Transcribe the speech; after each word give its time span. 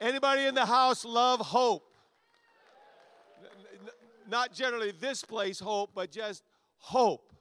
Anybody 0.00 0.46
in 0.46 0.54
the 0.54 0.66
house 0.66 1.04
love 1.04 1.40
hope? 1.40 1.84
Not 4.28 4.52
generally 4.52 4.92
this 4.92 5.24
place 5.24 5.58
hope, 5.58 5.90
but 5.94 6.10
just 6.10 6.44
hope, 6.76 7.32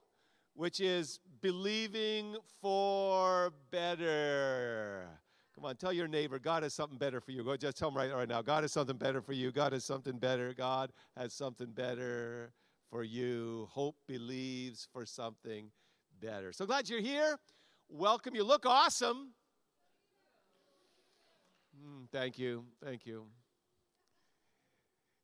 which 0.56 0.80
is 0.80 1.20
believing 1.42 2.36
for 2.62 3.52
better. 3.72 5.08
Come 5.54 5.66
on, 5.66 5.76
tell 5.76 5.92
your 5.92 6.08
neighbor, 6.08 6.40
God 6.40 6.64
has 6.64 6.74
something 6.74 6.98
better 6.98 7.20
for 7.20 7.32
you. 7.32 7.44
Go 7.44 7.58
just 7.58 7.78
tell 7.78 7.90
him 7.90 7.98
right, 7.98 8.14
right 8.14 8.30
now, 8.30 8.42
God 8.42 8.64
has 8.64 8.72
something 8.72 8.96
better 8.96 9.22
for 9.22 9.34
you. 9.34 9.52
God 9.52 9.74
has 9.74 9.84
something 9.84 10.18
better. 10.18 10.54
God 10.54 10.92
has 11.16 11.34
something 11.34 11.72
better 11.72 12.54
for 12.90 13.04
you. 13.04 13.68
Hope 13.72 13.96
believes 14.08 14.88
for 14.94 15.06
something 15.06 15.72
better. 16.22 16.54
So 16.54 16.66
glad 16.66 16.90
you're 16.90 17.02
here. 17.02 17.38
Welcome. 17.90 18.36
You 18.36 18.44
look 18.44 18.66
awesome. 18.66 19.34
Mm, 21.86 22.10
thank 22.12 22.40
you. 22.40 22.66
Thank 22.84 23.06
you. 23.06 23.26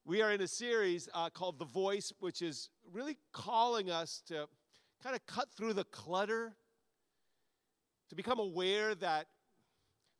We 0.06 0.22
are 0.22 0.32
in 0.32 0.42
a 0.42 0.48
series 0.48 1.10
uh, 1.14 1.30
called 1.30 1.58
The 1.58 1.66
Voice, 1.66 2.12
which 2.20 2.42
is 2.42 2.70
really 2.92 3.18
calling 3.32 3.90
us 3.90 4.22
to 4.28 4.48
kind 5.02 5.16
of 5.16 5.26
cut 5.26 5.50
through 5.56 5.74
the 5.74 5.86
clutter, 5.86 6.54
to 8.10 8.16
become 8.16 8.40
aware 8.40 8.94
that 8.96 9.28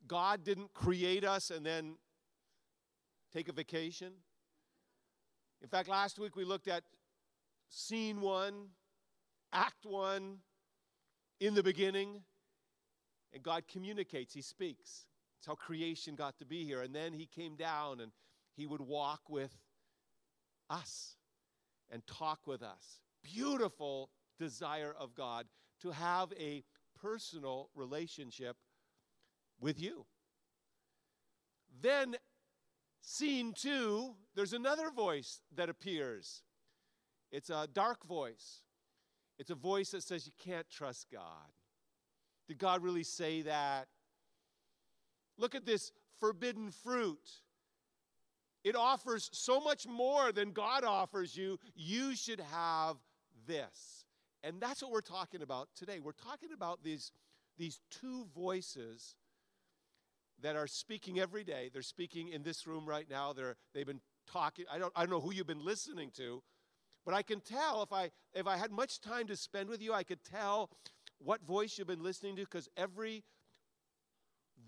God 0.06 0.42
didn't 0.42 0.72
create 0.74 1.24
us 1.24 1.50
and 1.50 1.64
then 1.64 1.96
take 3.32 3.48
a 3.48 3.52
vacation. 3.52 4.12
In 5.62 5.68
fact, 5.68 5.88
last 5.88 6.18
week 6.18 6.34
we 6.34 6.44
looked 6.44 6.68
at 6.68 6.82
scene 7.68 8.20
one, 8.20 8.68
act 9.52 9.84
one, 9.84 10.38
in 11.40 11.54
the 11.54 11.62
beginning, 11.62 12.22
and 13.32 13.42
God 13.42 13.64
communicates, 13.70 14.34
He 14.34 14.40
speaks. 14.40 15.06
It's 15.44 15.48
how 15.50 15.56
creation 15.56 16.14
got 16.14 16.38
to 16.38 16.46
be 16.46 16.64
here. 16.64 16.80
And 16.80 16.94
then 16.94 17.12
He 17.12 17.26
came 17.26 17.54
down 17.54 18.00
and 18.00 18.12
He 18.56 18.64
would 18.64 18.80
walk 18.80 19.20
with 19.28 19.54
us 20.70 21.16
and 21.90 22.02
talk 22.06 22.46
with 22.46 22.62
us. 22.62 23.02
Beautiful 23.22 24.08
desire 24.38 24.94
of 24.98 25.14
God 25.14 25.44
to 25.82 25.90
have 25.90 26.32
a 26.40 26.64
personal 26.98 27.68
relationship 27.74 28.56
with 29.60 29.78
you. 29.78 30.06
Then, 31.82 32.16
scene 33.02 33.52
two, 33.52 34.14
there's 34.34 34.54
another 34.54 34.90
voice 34.90 35.42
that 35.54 35.68
appears. 35.68 36.42
It's 37.30 37.50
a 37.50 37.68
dark 37.70 38.06
voice. 38.06 38.62
It's 39.38 39.50
a 39.50 39.54
voice 39.54 39.90
that 39.90 40.04
says 40.04 40.26
you 40.26 40.32
can't 40.42 40.70
trust 40.70 41.08
God. 41.12 41.52
Did 42.48 42.56
God 42.56 42.82
really 42.82 43.04
say 43.04 43.42
that? 43.42 43.88
Look 45.38 45.54
at 45.54 45.66
this 45.66 45.92
forbidden 46.20 46.70
fruit. 46.70 47.42
It 48.62 48.76
offers 48.76 49.28
so 49.32 49.60
much 49.60 49.86
more 49.86 50.32
than 50.32 50.52
God 50.52 50.84
offers 50.84 51.36
you. 51.36 51.58
You 51.74 52.16
should 52.16 52.40
have 52.40 52.96
this. 53.46 54.06
And 54.42 54.60
that's 54.60 54.82
what 54.82 54.90
we're 54.90 55.00
talking 55.00 55.42
about 55.42 55.68
today. 55.76 56.00
We're 56.00 56.12
talking 56.12 56.50
about 56.52 56.82
these, 56.82 57.12
these 57.58 57.80
two 57.90 58.26
voices 58.34 59.16
that 60.42 60.56
are 60.56 60.66
speaking 60.66 61.18
every 61.18 61.44
day. 61.44 61.70
They're 61.72 61.82
speaking 61.82 62.28
in 62.28 62.42
this 62.42 62.66
room 62.66 62.86
right 62.86 63.08
now. 63.08 63.32
They're, 63.32 63.56
they've 63.74 63.86
been 63.86 64.00
talking. 64.30 64.64
I 64.70 64.78
don't, 64.78 64.92
I 64.96 65.00
don't 65.00 65.10
know 65.10 65.20
who 65.20 65.32
you've 65.32 65.46
been 65.46 65.64
listening 65.64 66.10
to, 66.16 66.42
but 67.04 67.14
I 67.14 67.22
can 67.22 67.40
tell 67.40 67.82
if 67.82 67.92
I, 67.92 68.10
if 68.34 68.46
I 68.46 68.56
had 68.56 68.70
much 68.70 69.00
time 69.00 69.26
to 69.28 69.36
spend 69.36 69.68
with 69.68 69.82
you, 69.82 69.92
I 69.92 70.02
could 70.02 70.24
tell 70.24 70.70
what 71.18 71.42
voice 71.42 71.78
you've 71.78 71.86
been 71.86 72.02
listening 72.02 72.36
to 72.36 72.42
because 72.42 72.68
every 72.76 73.24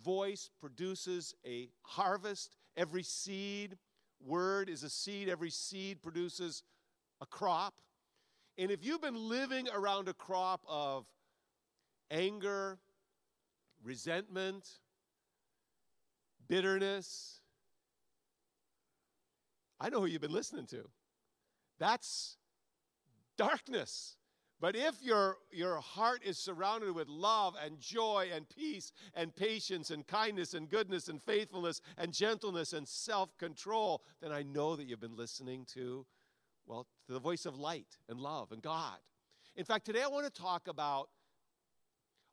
voice 0.05 0.51
produces 0.61 1.35
a 1.45 1.69
harvest. 1.83 2.57
Every 2.77 3.03
seed 3.03 3.79
word 4.25 4.69
is 4.69 4.83
a 4.83 4.91
seed. 4.91 5.29
Every 5.29 5.51
seed 5.51 6.03
produces 6.03 6.63
a 7.21 7.27
crop. 7.27 7.75
And 8.59 8.71
if 8.71 8.85
you've 8.85 9.03
been 9.03 9.29
living 9.29 9.69
around 9.75 10.09
a 10.09 10.15
crop 10.15 10.62
of 10.69 11.06
anger, 12.11 12.79
resentment, 13.83 14.69
bitterness. 16.49 17.41
I 19.81 19.89
know 19.89 20.01
who 20.01 20.06
you've 20.06 20.21
been 20.21 20.33
listening 20.33 20.67
to. 20.67 20.89
That's 21.79 22.37
darkness. 23.37 24.17
But 24.59 24.75
if 24.75 25.03
your, 25.03 25.37
your 25.53 25.77
heart 25.77 26.22
is 26.25 26.39
surrounded 26.39 26.94
with 26.94 27.09
love 27.09 27.55
and 27.62 27.78
joy 27.78 28.31
and 28.34 28.49
peace 28.49 28.91
and 29.15 29.34
patience 29.34 29.91
and 29.91 30.06
kindness 30.06 30.55
and 30.55 30.69
goodness 30.69 31.09
and 31.09 31.22
faithfulness 31.22 31.83
and 31.99 32.12
gentleness 32.12 32.72
and 32.72 32.89
self 32.89 33.37
control, 33.37 34.03
then 34.22 34.33
I 34.33 34.43
know 34.43 34.75
that 34.77 34.84
you've 34.84 35.00
been 35.00 35.17
listening 35.17 35.67
to, 35.75 36.06
well, 36.67 36.87
to 37.06 37.12
the 37.12 37.21
voice 37.21 37.44
of 37.44 37.59
light 37.59 37.99
and 38.09 38.19
love 38.19 38.50
and 38.50 38.62
God. 38.62 38.97
In 39.56 39.65
fact, 39.65 39.84
today 39.84 40.03
I 40.03 40.09
want 40.09 40.25
to 40.25 40.43
talk 40.43 40.69
about 40.69 41.11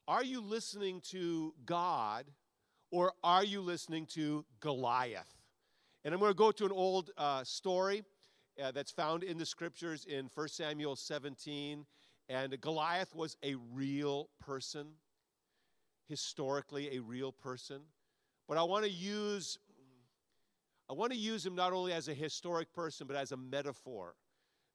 are 0.08 0.24
you 0.24 0.42
listening 0.42 1.02
to 1.12 1.54
God 1.66 2.26
or 2.92 3.14
are 3.24 3.44
you 3.44 3.60
listening 3.62 4.06
to 4.14 4.46
Goliath? 4.62 5.34
And 6.06 6.14
I'm 6.14 6.20
going 6.20 6.32
to 6.32 6.38
go 6.38 6.52
to 6.52 6.66
an 6.66 6.72
old 6.72 7.12
uh, 7.18 7.44
story 7.44 8.04
uh, 8.62 8.72
that's 8.72 8.92
found 8.92 9.24
in 9.24 9.38
the 9.38 9.46
scriptures 9.46 10.06
in 10.06 10.30
1 10.34 10.48
Samuel 10.50 10.96
17. 10.96 11.86
And 12.30 12.60
Goliath 12.62 13.14
was 13.14 13.38
a 13.44 13.56
real 13.74 14.30
person, 14.40 14.88
historically, 16.08 16.96
a 16.96 17.02
real 17.02 17.32
person. 17.32 17.82
But 18.48 18.58
I 18.58 18.64
want 18.64 18.86
to 18.86 18.92
use. 18.92 19.58
I 20.90 20.94
want 20.94 21.12
to 21.12 21.18
use 21.18 21.46
him 21.46 21.56
not 21.56 21.74
only 21.74 21.94
as 21.94 22.08
a 22.08 22.14
historic 22.14 22.74
person, 22.74 23.08
but 23.08 23.16
as 23.16 23.32
a 23.32 23.38
metaphor. 23.38 24.16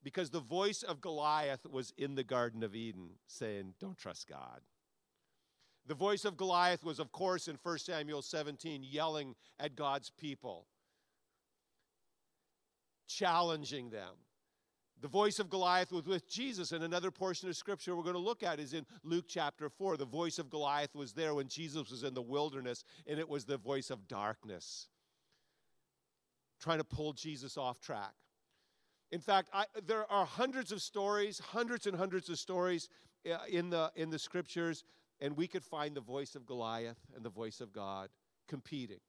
Because 0.02 0.30
the 0.30 0.40
voice 0.40 0.82
of 0.82 1.00
Goliath 1.00 1.66
was 1.66 1.92
in 1.98 2.14
the 2.14 2.24
Garden 2.24 2.62
of 2.62 2.74
Eden 2.74 3.10
saying, 3.26 3.74
Don't 3.80 3.96
trust 3.96 4.28
God. 4.28 4.60
The 5.86 5.94
voice 5.94 6.24
of 6.24 6.36
Goliath 6.36 6.84
was, 6.84 6.98
of 6.98 7.12
course, 7.12 7.48
in 7.48 7.58
1 7.62 7.78
Samuel 7.78 8.20
17, 8.20 8.82
yelling 8.82 9.34
at 9.58 9.74
God's 9.74 10.10
people, 10.10 10.66
challenging 13.06 13.88
them. 13.88 14.14
The 15.00 15.08
voice 15.08 15.38
of 15.38 15.48
Goliath 15.48 15.92
was 15.92 16.06
with 16.06 16.28
Jesus, 16.28 16.72
and 16.72 16.82
another 16.82 17.10
portion 17.10 17.48
of 17.48 17.56
scripture 17.56 17.94
we're 17.94 18.02
going 18.02 18.14
to 18.14 18.20
look 18.20 18.42
at 18.42 18.58
is 18.58 18.74
in 18.74 18.84
Luke 19.04 19.26
chapter 19.28 19.68
4. 19.68 19.96
The 19.96 20.04
voice 20.04 20.38
of 20.38 20.50
Goliath 20.50 20.94
was 20.94 21.12
there 21.12 21.34
when 21.34 21.48
Jesus 21.48 21.90
was 21.90 22.02
in 22.02 22.14
the 22.14 22.22
wilderness, 22.22 22.84
and 23.06 23.20
it 23.20 23.28
was 23.28 23.44
the 23.44 23.58
voice 23.58 23.90
of 23.90 24.08
darkness, 24.08 24.88
trying 26.60 26.78
to 26.78 26.84
pull 26.84 27.12
Jesus 27.12 27.56
off 27.56 27.80
track. 27.80 28.14
In 29.12 29.20
fact, 29.20 29.48
I, 29.52 29.66
there 29.86 30.10
are 30.10 30.26
hundreds 30.26 30.72
of 30.72 30.82
stories, 30.82 31.38
hundreds 31.38 31.86
and 31.86 31.96
hundreds 31.96 32.28
of 32.28 32.38
stories 32.38 32.88
uh, 33.24 33.38
in 33.48 33.70
the, 33.70 33.92
in 33.94 34.10
the 34.10 34.18
scriptures 34.18 34.84
and 35.20 35.36
we 35.36 35.46
could 35.46 35.64
find 35.64 35.94
the 35.94 36.00
voice 36.00 36.34
of 36.34 36.46
Goliath 36.46 36.98
and 37.14 37.24
the 37.24 37.30
voice 37.30 37.60
of 37.60 37.72
God 37.72 38.08
competing. 38.46 39.00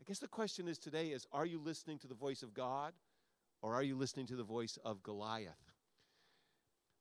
I 0.00 0.04
guess 0.04 0.18
the 0.18 0.28
question 0.28 0.68
is 0.68 0.78
today 0.78 1.08
is 1.08 1.26
are 1.32 1.46
you 1.46 1.60
listening 1.60 1.98
to 2.00 2.08
the 2.08 2.14
voice 2.14 2.42
of 2.42 2.54
God 2.54 2.92
or 3.62 3.74
are 3.74 3.82
you 3.82 3.96
listening 3.96 4.26
to 4.26 4.36
the 4.36 4.42
voice 4.42 4.78
of 4.84 5.02
Goliath? 5.02 5.72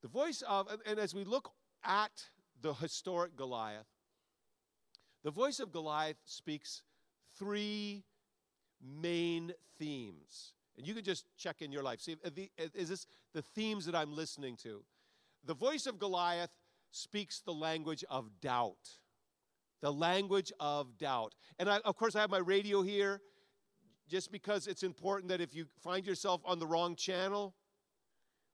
The 0.01 0.07
voice 0.07 0.43
of, 0.47 0.67
and 0.85 0.99
as 0.99 1.13
we 1.13 1.23
look 1.23 1.51
at 1.83 2.11
the 2.61 2.73
historic 2.73 3.35
Goliath, 3.35 3.87
the 5.23 5.31
voice 5.31 5.59
of 5.59 5.71
Goliath 5.71 6.17
speaks 6.25 6.83
three 7.37 8.03
main 8.83 9.53
themes. 9.77 10.53
And 10.77 10.87
you 10.87 10.93
can 10.93 11.03
just 11.03 11.25
check 11.37 11.61
in 11.61 11.71
your 11.71 11.83
life. 11.83 11.99
See, 11.99 12.15
is 12.73 12.89
this 12.89 13.05
the 13.33 13.41
themes 13.41 13.85
that 13.85 13.95
I'm 13.95 14.15
listening 14.15 14.55
to? 14.63 14.83
The 15.45 15.53
voice 15.53 15.85
of 15.85 15.99
Goliath 15.99 16.51
speaks 16.91 17.41
the 17.41 17.53
language 17.53 18.03
of 18.09 18.29
doubt. 18.41 18.99
The 19.81 19.91
language 19.91 20.51
of 20.59 20.97
doubt. 20.97 21.35
And 21.59 21.69
I, 21.69 21.79
of 21.85 21.95
course, 21.95 22.15
I 22.15 22.21
have 22.21 22.29
my 22.29 22.39
radio 22.39 22.81
here 22.81 23.21
just 24.11 24.29
because 24.29 24.67
it's 24.67 24.83
important 24.83 25.29
that 25.29 25.39
if 25.39 25.55
you 25.55 25.65
find 25.81 26.05
yourself 26.05 26.41
on 26.43 26.59
the 26.59 26.67
wrong 26.67 26.97
channel, 26.97 27.55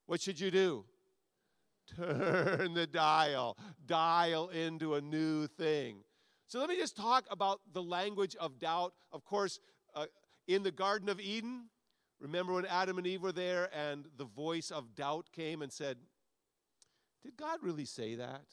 what 0.06 0.22
should 0.22 0.40
you 0.40 0.52
do? 0.52 0.86
Turn 1.96 2.76
the 2.76 2.86
dial, 2.86 3.58
dial 3.88 4.50
into 4.50 4.94
a 4.94 5.02
new 5.02 5.48
thing. 5.48 6.04
So 6.46 6.60
let 6.60 6.70
me 6.70 6.78
just 6.78 6.96
talk 6.96 7.26
about 7.32 7.60
the 7.74 7.82
language 7.82 8.36
of 8.40 8.60
doubt. 8.60 8.94
Of 9.12 9.26
course, 9.26 9.60
uh, 9.96 10.06
in 10.48 10.62
the 10.62 10.72
Garden 10.72 11.10
of 11.10 11.20
Eden, 11.20 11.70
remember 12.20 12.54
when 12.54 12.68
Adam 12.68 13.00
and 13.00 13.08
Eve 13.08 13.24
were 13.24 13.32
there 13.32 13.70
and 13.76 14.06
the 14.16 14.26
voice 14.26 14.70
of 14.70 14.96
doubt 14.96 15.26
came 15.36 15.64
and 15.64 15.74
said, 15.74 15.98
did 17.24 17.36
God 17.36 17.60
really 17.64 17.86
say 17.86 18.14
that? 18.16 18.46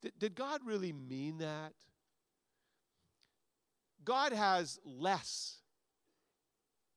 Did, 0.00 0.12
did 0.18 0.34
God 0.34 0.62
really 0.64 0.92
mean 0.92 1.38
that? 1.38 1.74
God 4.04 4.32
has 4.32 4.78
less, 4.84 5.58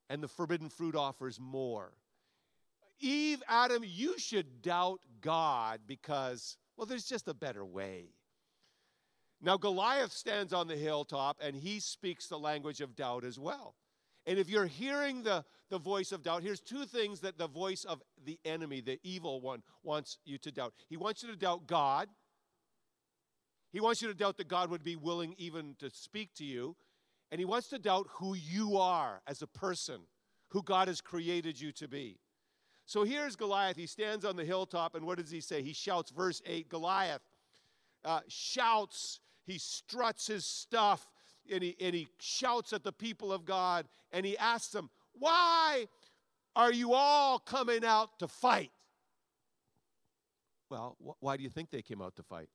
and 0.09 0.21
the 0.21 0.27
forbidden 0.27 0.69
fruit 0.69 0.95
offers 0.95 1.39
more. 1.39 1.93
Eve, 2.99 3.43
Adam, 3.47 3.83
you 3.85 4.17
should 4.17 4.61
doubt 4.61 5.01
God 5.21 5.81
because, 5.85 6.57
well, 6.77 6.85
there's 6.85 7.05
just 7.05 7.27
a 7.27 7.33
better 7.33 7.65
way. 7.65 8.05
Now, 9.41 9.57
Goliath 9.57 10.13
stands 10.13 10.53
on 10.53 10.67
the 10.67 10.77
hilltop 10.77 11.37
and 11.41 11.53
he 11.53 11.81
speaks 11.81 12.27
the 12.27 12.39
language 12.39 12.79
of 12.79 12.95
doubt 12.95 13.25
as 13.25 13.37
well. 13.37 13.75
And 14.25 14.39
if 14.39 14.49
you're 14.49 14.67
hearing 14.67 15.23
the, 15.23 15.43
the 15.69 15.79
voice 15.79 16.13
of 16.13 16.23
doubt, 16.23 16.43
here's 16.43 16.61
two 16.61 16.85
things 16.85 17.19
that 17.19 17.37
the 17.37 17.49
voice 17.49 17.83
of 17.83 18.01
the 18.23 18.39
enemy, 18.45 18.79
the 18.79 18.99
evil 19.03 19.41
one, 19.41 19.61
wants 19.83 20.17
you 20.23 20.37
to 20.37 20.51
doubt. 20.51 20.73
He 20.87 20.95
wants 20.95 21.23
you 21.23 21.29
to 21.29 21.35
doubt 21.35 21.67
God. 21.67 22.07
He 23.73 23.81
wants 23.81 24.01
you 24.01 24.07
to 24.07 24.13
doubt 24.13 24.37
that 24.37 24.47
God 24.47 24.69
would 24.69 24.83
be 24.83 24.95
willing 24.95 25.35
even 25.37 25.75
to 25.79 25.89
speak 25.89 26.33
to 26.35 26.45
you. 26.45 26.77
And 27.33 27.39
he 27.39 27.45
wants 27.45 27.67
to 27.69 27.79
doubt 27.79 28.05
who 28.11 28.35
you 28.35 28.77
are 28.77 29.19
as 29.25 29.41
a 29.41 29.47
person, 29.47 30.01
who 30.49 30.61
God 30.61 30.87
has 30.87 31.01
created 31.01 31.59
you 31.59 31.71
to 31.71 31.87
be. 31.87 32.19
So 32.85 33.03
here's 33.03 33.35
Goliath. 33.35 33.75
He 33.75 33.87
stands 33.87 34.23
on 34.23 34.35
the 34.35 34.45
hilltop, 34.45 34.93
and 34.93 35.03
what 35.03 35.17
does 35.17 35.31
he 35.31 35.41
say? 35.41 35.63
He 35.63 35.73
shouts, 35.73 36.11
verse 36.11 36.43
8 36.45 36.69
Goliath 36.69 37.23
uh, 38.05 38.19
shouts 38.27 39.19
he 39.45 39.57
struts 39.57 40.27
his 40.27 40.45
stuff 40.45 41.09
and 41.51 41.63
he, 41.63 41.75
and 41.81 41.93
he 41.93 42.07
shouts 42.19 42.71
at 42.71 42.83
the 42.83 42.93
people 42.93 43.33
of 43.33 43.45
God 43.45 43.87
and 44.11 44.25
he 44.25 44.37
asks 44.37 44.71
them, 44.71 44.89
Why 45.17 45.87
are 46.55 46.71
you 46.71 46.93
all 46.93 47.39
coming 47.39 47.83
out 47.83 48.19
to 48.19 48.27
fight? 48.27 48.71
Well, 50.69 50.95
wh- 51.03 51.21
why 51.21 51.37
do 51.37 51.43
you 51.43 51.49
think 51.49 51.71
they 51.71 51.81
came 51.81 52.01
out 52.01 52.15
to 52.15 52.23
fight? 52.23 52.49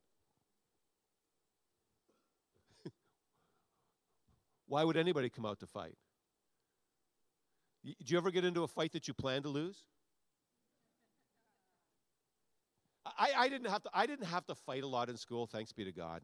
Why 4.68 4.84
would 4.84 4.96
anybody 4.96 5.28
come 5.28 5.44
out 5.44 5.58
to 5.60 5.66
fight? 5.66 5.96
Did 7.84 8.10
you 8.10 8.18
ever 8.18 8.30
get 8.30 8.44
into 8.44 8.62
a 8.62 8.68
fight 8.68 8.92
that 8.92 9.08
you 9.08 9.14
planned 9.14 9.44
to 9.44 9.48
lose? 9.48 9.84
I, 13.06 13.30
I, 13.36 13.48
didn't 13.48 13.70
have 13.70 13.82
to, 13.84 13.90
I 13.94 14.06
didn't 14.06 14.26
have 14.26 14.46
to 14.46 14.54
fight 14.54 14.82
a 14.82 14.86
lot 14.86 15.08
in 15.08 15.16
school, 15.16 15.46
thanks 15.46 15.72
be 15.72 15.84
to 15.84 15.92
God 15.92 16.22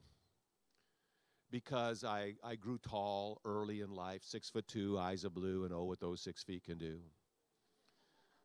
because 1.55 2.03
I, 2.03 2.35
I 2.43 2.57
grew 2.57 2.79
tall 2.79 3.41
early 3.45 3.81
in 3.81 3.95
life, 3.95 4.23
six 4.25 4.51
foot 4.51 4.67
two, 4.67 4.99
eyes 4.99 5.23
of 5.23 5.35
blue, 5.35 5.65
and 5.65 5.73
oh, 5.73 5.85
what 5.85 6.01
those 6.01 6.21
six 6.21 6.43
feet 6.43 6.65
can 6.65 6.79
do. 6.79 6.99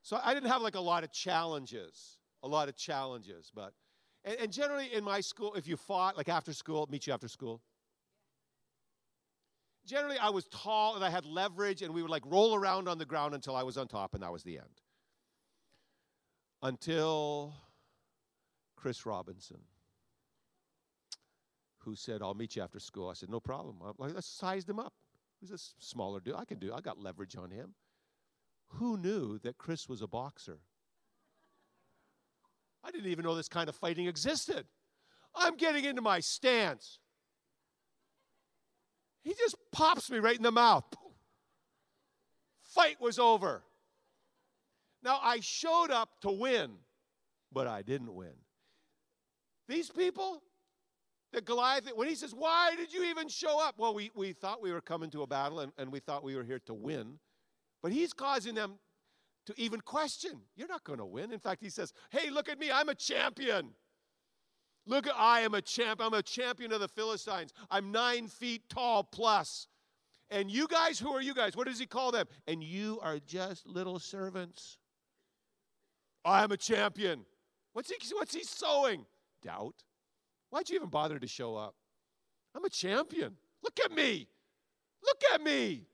So 0.04 0.20
I 0.24 0.36
didn't 0.36 0.50
have 0.50 0.62
like 0.62 0.76
a 0.76 0.80
lot 0.80 1.04
of 1.04 1.12
challenges, 1.12 2.20
a 2.44 2.48
lot 2.48 2.70
of 2.70 2.78
challenges. 2.78 3.52
But, 3.54 3.74
and, 4.24 4.38
and 4.42 4.54
generally 4.54 4.94
in 4.94 5.04
my 5.04 5.22
school, 5.22 5.56
if 5.56 5.68
you 5.68 5.76
fought, 5.76 6.18
like 6.18 6.30
after 6.30 6.54
school, 6.54 6.88
meet 6.92 7.08
you 7.08 7.14
after 7.14 7.28
school. 7.28 7.62
Generally, 9.90 10.20
I 10.20 10.30
was 10.30 10.46
tall 10.46 10.96
and 10.96 11.04
I 11.04 11.10
had 11.10 11.26
leverage, 11.26 11.82
and 11.82 11.94
we 11.94 12.04
would 12.04 12.12
like 12.12 12.24
roll 12.26 12.54
around 12.54 12.88
on 12.88 13.00
the 13.00 13.06
ground 13.06 13.34
until 13.34 13.56
I 13.56 13.64
was 13.64 13.76
on 13.76 13.88
top, 13.88 14.14
and 14.14 14.22
that 14.22 14.32
was 14.32 14.44
the 14.44 14.58
end. 14.58 14.82
Until 16.62 17.56
Chris 18.76 19.06
Robinson 19.06 19.62
who 21.80 21.96
said, 21.96 22.22
I'll 22.22 22.36
meet 22.36 22.56
you 22.56 22.62
after 22.62 22.80
school. 22.80 23.10
I 23.10 23.14
said, 23.14 23.30
No 23.30 23.40
problem. 23.40 23.78
I, 24.00 24.06
I 24.06 24.20
sized 24.20 24.70
him 24.70 24.80
up. 24.80 24.94
He's 25.40 25.52
a 25.52 25.58
smaller 25.80 26.20
dude. 26.20 26.36
I 26.36 26.46
can 26.46 26.60
do 26.60 26.74
I 26.74 26.82
got 26.82 27.00
leverage 27.00 27.36
on 27.36 27.50
him. 27.50 27.74
Who 28.74 28.98
knew 28.98 29.40
that 29.40 29.58
Chris 29.58 29.90
was 29.90 30.02
a 30.02 30.08
boxer? 30.08 30.60
I 32.84 32.92
didn't 32.92 33.10
even 33.10 33.26
know 33.26 33.36
this 33.36 33.50
kind 33.50 33.68
of 33.70 33.76
fighting 33.76 34.08
existed. 34.08 34.66
I'm 35.36 35.56
getting 35.56 35.86
into 35.86 36.02
my 36.02 36.20
stance. 36.20 37.00
He 39.24 39.34
just 39.34 39.56
pops 39.72 40.10
me 40.10 40.20
right 40.20 40.36
in 40.36 40.44
the 40.44 40.52
mouth. 40.52 40.86
Fight 42.62 43.02
was 43.02 43.20
over. 43.20 43.64
Now, 45.04 45.20
I 45.22 45.40
showed 45.40 45.92
up 45.92 46.10
to 46.22 46.32
win, 46.32 46.72
but 47.52 47.68
I 47.68 47.82
didn't 47.82 48.14
win. 48.14 48.34
These 49.68 49.90
people, 49.90 50.44
the 51.32 51.42
Goliath, 51.42 51.90
when 51.96 52.08
he 52.08 52.16
says, 52.16 52.34
Why 52.34 52.76
did 52.76 52.94
you 52.94 53.06
even 53.06 53.30
show 53.30 53.62
up? 53.62 53.76
Well, 53.78 53.94
we, 53.94 54.12
we 54.16 54.34
thought 54.34 54.62
we 54.62 54.72
were 54.72 54.82
coming 54.82 55.10
to 55.12 55.22
a 55.22 55.28
battle 55.28 55.60
and, 55.62 55.72
and 55.78 55.92
we 55.92 56.00
thought 56.00 56.24
we 56.24 56.36
were 56.36 56.44
here 56.44 56.60
to 56.66 56.74
win. 56.74 57.20
But 57.82 57.92
he's 57.92 58.14
causing 58.14 58.56
them 58.56 58.80
to 59.46 59.54
even 59.58 59.82
question, 59.82 60.42
You're 60.56 60.68
not 60.68 60.84
going 60.84 61.00
to 61.00 61.06
win. 61.06 61.32
In 61.32 61.40
fact, 61.40 61.62
he 61.62 61.70
says, 61.70 61.94
Hey, 62.12 62.30
look 62.30 62.50
at 62.50 62.60
me, 62.60 62.72
I'm 62.72 62.90
a 62.90 62.96
champion. 62.96 63.72
Look, 64.90 65.06
at 65.06 65.14
I 65.16 65.42
am 65.42 65.54
a 65.54 65.62
champ. 65.62 66.02
I'm 66.04 66.16
a 66.16 66.24
champion 66.24 66.74
of 66.74 66.82
the 66.82 66.88
Philistines. 66.88 67.54
I'm 67.70 67.92
nine 67.92 68.28
feet 68.28 68.64
tall 68.70 69.04
plus. 69.04 69.68
And 70.32 70.50
you 70.50 70.68
guys, 70.68 71.00
who 71.00 71.12
are 71.12 71.22
you 71.22 71.36
guys? 71.36 71.56
What 71.56 71.68
does 71.68 71.80
he 71.80 71.86
call 71.86 72.12
them? 72.12 72.26
And 72.48 72.64
you 72.64 73.00
are 73.04 73.20
just 73.20 73.68
little 73.68 74.00
servants. 74.00 74.80
I'm 76.26 76.52
a 76.52 76.58
champion. 76.58 77.26
What's 77.74 77.92
he, 77.92 77.98
what's 78.16 78.34
he 78.34 78.44
sowing? 78.44 79.06
Doubt. 79.44 79.76
Why'd 80.50 80.70
you 80.70 80.76
even 80.76 80.90
bother 80.90 81.20
to 81.20 81.28
show 81.28 81.56
up? 81.56 81.76
I'm 82.56 82.66
a 82.66 82.70
champion. 82.70 83.36
Look 83.64 83.80
at 83.86 83.92
me. 83.92 84.28
Look 85.04 85.22
at 85.36 85.42
me. 85.44 85.86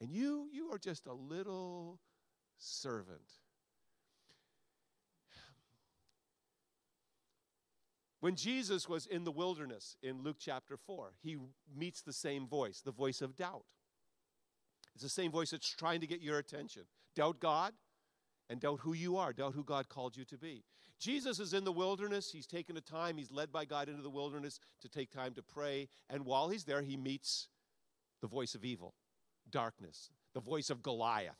And 0.00 0.10
you, 0.10 0.48
you 0.50 0.72
are 0.72 0.78
just 0.78 1.06
a 1.06 1.12
little 1.12 2.00
servant. 2.56 3.20
When 8.22 8.36
Jesus 8.36 8.88
was 8.88 9.06
in 9.06 9.24
the 9.24 9.32
wilderness 9.32 9.96
in 10.00 10.22
Luke 10.22 10.36
chapter 10.38 10.76
4, 10.76 11.14
he 11.24 11.38
meets 11.76 12.02
the 12.02 12.12
same 12.12 12.46
voice, 12.46 12.80
the 12.80 12.92
voice 12.92 13.20
of 13.20 13.34
doubt. 13.34 13.64
It's 14.94 15.02
the 15.02 15.08
same 15.08 15.32
voice 15.32 15.50
that's 15.50 15.68
trying 15.68 16.00
to 16.02 16.06
get 16.06 16.20
your 16.20 16.38
attention. 16.38 16.84
Doubt 17.16 17.40
God 17.40 17.72
and 18.48 18.60
doubt 18.60 18.78
who 18.82 18.92
you 18.92 19.16
are, 19.16 19.32
doubt 19.32 19.54
who 19.54 19.64
God 19.64 19.88
called 19.88 20.16
you 20.16 20.24
to 20.26 20.38
be. 20.38 20.62
Jesus 21.00 21.40
is 21.40 21.52
in 21.52 21.64
the 21.64 21.72
wilderness. 21.72 22.30
He's 22.30 22.46
taken 22.46 22.76
a 22.76 22.80
time, 22.80 23.16
he's 23.16 23.32
led 23.32 23.50
by 23.50 23.64
God 23.64 23.88
into 23.88 24.02
the 24.02 24.08
wilderness 24.08 24.60
to 24.82 24.88
take 24.88 25.10
time 25.10 25.34
to 25.34 25.42
pray. 25.42 25.88
And 26.08 26.24
while 26.24 26.48
he's 26.48 26.62
there, 26.62 26.82
he 26.82 26.96
meets 26.96 27.48
the 28.20 28.28
voice 28.28 28.54
of 28.54 28.64
evil, 28.64 28.94
darkness, 29.50 30.10
the 30.32 30.40
voice 30.40 30.70
of 30.70 30.80
Goliath. 30.80 31.34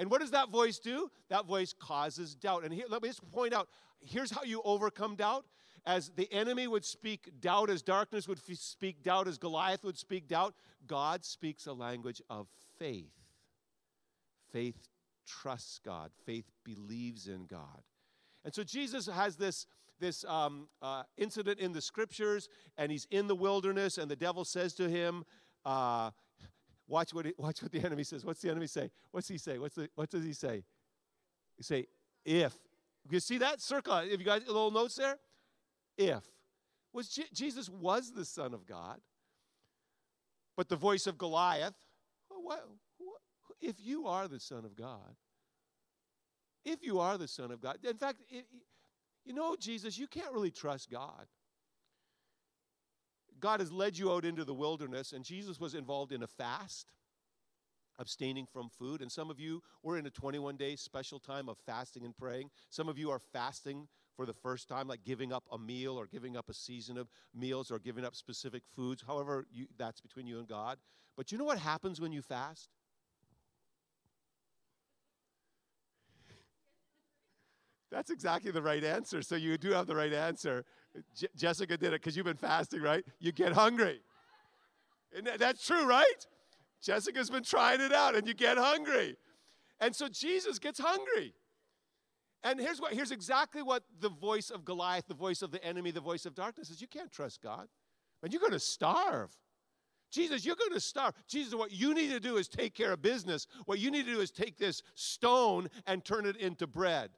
And 0.00 0.10
what 0.10 0.20
does 0.20 0.32
that 0.32 0.50
voice 0.50 0.80
do? 0.80 1.12
That 1.30 1.46
voice 1.46 1.72
causes 1.78 2.34
doubt. 2.34 2.64
And 2.64 2.74
here, 2.74 2.86
let 2.88 3.02
me 3.02 3.08
just 3.08 3.30
point 3.30 3.54
out 3.54 3.68
here's 4.00 4.32
how 4.32 4.42
you 4.42 4.62
overcome 4.64 5.14
doubt. 5.14 5.44
As 5.88 6.10
the 6.10 6.30
enemy 6.30 6.66
would 6.66 6.84
speak 6.84 7.30
doubt, 7.40 7.70
as 7.70 7.80
darkness 7.80 8.28
would 8.28 8.36
f- 8.46 8.58
speak 8.58 9.02
doubt, 9.02 9.26
as 9.26 9.38
Goliath 9.38 9.84
would 9.84 9.96
speak 9.96 10.28
doubt, 10.28 10.54
God 10.86 11.24
speaks 11.24 11.66
a 11.66 11.72
language 11.72 12.20
of 12.28 12.46
faith. 12.78 13.14
Faith 14.52 14.86
trusts 15.26 15.80
God, 15.82 16.10
faith 16.26 16.44
believes 16.62 17.26
in 17.26 17.46
God. 17.46 17.82
And 18.44 18.54
so 18.54 18.62
Jesus 18.62 19.06
has 19.06 19.36
this, 19.36 19.66
this 19.98 20.26
um, 20.26 20.68
uh, 20.82 21.04
incident 21.16 21.58
in 21.58 21.72
the 21.72 21.80
scriptures, 21.80 22.50
and 22.76 22.92
he's 22.92 23.06
in 23.10 23.26
the 23.26 23.34
wilderness, 23.34 23.96
and 23.96 24.10
the 24.10 24.16
devil 24.16 24.44
says 24.44 24.74
to 24.74 24.90
him, 24.90 25.24
uh, 25.64 26.10
watch, 26.86 27.14
what 27.14 27.24
he, 27.24 27.32
watch 27.38 27.62
what 27.62 27.72
the 27.72 27.80
enemy 27.82 28.04
says. 28.04 28.26
What's 28.26 28.42
the 28.42 28.50
enemy 28.50 28.66
say? 28.66 28.90
What's 29.10 29.28
he 29.28 29.38
say? 29.38 29.58
What's 29.58 29.76
the, 29.76 29.88
what 29.94 30.10
does 30.10 30.24
he 30.24 30.34
say? 30.34 30.64
He 31.56 31.62
say, 31.62 31.86
if. 32.26 32.54
You 33.08 33.20
see 33.20 33.38
that 33.38 33.62
circle? 33.62 33.94
Have 33.94 34.06
you 34.06 34.24
got 34.24 34.46
little 34.46 34.70
notes 34.70 34.96
there? 34.96 35.16
If. 35.98 36.24
Was 36.92 37.08
Je- 37.08 37.28
Jesus 37.34 37.68
was 37.68 38.12
the 38.12 38.24
Son 38.24 38.54
of 38.54 38.64
God, 38.66 39.00
but 40.56 40.68
the 40.68 40.76
voice 40.76 41.06
of 41.06 41.18
Goliath, 41.18 41.74
what, 42.28 42.66
what, 42.98 43.20
if 43.60 43.76
you 43.78 44.06
are 44.06 44.26
the 44.26 44.40
Son 44.40 44.64
of 44.64 44.74
God, 44.74 45.16
if 46.64 46.82
you 46.82 47.00
are 47.00 47.18
the 47.18 47.28
Son 47.28 47.50
of 47.50 47.60
God. 47.60 47.78
In 47.84 47.96
fact, 47.96 48.22
it, 48.30 48.46
you 49.24 49.34
know, 49.34 49.56
Jesus, 49.58 49.98
you 49.98 50.06
can't 50.06 50.32
really 50.32 50.50
trust 50.50 50.90
God. 50.90 51.26
God 53.40 53.60
has 53.60 53.70
led 53.70 53.96
you 53.96 54.12
out 54.12 54.24
into 54.24 54.44
the 54.44 54.54
wilderness, 54.54 55.12
and 55.12 55.24
Jesus 55.24 55.60
was 55.60 55.74
involved 55.74 56.12
in 56.12 56.22
a 56.22 56.26
fast, 56.26 56.90
abstaining 57.98 58.46
from 58.46 58.68
food. 58.68 59.00
And 59.00 59.12
some 59.12 59.30
of 59.30 59.38
you 59.38 59.62
were 59.82 59.98
in 59.98 60.06
a 60.06 60.10
21 60.10 60.56
day 60.56 60.76
special 60.76 61.18
time 61.18 61.48
of 61.48 61.58
fasting 61.66 62.04
and 62.04 62.16
praying. 62.16 62.50
Some 62.70 62.88
of 62.88 62.98
you 62.98 63.10
are 63.10 63.18
fasting 63.18 63.88
for 64.18 64.26
the 64.26 64.34
first 64.34 64.68
time, 64.68 64.88
like 64.88 65.04
giving 65.04 65.32
up 65.32 65.44
a 65.52 65.56
meal 65.56 65.96
or 65.96 66.08
giving 66.08 66.36
up 66.36 66.48
a 66.48 66.52
season 66.52 66.98
of 66.98 67.08
meals 67.32 67.70
or 67.70 67.78
giving 67.78 68.04
up 68.04 68.16
specific 68.16 68.64
foods. 68.74 69.04
However, 69.06 69.46
you, 69.48 69.66
that's 69.78 70.00
between 70.00 70.26
you 70.26 70.40
and 70.40 70.48
God. 70.48 70.76
But 71.16 71.30
you 71.30 71.38
know 71.38 71.44
what 71.44 71.58
happens 71.58 72.00
when 72.00 72.10
you 72.10 72.20
fast? 72.20 72.68
That's 77.92 78.10
exactly 78.10 78.50
the 78.50 78.60
right 78.60 78.82
answer. 78.82 79.22
So 79.22 79.36
you 79.36 79.56
do 79.56 79.70
have 79.70 79.86
the 79.86 79.94
right 79.94 80.12
answer. 80.12 80.64
Je- 81.14 81.28
Jessica 81.36 81.76
did 81.76 81.92
it 81.92 82.02
because 82.02 82.16
you've 82.16 82.26
been 82.26 82.36
fasting, 82.36 82.82
right? 82.82 83.04
You 83.20 83.30
get 83.30 83.52
hungry. 83.52 84.00
And 85.16 85.28
that, 85.28 85.38
that's 85.38 85.64
true, 85.64 85.86
right? 85.86 86.26
Jessica's 86.82 87.30
been 87.30 87.44
trying 87.44 87.80
it 87.80 87.92
out 87.92 88.16
and 88.16 88.26
you 88.26 88.34
get 88.34 88.58
hungry. 88.58 89.16
And 89.80 89.94
so 89.94 90.08
Jesus 90.08 90.58
gets 90.58 90.80
hungry. 90.80 91.34
And 92.44 92.60
here's 92.60 92.80
what 92.80 92.92
here's 92.92 93.10
exactly 93.10 93.62
what 93.62 93.82
the 94.00 94.08
voice 94.08 94.50
of 94.50 94.64
Goliath, 94.64 95.06
the 95.08 95.14
voice 95.14 95.42
of 95.42 95.50
the 95.50 95.62
enemy, 95.64 95.90
the 95.90 96.00
voice 96.00 96.24
of 96.24 96.34
darkness 96.34 96.70
is. 96.70 96.80
You 96.80 96.86
can't 96.86 97.10
trust 97.10 97.42
God. 97.42 97.68
And 98.22 98.32
you're 98.32 98.40
going 98.40 98.52
to 98.52 98.60
starve. 98.60 99.36
Jesus, 100.10 100.44
you're 100.44 100.56
going 100.56 100.72
to 100.72 100.80
starve. 100.80 101.14
Jesus, 101.28 101.54
what 101.54 101.70
you 101.70 101.94
need 101.94 102.10
to 102.10 102.20
do 102.20 102.36
is 102.36 102.48
take 102.48 102.74
care 102.74 102.92
of 102.92 103.02
business. 103.02 103.46
What 103.66 103.78
you 103.78 103.90
need 103.90 104.06
to 104.06 104.12
do 104.14 104.20
is 104.20 104.30
take 104.30 104.56
this 104.56 104.82
stone 104.94 105.68
and 105.86 106.04
turn 106.04 106.24
it 106.24 106.36
into 106.36 106.66
bread. 106.66 107.10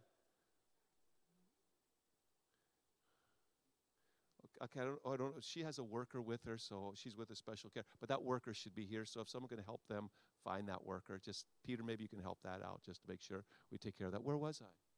okay, 4.62 4.80
I 4.80 4.84
don't, 4.84 4.98
oh, 5.04 5.12
I 5.12 5.16
don't 5.16 5.34
know. 5.34 5.40
She 5.40 5.62
has 5.62 5.78
a 5.78 5.82
worker 5.82 6.20
with 6.20 6.44
her, 6.44 6.58
so 6.58 6.92
she's 6.94 7.16
with 7.16 7.30
a 7.30 7.36
special 7.36 7.70
care. 7.70 7.84
But 7.98 8.08
that 8.08 8.22
worker 8.22 8.52
should 8.54 8.74
be 8.74 8.84
here. 8.84 9.04
So 9.04 9.20
if 9.20 9.28
someone 9.28 9.48
can 9.48 9.58
help 9.64 9.80
them 9.88 10.10
find 10.44 10.68
that 10.68 10.84
worker, 10.84 11.20
just 11.24 11.46
Peter, 11.64 11.82
maybe 11.82 12.02
you 12.02 12.08
can 12.08 12.20
help 12.20 12.38
that 12.44 12.62
out 12.64 12.80
just 12.84 13.02
to 13.02 13.08
make 13.08 13.20
sure 13.20 13.44
we 13.70 13.78
take 13.78 13.96
care 13.96 14.06
of 14.06 14.12
that. 14.12 14.22
Where 14.22 14.36
was 14.36 14.60
I? 14.62 14.89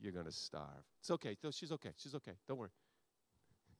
You're 0.00 0.12
going 0.12 0.26
to 0.26 0.32
starve. 0.32 0.84
It's 1.00 1.10
okay. 1.10 1.36
No, 1.42 1.50
she's 1.50 1.72
okay. 1.72 1.90
She's 1.96 2.14
okay. 2.14 2.32
Don't 2.48 2.58
worry. 2.58 2.70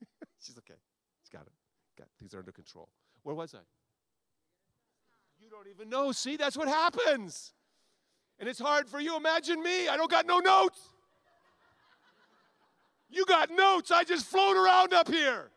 she's 0.41 0.59
okay. 0.59 0.79
She's 1.23 1.31
got 1.31 1.47
it. 1.47 1.53
Got. 1.99 2.09
Things 2.19 2.35
are 2.35 2.39
under 2.39 2.53
control. 2.53 2.89
Where 3.23 3.35
was 3.35 3.55
I? 3.55 3.61
You 5.39 5.49
don't 5.49 5.69
even 5.69 5.89
know. 5.89 6.13
See, 6.13 6.37
that's 6.37 6.57
what 6.57 6.69
happens. 6.69 7.55
And 8.39 8.49
it's 8.49 8.59
hard 8.59 8.89
for 8.89 9.01
you. 9.01 9.17
Imagine 9.17 9.63
me. 9.63 9.89
I 9.89 9.97
don't 9.97 10.11
got 10.11 10.27
no 10.27 10.39
notes. 10.39 10.81
You 13.09 13.25
got 13.25 13.51
notes. 13.51 13.91
I 13.91 14.05
just 14.05 14.27
float 14.27 14.57
around 14.57 14.93
up 14.93 15.09
here. 15.09 15.51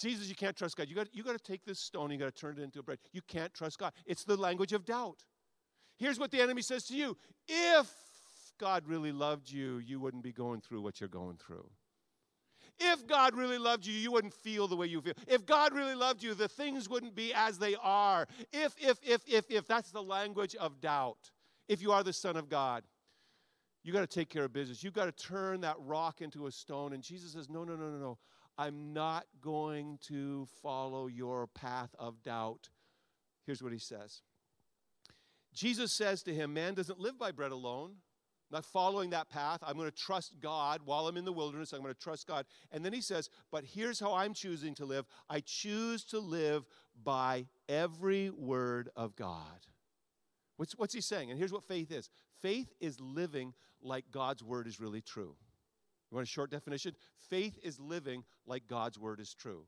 Jesus, 0.00 0.28
you 0.28 0.34
can't 0.34 0.56
trust 0.56 0.76
God. 0.76 0.88
You 0.88 0.96
got, 0.96 1.08
you 1.12 1.22
got 1.22 1.32
to 1.32 1.52
take 1.52 1.64
this 1.64 1.78
stone, 1.78 2.10
you 2.10 2.16
got 2.16 2.34
to 2.34 2.40
turn 2.40 2.56
it 2.58 2.62
into 2.62 2.80
a 2.80 2.82
bread. 2.82 2.98
You 3.12 3.20
can't 3.28 3.52
trust 3.52 3.78
God. 3.78 3.92
It's 4.06 4.24
the 4.24 4.36
language 4.36 4.72
of 4.72 4.86
doubt. 4.86 5.24
Here's 5.98 6.18
what 6.18 6.30
the 6.30 6.40
enemy 6.40 6.62
says 6.62 6.84
to 6.84 6.96
you 6.96 7.18
If 7.52 7.90
God 8.58 8.86
really 8.86 9.10
loved 9.10 9.50
you, 9.50 9.78
you 9.78 9.98
wouldn't 9.98 10.22
be 10.22 10.32
going 10.32 10.60
through 10.60 10.82
what 10.82 11.00
you're 11.00 11.08
going 11.08 11.36
through. 11.36 11.68
If 12.78 13.06
God 13.06 13.34
really 13.34 13.58
loved 13.58 13.84
you, 13.86 13.92
you 13.92 14.12
wouldn't 14.12 14.32
feel 14.32 14.68
the 14.68 14.76
way 14.76 14.86
you 14.86 15.00
feel. 15.02 15.14
If 15.26 15.44
God 15.44 15.74
really 15.74 15.94
loved 15.94 16.22
you, 16.22 16.32
the 16.34 16.48
things 16.48 16.88
wouldn't 16.88 17.14
be 17.14 17.34
as 17.34 17.58
they 17.58 17.74
are. 17.82 18.26
If, 18.52 18.74
if, 18.80 18.98
if, 19.02 19.22
if, 19.26 19.50
if, 19.50 19.66
that's 19.66 19.90
the 19.90 20.02
language 20.02 20.54
of 20.54 20.80
doubt. 20.80 21.30
If 21.68 21.82
you 21.82 21.92
are 21.92 22.02
the 22.02 22.12
Son 22.12 22.36
of 22.36 22.48
God, 22.48 22.84
you 23.82 23.92
got 23.92 24.00
to 24.00 24.06
take 24.06 24.28
care 24.28 24.44
of 24.44 24.52
business. 24.52 24.82
You 24.82 24.90
got 24.90 25.04
to 25.04 25.26
turn 25.26 25.60
that 25.62 25.76
rock 25.78 26.20
into 26.20 26.46
a 26.46 26.52
stone. 26.52 26.92
And 26.92 27.02
Jesus 27.02 27.32
says, 27.32 27.48
No, 27.50 27.64
no, 27.64 27.74
no, 27.76 27.90
no, 27.90 27.98
no. 27.98 28.18
I'm 28.56 28.92
not 28.92 29.24
going 29.40 29.98
to 30.08 30.46
follow 30.62 31.06
your 31.06 31.46
path 31.48 31.94
of 31.98 32.22
doubt. 32.22 32.68
Here's 33.46 33.62
what 33.62 33.72
he 33.72 33.78
says 33.78 34.22
Jesus 35.54 35.92
says 35.92 36.22
to 36.24 36.34
him, 36.34 36.54
Man 36.54 36.74
doesn't 36.74 37.00
live 37.00 37.18
by 37.18 37.32
bread 37.32 37.52
alone 37.52 37.96
not 38.50 38.64
following 38.64 39.10
that 39.10 39.28
path. 39.28 39.60
I'm 39.62 39.76
going 39.76 39.90
to 39.90 39.96
trust 39.96 40.34
God 40.40 40.80
while 40.84 41.06
I'm 41.06 41.16
in 41.16 41.24
the 41.24 41.32
wilderness. 41.32 41.72
I'm 41.72 41.82
going 41.82 41.94
to 41.94 42.00
trust 42.00 42.26
God. 42.26 42.46
And 42.72 42.84
then 42.84 42.92
he 42.92 43.00
says, 43.00 43.30
But 43.50 43.64
here's 43.64 44.00
how 44.00 44.14
I'm 44.14 44.34
choosing 44.34 44.74
to 44.76 44.84
live 44.84 45.06
I 45.28 45.40
choose 45.40 46.04
to 46.06 46.18
live 46.18 46.66
by 47.02 47.46
every 47.68 48.30
word 48.30 48.90
of 48.96 49.16
God. 49.16 49.66
What's, 50.56 50.72
what's 50.76 50.94
he 50.94 51.00
saying? 51.00 51.30
And 51.30 51.38
here's 51.38 51.52
what 51.52 51.64
faith 51.64 51.90
is 51.90 52.10
faith 52.40 52.72
is 52.80 53.00
living 53.00 53.54
like 53.82 54.04
God's 54.10 54.42
word 54.42 54.66
is 54.66 54.80
really 54.80 55.00
true. 55.00 55.36
You 56.10 56.16
want 56.16 56.26
a 56.26 56.30
short 56.30 56.50
definition? 56.50 56.94
Faith 57.28 57.58
is 57.62 57.78
living 57.78 58.24
like 58.46 58.66
God's 58.66 58.98
word 58.98 59.20
is 59.20 59.32
true. 59.32 59.64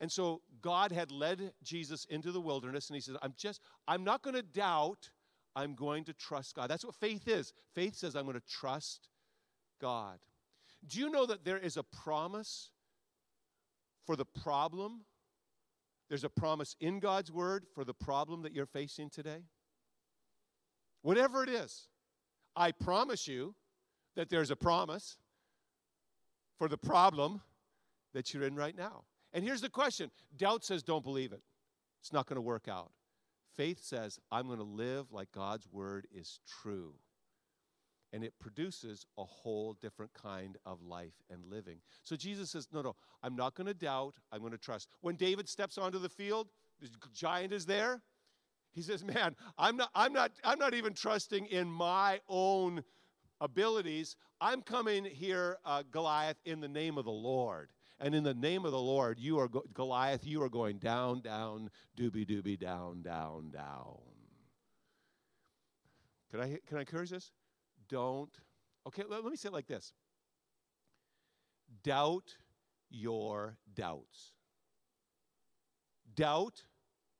And 0.00 0.12
so 0.12 0.42
God 0.60 0.92
had 0.92 1.10
led 1.10 1.52
Jesus 1.62 2.04
into 2.06 2.32
the 2.32 2.40
wilderness, 2.40 2.88
and 2.88 2.94
he 2.94 3.00
says, 3.00 3.16
I'm 3.22 3.34
just, 3.36 3.60
I'm 3.88 4.04
not 4.04 4.22
going 4.22 4.36
to 4.36 4.42
doubt 4.42 5.10
I'm 5.56 5.74
going 5.74 6.04
to 6.04 6.12
trust 6.12 6.54
God. 6.54 6.68
That's 6.68 6.84
what 6.84 6.94
faith 6.94 7.26
is. 7.26 7.54
Faith 7.74 7.96
says, 7.96 8.14
I'm 8.14 8.24
going 8.24 8.34
to 8.34 8.46
trust 8.46 9.08
God. 9.80 10.18
Do 10.86 11.00
you 11.00 11.08
know 11.08 11.24
that 11.24 11.46
there 11.46 11.58
is 11.58 11.78
a 11.78 11.82
promise 11.82 12.70
for 14.04 14.16
the 14.16 14.26
problem? 14.26 15.00
There's 16.10 16.24
a 16.24 16.28
promise 16.28 16.76
in 16.78 17.00
God's 17.00 17.32
word 17.32 17.64
for 17.74 17.84
the 17.84 17.94
problem 17.94 18.42
that 18.42 18.52
you're 18.52 18.66
facing 18.66 19.08
today? 19.08 19.44
Whatever 21.00 21.42
it 21.42 21.48
is, 21.48 21.88
I 22.54 22.72
promise 22.72 23.26
you 23.26 23.54
that 24.14 24.28
there's 24.28 24.50
a 24.50 24.56
promise 24.56 25.16
for 26.58 26.68
the 26.68 26.78
problem 26.78 27.40
that 28.12 28.34
you're 28.34 28.44
in 28.44 28.56
right 28.56 28.76
now. 28.76 29.04
And 29.36 29.44
here's 29.44 29.60
the 29.60 29.68
question 29.68 30.10
doubt 30.38 30.64
says, 30.64 30.82
don't 30.82 31.04
believe 31.04 31.32
it. 31.32 31.42
It's 32.00 32.12
not 32.12 32.26
going 32.26 32.36
to 32.36 32.42
work 32.42 32.68
out. 32.68 32.90
Faith 33.54 33.80
says, 33.82 34.18
I'm 34.32 34.46
going 34.46 34.58
to 34.58 34.64
live 34.64 35.12
like 35.12 35.30
God's 35.30 35.68
word 35.70 36.06
is 36.10 36.40
true. 36.62 36.94
And 38.14 38.24
it 38.24 38.32
produces 38.40 39.04
a 39.18 39.24
whole 39.24 39.74
different 39.74 40.14
kind 40.14 40.56
of 40.64 40.80
life 40.82 41.12
and 41.28 41.44
living. 41.50 41.80
So 42.02 42.16
Jesus 42.16 42.50
says, 42.50 42.68
No, 42.72 42.80
no, 42.80 42.96
I'm 43.22 43.36
not 43.36 43.54
going 43.54 43.66
to 43.66 43.74
doubt. 43.74 44.14
I'm 44.32 44.40
going 44.40 44.52
to 44.52 44.58
trust. 44.58 44.88
When 45.02 45.16
David 45.16 45.50
steps 45.50 45.76
onto 45.76 45.98
the 45.98 46.08
field, 46.08 46.48
the 46.80 46.88
giant 47.12 47.52
is 47.52 47.66
there. 47.66 48.00
He 48.72 48.80
says, 48.80 49.04
Man, 49.04 49.36
I'm 49.58 49.76
not, 49.76 49.90
I'm 49.94 50.14
not, 50.14 50.32
I'm 50.44 50.58
not 50.58 50.72
even 50.72 50.94
trusting 50.94 51.44
in 51.46 51.68
my 51.68 52.20
own 52.26 52.84
abilities. 53.42 54.16
I'm 54.40 54.62
coming 54.62 55.04
here, 55.04 55.58
uh, 55.66 55.82
Goliath, 55.90 56.38
in 56.46 56.60
the 56.60 56.68
name 56.68 56.96
of 56.96 57.04
the 57.04 57.10
Lord. 57.10 57.68
And 57.98 58.14
in 58.14 58.24
the 58.24 58.34
name 58.34 58.64
of 58.64 58.72
the 58.72 58.78
Lord, 58.78 59.18
you 59.18 59.38
are, 59.38 59.48
go- 59.48 59.64
Goliath, 59.72 60.26
you 60.26 60.42
are 60.42 60.50
going 60.50 60.78
down, 60.78 61.20
down, 61.20 61.70
dooby 61.98 62.28
dooby, 62.28 62.58
down, 62.58 63.02
down, 63.02 63.50
down. 63.50 63.98
Can 66.30 66.40
I, 66.40 66.58
can 66.66 66.76
I 66.76 66.80
encourage 66.80 67.10
this? 67.10 67.32
Don't. 67.88 68.30
Okay, 68.86 69.02
let, 69.08 69.22
let 69.22 69.30
me 69.30 69.36
say 69.36 69.48
it 69.48 69.52
like 69.52 69.66
this 69.66 69.92
doubt 71.82 72.36
your 72.90 73.56
doubts. 73.74 74.32
Doubt 76.14 76.64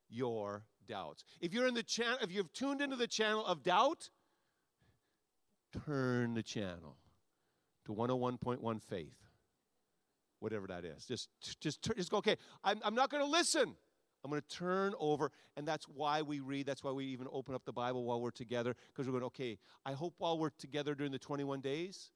your 0.09 0.65
doubts. 0.87 1.25
If 1.41 1.53
you're 1.53 1.67
in 1.67 1.75
the 1.75 1.83
channel, 1.83 2.19
if 2.23 2.33
you've 2.33 2.53
tuned 2.53 2.81
into 2.81 2.97
the 2.97 3.07
channel 3.07 3.45
of 3.47 3.63
doubt, 3.63 4.11
turn 5.87 6.35
the 6.35 6.43
channel 6.43 6.97
to 7.87 7.93
101.1 7.93 8.83
faith 8.83 9.26
whatever 10.41 10.67
that 10.67 10.85
is. 10.85 11.05
Just, 11.07 11.29
just, 11.61 11.83
just 11.97 12.11
go, 12.11 12.19
okay, 12.19 12.37
I'm, 12.65 12.81
I'm 12.85 12.95
not 12.95 13.11
going 13.11 13.23
to 13.23 13.31
listen. 13.31 13.75
I'm 14.25 14.31
going 14.31 14.43
to 14.43 14.57
turn 14.57 14.95
over. 14.99 15.31
And 15.57 15.67
that's 15.67 15.87
why 15.87 16.23
we 16.23 16.41
read. 16.41 16.67
That's 16.67 16.83
why 16.83 16.91
we 16.91 17.05
even 17.07 17.29
open 17.33 17.55
up 17.55 17.65
the 17.65 17.73
Bible 17.73 18.05
while 18.05 18.21
we're 18.21 18.31
together. 18.31 18.75
Because 18.93 19.07
we're 19.07 19.13
going, 19.13 19.25
okay, 19.25 19.59
I 19.85 19.93
hope 19.93 20.15
while 20.19 20.39
we're 20.39 20.51
together 20.51 20.95
during 20.95 21.13
the 21.13 21.19
21 21.19 21.61
days 21.61 22.11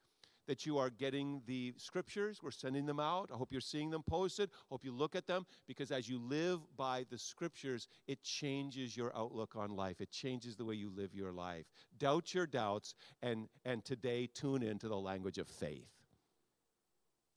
that 0.50 0.66
you 0.66 0.78
are 0.78 0.90
getting 0.90 1.42
the 1.46 1.72
scriptures. 1.76 2.40
We're 2.42 2.50
sending 2.50 2.84
them 2.84 2.98
out. 2.98 3.30
I 3.32 3.36
hope 3.36 3.52
you're 3.52 3.60
seeing 3.60 3.90
them 3.90 4.02
posted. 4.02 4.50
Hope 4.68 4.84
you 4.84 4.92
look 4.92 5.14
at 5.14 5.28
them. 5.28 5.46
Because 5.68 5.92
as 5.92 6.08
you 6.08 6.18
live 6.18 6.58
by 6.76 7.06
the 7.08 7.18
scriptures, 7.18 7.86
it 8.08 8.24
changes 8.24 8.96
your 8.96 9.16
outlook 9.16 9.54
on 9.54 9.70
life. 9.70 10.00
It 10.00 10.10
changes 10.10 10.56
the 10.56 10.64
way 10.64 10.74
you 10.74 10.90
live 10.90 11.14
your 11.14 11.30
life. 11.30 11.66
Doubt 11.98 12.34
your 12.34 12.48
doubts. 12.48 12.96
And, 13.22 13.48
and 13.64 13.84
today, 13.84 14.26
tune 14.26 14.64
into 14.64 14.88
the 14.88 14.98
language 14.98 15.38
of 15.38 15.46
faith. 15.46 15.86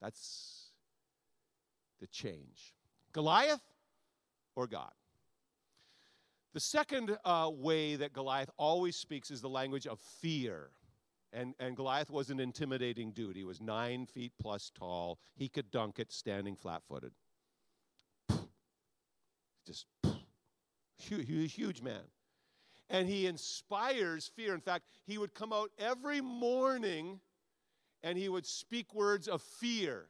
That's 0.02 0.63
the 2.04 2.08
change 2.08 2.74
Goliath 3.14 3.64
or 4.58 4.68
God? 4.68 4.92
The 6.54 6.60
second 6.60 7.18
uh, 7.24 7.50
way 7.52 7.96
that 7.96 8.12
Goliath 8.12 8.50
always 8.58 8.98
speaks 8.98 9.32
is 9.32 9.40
the 9.40 9.50
language 9.50 9.88
of 9.88 10.00
fear. 10.00 10.72
And, 11.32 11.56
and 11.60 11.76
Goliath 11.76 12.12
was 12.12 12.30
an 12.30 12.42
intimidating 12.42 13.12
dude. 13.12 13.38
He 13.38 13.46
was 13.46 13.62
nine 13.62 14.06
feet 14.06 14.34
plus 14.40 14.70
tall. 14.78 15.18
He 15.36 15.48
could 15.48 15.72
dunk 15.72 15.98
it 15.98 16.12
standing 16.12 16.56
flat 16.56 16.84
footed. 16.88 17.14
Just 19.66 19.88
huge, 20.98 21.54
huge 21.54 21.82
man. 21.82 22.04
And 22.90 23.08
he 23.08 23.28
inspires 23.28 24.30
fear. 24.36 24.54
In 24.54 24.62
fact, 24.62 24.84
he 25.08 25.18
would 25.18 25.34
come 25.34 25.54
out 25.54 25.72
every 25.80 26.20
morning 26.20 27.22
and 28.04 28.18
he 28.18 28.28
would 28.28 28.46
speak 28.46 28.94
words 28.94 29.30
of 29.30 29.42
fear. 29.42 30.10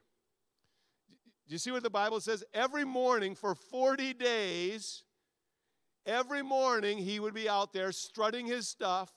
Do 1.47 1.53
you 1.53 1.59
see 1.59 1.71
what 1.71 1.83
the 1.83 1.89
Bible 1.89 2.21
says? 2.21 2.43
Every 2.53 2.85
morning 2.85 3.35
for 3.35 3.53
40 3.53 4.13
days, 4.13 5.03
every 6.05 6.41
morning 6.41 6.97
he 6.97 7.19
would 7.19 7.33
be 7.33 7.50
out 7.50 7.73
there 7.73 7.91
strutting 7.91 8.45
his 8.45 8.67
stuff, 8.67 9.12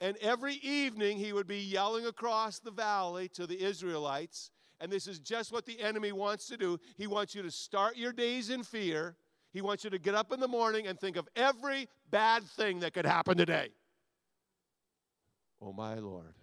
and 0.00 0.16
every 0.18 0.54
evening 0.54 1.18
he 1.18 1.32
would 1.32 1.46
be 1.46 1.58
yelling 1.58 2.06
across 2.06 2.58
the 2.58 2.70
valley 2.70 3.28
to 3.34 3.46
the 3.46 3.62
Israelites. 3.62 4.50
And 4.80 4.90
this 4.90 5.06
is 5.06 5.18
just 5.18 5.52
what 5.52 5.66
the 5.66 5.80
enemy 5.80 6.12
wants 6.12 6.46
to 6.48 6.56
do. 6.56 6.78
He 6.96 7.06
wants 7.06 7.34
you 7.34 7.42
to 7.42 7.50
start 7.50 7.96
your 7.96 8.12
days 8.12 8.50
in 8.50 8.62
fear. 8.62 9.16
He 9.52 9.60
wants 9.60 9.84
you 9.84 9.90
to 9.90 9.98
get 9.98 10.14
up 10.14 10.32
in 10.32 10.40
the 10.40 10.48
morning 10.48 10.88
and 10.88 10.98
think 10.98 11.16
of 11.16 11.28
every 11.36 11.88
bad 12.10 12.42
thing 12.42 12.80
that 12.80 12.92
could 12.92 13.06
happen 13.06 13.36
today. 13.36 13.68
Oh, 15.60 15.72
my 15.72 15.94
Lord. 15.94 16.34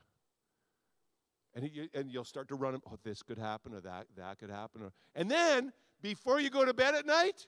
And, 1.53 1.70
and 1.93 2.12
you'll 2.12 2.24
start 2.24 2.48
to 2.50 2.55
run, 2.55 2.79
oh, 2.88 2.98
this 3.03 3.22
could 3.22 3.38
happen 3.38 3.74
or 3.74 3.81
that, 3.81 4.08
that 4.15 4.39
could 4.39 4.50
happen. 4.50 4.84
Or, 4.84 4.93
and 5.15 5.29
then, 5.29 5.74
before 6.01 6.39
you 6.39 6.50
go 6.50 6.63
to 6.63 6.74
bed 6.74 6.96
at 6.96 7.05
night, 7.05 7.46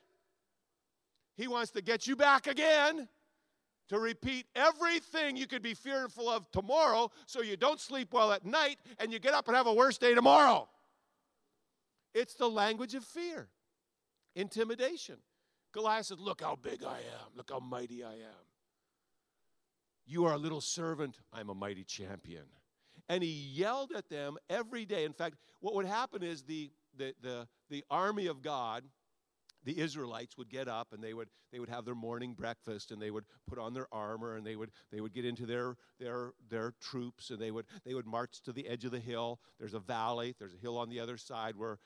he 1.36 1.48
wants 1.48 1.70
to 1.72 1.82
get 1.82 2.06
you 2.06 2.14
back 2.14 2.46
again 2.46 3.08
to 3.88 3.98
repeat 3.98 4.46
everything 4.54 5.36
you 5.36 5.46
could 5.46 5.62
be 5.62 5.74
fearful 5.74 6.28
of 6.28 6.50
tomorrow 6.50 7.10
so 7.26 7.42
you 7.42 7.56
don't 7.56 7.80
sleep 7.80 8.12
well 8.12 8.32
at 8.32 8.44
night 8.44 8.78
and 8.98 9.12
you 9.12 9.18
get 9.18 9.34
up 9.34 9.48
and 9.48 9.56
have 9.56 9.66
a 9.66 9.74
worse 9.74 9.98
day 9.98 10.14
tomorrow. 10.14 10.68
It's 12.14 12.34
the 12.34 12.48
language 12.48 12.94
of 12.94 13.04
fear, 13.04 13.48
intimidation. 14.36 15.16
Goliath 15.72 16.06
says, 16.06 16.18
Look 16.20 16.40
how 16.40 16.56
big 16.56 16.84
I 16.84 16.98
am. 16.98 17.36
Look 17.36 17.50
how 17.50 17.58
mighty 17.58 18.04
I 18.04 18.12
am. 18.12 18.44
You 20.06 20.26
are 20.26 20.34
a 20.34 20.38
little 20.38 20.60
servant, 20.60 21.18
I'm 21.32 21.48
a 21.48 21.54
mighty 21.54 21.82
champion. 21.82 22.44
And 23.08 23.22
he 23.22 23.30
yelled 23.30 23.92
at 23.96 24.08
them 24.08 24.36
every 24.48 24.84
day. 24.84 25.04
In 25.04 25.12
fact, 25.12 25.36
what 25.60 25.74
would 25.74 25.86
happen 25.86 26.22
is 26.22 26.42
the, 26.42 26.70
the, 26.96 27.14
the, 27.22 27.48
the 27.68 27.84
army 27.90 28.26
of 28.26 28.42
God, 28.42 28.84
the 29.64 29.78
Israelites 29.78 30.36
would 30.36 30.50
get 30.50 30.68
up 30.68 30.88
and 30.92 31.02
they 31.02 31.14
would 31.14 31.28
they 31.52 31.58
would 31.58 31.68
have 31.68 31.84
their 31.84 31.94
morning 31.94 32.34
breakfast 32.34 32.90
and 32.90 33.00
they 33.00 33.10
would 33.10 33.24
put 33.46 33.58
on 33.58 33.72
their 33.72 33.86
armor 33.92 34.36
and 34.36 34.46
they 34.46 34.56
would 34.56 34.70
they 34.92 35.00
would 35.00 35.14
get 35.14 35.24
into 35.24 35.46
their 35.46 35.76
their 35.98 36.32
their 36.50 36.74
troops 36.80 37.30
and 37.30 37.38
they 37.38 37.50
would 37.50 37.66
they 37.86 37.94
would 37.94 38.06
march 38.06 38.42
to 38.42 38.52
the 38.52 38.68
edge 38.68 38.84
of 38.84 38.90
the 38.90 39.00
hill. 39.00 39.40
There's 39.58 39.74
a 39.74 39.80
valley, 39.80 40.34
there's 40.38 40.54
a 40.54 40.58
hill 40.58 40.76
on 40.76 40.90
the 40.90 41.00
other 41.00 41.16
side 41.16 41.56
where 41.56 41.78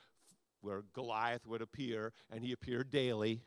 where 0.61 0.83
Goliath 0.93 1.45
would 1.47 1.61
appear 1.61 2.11
and 2.29 2.43
he 2.43 2.51
appeared 2.51 2.89
daily. 2.89 3.41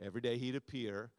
Every 0.00 0.20
day 0.20 0.38
he'd 0.38 0.54
appear. 0.54 1.10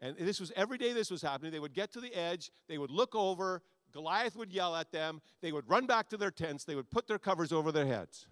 And 0.00 0.16
this 0.16 0.38
was 0.38 0.52
every 0.54 0.78
day 0.78 0.92
this 0.92 1.10
was 1.10 1.22
happening. 1.22 1.52
They 1.52 1.58
would 1.58 1.74
get 1.74 1.92
to 1.94 2.00
the 2.00 2.14
edge, 2.14 2.50
they 2.68 2.78
would 2.78 2.90
look 2.90 3.14
over, 3.14 3.62
Goliath 3.92 4.36
would 4.36 4.52
yell 4.52 4.76
at 4.76 4.92
them, 4.92 5.20
they 5.40 5.52
would 5.52 5.68
run 5.68 5.86
back 5.86 6.08
to 6.10 6.16
their 6.16 6.30
tents, 6.30 6.64
they 6.64 6.74
would 6.74 6.90
put 6.90 7.06
their 7.06 7.18
covers 7.18 7.52
over 7.52 7.72
their 7.72 7.86
heads. 7.86 8.26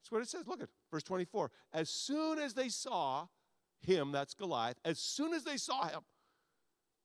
That's 0.00 0.12
what 0.12 0.22
it 0.22 0.28
says. 0.28 0.46
Look 0.46 0.62
at 0.62 0.68
verse 0.90 1.02
24. 1.02 1.50
As 1.72 1.90
soon 1.90 2.38
as 2.38 2.54
they 2.54 2.68
saw 2.68 3.26
him, 3.80 4.12
that's 4.12 4.34
Goliath, 4.34 4.78
as 4.84 4.98
soon 4.98 5.34
as 5.34 5.44
they 5.44 5.56
saw 5.56 5.86
him, 5.88 6.00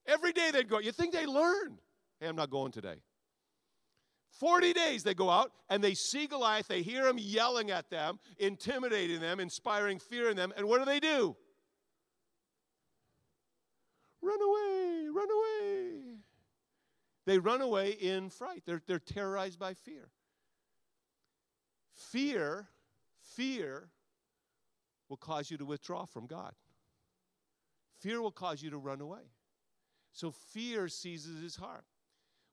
every 0.06 0.32
day 0.32 0.50
they'd 0.52 0.68
go. 0.68 0.78
You 0.78 0.92
think 0.92 1.12
they 1.12 1.26
learn? 1.26 1.78
Hey, 2.20 2.28
I'm 2.28 2.36
not 2.36 2.50
going 2.50 2.72
today. 2.72 2.96
40 4.40 4.72
days 4.72 5.04
they 5.04 5.14
go 5.14 5.30
out 5.30 5.52
and 5.68 5.82
they 5.82 5.94
see 5.94 6.26
Goliath, 6.26 6.66
they 6.66 6.82
hear 6.82 7.06
him 7.06 7.18
yelling 7.18 7.70
at 7.70 7.90
them, 7.90 8.18
intimidating 8.38 9.20
them, 9.20 9.38
inspiring 9.38 9.98
fear 9.98 10.30
in 10.30 10.36
them, 10.36 10.52
and 10.56 10.66
what 10.66 10.78
do 10.78 10.84
they 10.84 10.98
do? 10.98 11.36
Run 14.22 14.40
away, 14.40 15.06
run 15.12 15.28
away. 15.30 16.03
They 17.26 17.38
run 17.38 17.60
away 17.60 17.90
in 17.90 18.30
fright. 18.30 18.62
They're, 18.66 18.82
they're 18.86 18.98
terrorized 18.98 19.58
by 19.58 19.74
fear. 19.74 20.08
Fear 21.94 22.68
Fear 23.24 23.88
will 25.08 25.16
cause 25.16 25.50
you 25.50 25.56
to 25.56 25.64
withdraw 25.64 26.04
from 26.04 26.26
God. 26.26 26.52
Fear 28.00 28.20
will 28.20 28.30
cause 28.30 28.62
you 28.62 28.70
to 28.70 28.78
run 28.78 29.00
away. 29.00 29.32
So 30.12 30.30
fear 30.30 30.88
seizes 30.88 31.42
his 31.42 31.56
heart. 31.56 31.84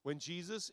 When 0.03 0.17
Jesus 0.17 0.71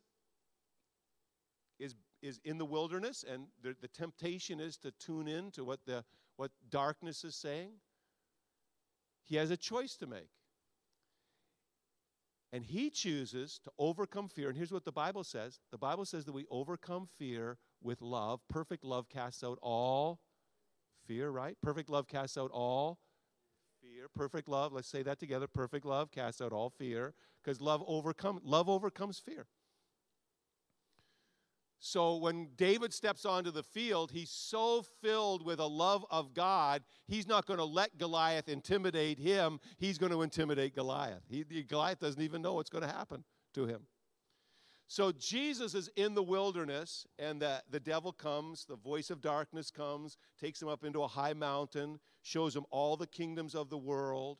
is, 1.78 1.94
is 2.22 2.40
in 2.44 2.58
the 2.58 2.64
wilderness 2.64 3.24
and 3.30 3.48
the, 3.62 3.74
the 3.80 3.88
temptation 3.88 4.60
is 4.60 4.76
to 4.78 4.92
tune 4.92 5.28
in 5.28 5.50
to 5.52 5.64
what, 5.64 5.80
the, 5.84 6.04
what 6.36 6.52
darkness 6.70 7.24
is 7.24 7.34
saying, 7.34 7.72
he 9.24 9.36
has 9.36 9.50
a 9.50 9.56
choice 9.56 9.96
to 9.96 10.06
make. 10.06 10.30
And 12.52 12.64
he 12.64 12.90
chooses 12.90 13.60
to 13.64 13.70
overcome 13.78 14.28
fear. 14.28 14.48
And 14.48 14.56
here's 14.56 14.72
what 14.72 14.84
the 14.84 14.92
Bible 14.92 15.24
says 15.24 15.60
the 15.70 15.78
Bible 15.78 16.04
says 16.04 16.24
that 16.24 16.32
we 16.32 16.46
overcome 16.50 17.08
fear 17.18 17.58
with 17.82 18.00
love. 18.00 18.40
Perfect 18.48 18.84
love 18.84 19.08
casts 19.08 19.44
out 19.44 19.58
all 19.62 20.20
fear, 21.06 21.30
right? 21.30 21.56
Perfect 21.62 21.90
love 21.90 22.08
casts 22.08 22.38
out 22.38 22.50
all 22.52 22.98
fear. 23.80 24.08
Perfect 24.14 24.48
love, 24.48 24.72
let's 24.72 24.88
say 24.88 25.02
that 25.02 25.18
together. 25.18 25.46
Perfect 25.46 25.84
love 25.84 26.10
casts 26.10 26.40
out 26.40 26.52
all 26.52 26.70
fear 26.70 27.14
because 27.42 27.60
love 27.60 27.82
overcome 27.86 28.40
love 28.42 28.68
overcomes 28.68 29.18
fear. 29.18 29.46
So 31.80 32.16
when 32.16 32.48
David 32.56 32.92
steps 32.92 33.24
onto 33.24 33.50
the 33.50 33.62
field, 33.62 34.10
he's 34.10 34.30
so 34.30 34.82
filled 35.00 35.44
with 35.44 35.60
a 35.60 35.66
love 35.66 36.04
of 36.10 36.34
God, 36.34 36.82
he's 37.06 37.28
not 37.28 37.46
going 37.46 37.58
to 37.58 37.64
let 37.64 37.98
Goliath 37.98 38.48
intimidate 38.48 39.18
him. 39.18 39.60
He's 39.78 39.96
going 39.96 40.10
to 40.12 40.22
intimidate 40.22 40.74
Goliath. 40.74 41.22
He, 41.28 41.44
Goliath 41.62 42.00
doesn't 42.00 42.20
even 42.20 42.42
know 42.42 42.54
what's 42.54 42.70
going 42.70 42.82
to 42.82 42.92
happen 42.92 43.22
to 43.54 43.66
him. 43.66 43.82
So 44.90 45.12
Jesus 45.12 45.74
is 45.74 45.90
in 45.96 46.14
the 46.14 46.22
wilderness, 46.22 47.06
and 47.18 47.42
the, 47.42 47.62
the 47.70 47.78
devil 47.78 48.10
comes, 48.10 48.64
the 48.64 48.76
voice 48.76 49.10
of 49.10 49.20
darkness 49.20 49.70
comes, 49.70 50.16
takes 50.40 50.62
him 50.62 50.68
up 50.68 50.82
into 50.82 51.02
a 51.02 51.08
high 51.08 51.34
mountain, 51.34 52.00
shows 52.22 52.56
him 52.56 52.64
all 52.70 52.96
the 52.96 53.06
kingdoms 53.06 53.54
of 53.54 53.68
the 53.68 53.76
world. 53.76 54.38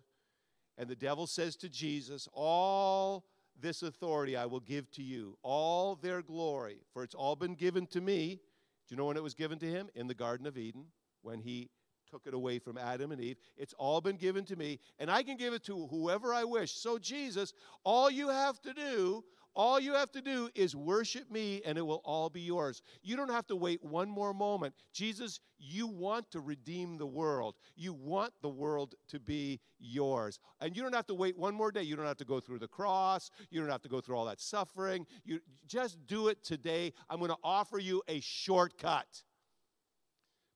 And 0.78 0.88
the 0.88 0.96
devil 0.96 1.26
says 1.26 1.54
to 1.56 1.68
Jesus, 1.68 2.28
All 2.32 3.26
this 3.60 3.82
authority 3.82 4.36
I 4.36 4.46
will 4.46 4.60
give 4.60 4.90
to 4.92 5.02
you, 5.02 5.36
all 5.42 5.96
their 5.96 6.22
glory, 6.22 6.78
for 6.92 7.02
it's 7.02 7.14
all 7.14 7.36
been 7.36 7.54
given 7.54 7.86
to 7.88 8.00
me. 8.00 8.40
Do 8.88 8.94
you 8.94 8.96
know 8.96 9.06
when 9.06 9.16
it 9.16 9.22
was 9.22 9.34
given 9.34 9.58
to 9.58 9.66
him? 9.66 9.88
In 9.94 10.06
the 10.06 10.14
Garden 10.14 10.46
of 10.46 10.56
Eden, 10.56 10.86
when 11.22 11.40
he 11.40 11.70
took 12.10 12.26
it 12.26 12.34
away 12.34 12.58
from 12.58 12.78
Adam 12.78 13.12
and 13.12 13.20
Eve. 13.20 13.36
It's 13.56 13.74
all 13.74 14.00
been 14.00 14.16
given 14.16 14.44
to 14.46 14.56
me, 14.56 14.78
and 14.98 15.10
I 15.10 15.22
can 15.22 15.36
give 15.36 15.52
it 15.52 15.64
to 15.64 15.86
whoever 15.88 16.32
I 16.32 16.44
wish. 16.44 16.72
So, 16.72 16.98
Jesus, 16.98 17.52
all 17.84 18.10
you 18.10 18.28
have 18.28 18.60
to 18.62 18.72
do 18.72 19.24
all 19.54 19.80
you 19.80 19.94
have 19.94 20.12
to 20.12 20.20
do 20.20 20.48
is 20.54 20.76
worship 20.76 21.30
me 21.30 21.62
and 21.64 21.76
it 21.76 21.82
will 21.82 22.02
all 22.04 22.30
be 22.30 22.40
yours. 22.40 22.82
You 23.02 23.16
don't 23.16 23.30
have 23.30 23.46
to 23.48 23.56
wait 23.56 23.82
one 23.82 24.08
more 24.08 24.32
moment. 24.32 24.74
Jesus, 24.92 25.40
you 25.58 25.86
want 25.86 26.30
to 26.30 26.40
redeem 26.40 26.96
the 26.96 27.06
world. 27.06 27.56
You 27.76 27.92
want 27.92 28.32
the 28.40 28.48
world 28.48 28.94
to 29.08 29.18
be 29.18 29.60
yours. 29.78 30.38
And 30.60 30.76
you 30.76 30.82
don't 30.82 30.94
have 30.94 31.06
to 31.08 31.14
wait 31.14 31.36
one 31.36 31.54
more 31.54 31.72
day. 31.72 31.82
You 31.82 31.96
don't 31.96 32.06
have 32.06 32.16
to 32.18 32.24
go 32.24 32.40
through 32.40 32.60
the 32.60 32.68
cross. 32.68 33.30
You 33.50 33.60
don't 33.60 33.70
have 33.70 33.82
to 33.82 33.88
go 33.88 34.00
through 34.00 34.16
all 34.16 34.26
that 34.26 34.40
suffering. 34.40 35.06
You 35.24 35.40
just 35.66 36.06
do 36.06 36.28
it 36.28 36.44
today. 36.44 36.92
I'm 37.10 37.18
going 37.18 37.30
to 37.30 37.38
offer 37.42 37.78
you 37.78 38.02
a 38.08 38.20
shortcut. 38.20 39.24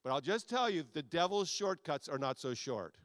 But 0.05 0.12
I'll 0.12 0.20
just 0.20 0.48
tell 0.48 0.68
you 0.68 0.85
the 0.92 1.02
devil's 1.02 1.48
shortcuts 1.48 2.09
are 2.09 2.18
not 2.18 2.38
so 2.38 2.55
short. 2.55 2.96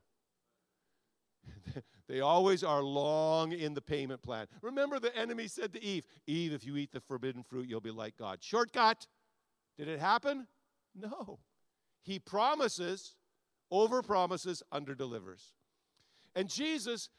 They 2.07 2.21
always 2.21 2.63
are 2.63 2.81
long 2.81 3.51
in 3.51 3.73
the 3.73 3.81
payment 3.81 4.21
plan. 4.21 4.47
Remember, 4.61 4.99
the 4.99 5.15
enemy 5.15 5.47
said 5.47 5.73
to 5.73 5.83
Eve, 5.83 6.05
Eve, 6.25 6.53
if 6.53 6.65
you 6.65 6.77
eat 6.77 6.91
the 6.93 7.01
forbidden 7.01 7.43
fruit, 7.43 7.67
you'll 7.67 7.81
be 7.81 7.91
like 7.91 8.17
God. 8.17 8.39
Shortcut. 8.41 9.07
Did 9.77 9.87
it 9.89 9.99
happen? 9.99 10.47
No. 10.95 11.39
He 12.01 12.17
promises, 12.17 13.15
over 13.69 14.01
promises, 14.01 14.63
under 14.71 14.95
delivers. 14.95 15.53
And 16.35 16.49
Jesus, 16.49 17.09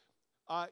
uh, 0.48 0.66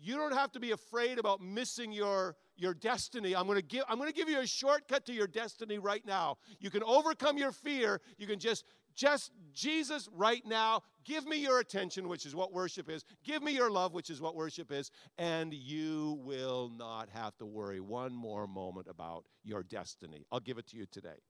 you 0.00 0.16
don't 0.16 0.34
have 0.34 0.52
to 0.52 0.60
be 0.60 0.70
afraid 0.70 1.18
about 1.18 1.40
missing 1.40 1.90
your, 1.90 2.36
your 2.56 2.72
destiny. 2.72 3.34
I'm 3.34 3.46
going 3.46 3.58
to 3.58 3.64
give 3.64 3.84
I'm 3.88 3.98
going 3.98 4.10
to 4.10 4.14
give 4.14 4.28
you 4.28 4.38
a 4.38 4.46
shortcut 4.46 5.04
to 5.06 5.12
your 5.12 5.26
destiny 5.26 5.78
right 5.78 6.04
now. 6.06 6.38
You 6.60 6.70
can 6.70 6.82
overcome 6.82 7.36
your 7.36 7.52
fear. 7.52 8.00
You 8.16 8.26
can 8.26 8.38
just 8.38 8.64
just 8.98 9.30
Jesus 9.54 10.08
right 10.12 10.44
now, 10.44 10.82
give 11.04 11.24
me 11.24 11.36
your 11.36 11.60
attention, 11.60 12.08
which 12.08 12.26
is 12.26 12.34
what 12.34 12.52
worship 12.52 12.90
is. 12.90 13.04
Give 13.24 13.42
me 13.42 13.52
your 13.52 13.70
love, 13.70 13.94
which 13.94 14.10
is 14.10 14.20
what 14.20 14.34
worship 14.34 14.72
is, 14.72 14.90
and 15.16 15.54
you 15.54 16.20
will 16.24 16.70
not 16.76 17.08
have 17.08 17.38
to 17.38 17.46
worry 17.46 17.78
one 17.78 18.12
more 18.12 18.48
moment 18.48 18.88
about 18.90 19.24
your 19.44 19.62
destiny. 19.62 20.26
I'll 20.32 20.40
give 20.40 20.58
it 20.58 20.66
to 20.68 20.76
you 20.76 20.84
today. 20.90 21.20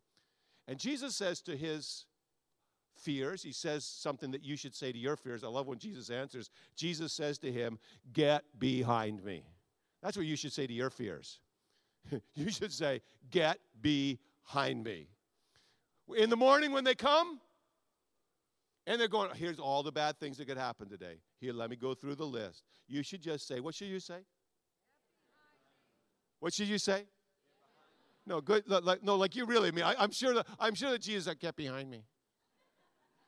And 0.67 0.79
Jesus 0.79 1.15
says 1.15 1.43
to 1.43 1.57
his 1.57 2.07
fears, 2.97 3.43
he 3.43 3.53
says 3.53 3.85
something 3.85 4.31
that 4.31 4.43
you 4.43 4.57
should 4.57 4.75
say 4.75 4.91
to 4.91 4.99
your 4.99 5.17
fears. 5.17 5.45
I 5.45 5.49
love 5.49 5.67
when 5.67 5.79
Jesus 5.79 6.09
answers. 6.09 6.49
Jesus 6.75 7.13
says 7.13 7.39
to 7.41 7.53
him, 7.53 7.79
Get 8.15 8.45
behind 8.59 9.23
me. 9.23 9.45
That's 10.03 10.17
what 10.17 10.27
you 10.27 10.37
should 10.37 10.55
say 10.55 10.67
to 10.67 10.73
your 10.73 10.91
fears. 10.91 11.41
you 12.35 12.51
should 12.51 12.73
say, 12.73 13.03
Get 13.31 13.59
behind 13.83 14.85
me. 14.85 15.09
In 16.17 16.31
the 16.31 16.37
morning 16.37 16.73
when 16.73 16.85
they 16.85 16.95
come, 16.95 17.41
and 18.89 18.99
they're 18.99 19.07
going, 19.07 19.29
here's 19.35 19.59
all 19.59 19.83
the 19.83 19.93
bad 19.93 20.19
things 20.19 20.39
that 20.39 20.49
could 20.49 20.57
happen 20.57 20.89
today. 20.89 21.21
Here, 21.41 21.53
let 21.53 21.69
me 21.69 21.77
go 21.77 21.93
through 21.93 22.15
the 22.15 22.25
list. 22.25 22.63
You 22.89 23.03
should 23.03 23.21
just 23.21 23.47
say, 23.47 23.61
what 23.61 23.75
should 23.75 23.89
you 23.89 24.01
say? 24.01 24.21
What 26.41 26.55
should 26.55 26.69
you 26.69 26.79
say? 26.79 27.05
No, 28.25 28.41
good. 28.41 28.65
Like, 28.67 29.03
no, 29.03 29.17
like 29.17 29.37
you 29.37 29.45
really 29.45 29.73
mean. 29.73 29.85
I, 29.85 30.03
am 30.03 30.11
sure 30.11 30.35
that 30.35 30.47
I'm 30.59 30.75
sure 30.75 30.91
that 30.91 31.03
Jesus 31.03 31.35
get 31.39 31.55
behind 31.55 31.91
me. 31.91 32.05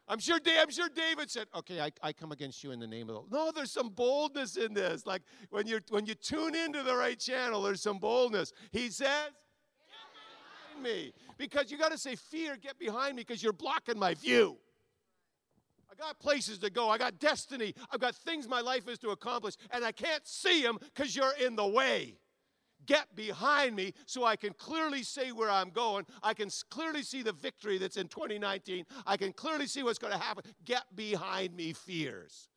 I'm 0.08 0.18
sure, 0.18 0.38
I'm 0.44 0.70
sure 0.70 0.88
David 0.88 1.30
said, 1.30 1.46
okay, 1.54 1.80
I, 1.80 1.90
I 2.02 2.12
come 2.12 2.32
against 2.32 2.64
you 2.64 2.72
in 2.72 2.80
the 2.80 2.86
name 2.86 3.08
of 3.10 3.14
the 3.30 3.36
No, 3.36 3.52
there's 3.54 3.72
some 3.72 3.90
boldness 3.90 4.56
in 4.56 4.72
this. 4.74 5.06
Like 5.06 5.22
when 5.50 5.66
you 5.66 5.80
when 5.90 6.06
you 6.06 6.14
tune 6.14 6.54
into 6.54 6.82
the 6.82 6.96
right 6.96 7.18
channel, 7.18 7.62
there's 7.62 7.82
some 7.82 7.98
boldness. 7.98 8.52
He 8.72 8.88
says, 8.90 9.28
get 9.28 10.82
behind 10.82 10.82
me. 10.82 11.12
Because 11.36 11.70
you 11.70 11.78
got 11.78 11.92
to 11.92 11.98
say, 11.98 12.16
fear, 12.16 12.56
get 12.56 12.78
behind 12.78 13.16
me, 13.16 13.22
because 13.22 13.42
you're 13.42 13.52
blocking 13.52 13.98
my 13.98 14.14
view. 14.14 14.58
I 15.90 15.94
got 15.96 16.18
places 16.20 16.58
to 16.58 16.70
go. 16.70 16.88
I 16.88 16.98
got 16.98 17.18
destiny. 17.18 17.74
I've 17.90 18.00
got 18.00 18.14
things 18.14 18.48
my 18.48 18.60
life 18.60 18.88
is 18.88 18.98
to 19.00 19.10
accomplish, 19.10 19.54
and 19.70 19.84
I 19.84 19.92
can't 19.92 20.26
see 20.26 20.62
them 20.62 20.78
because 20.94 21.16
you're 21.16 21.34
in 21.44 21.56
the 21.56 21.66
way. 21.66 22.18
Get 22.86 23.14
behind 23.14 23.76
me 23.76 23.92
so 24.06 24.24
I 24.24 24.36
can 24.36 24.54
clearly 24.54 25.02
see 25.02 25.32
where 25.32 25.50
I'm 25.50 25.70
going. 25.70 26.06
I 26.22 26.32
can 26.32 26.48
clearly 26.70 27.02
see 27.02 27.22
the 27.22 27.32
victory 27.32 27.76
that's 27.78 27.96
in 27.96 28.08
2019. 28.08 28.86
I 29.06 29.16
can 29.16 29.32
clearly 29.32 29.66
see 29.66 29.82
what's 29.82 29.98
going 29.98 30.12
to 30.12 30.18
happen. 30.18 30.44
Get 30.64 30.84
behind 30.94 31.54
me, 31.54 31.72
fears. 31.72 32.48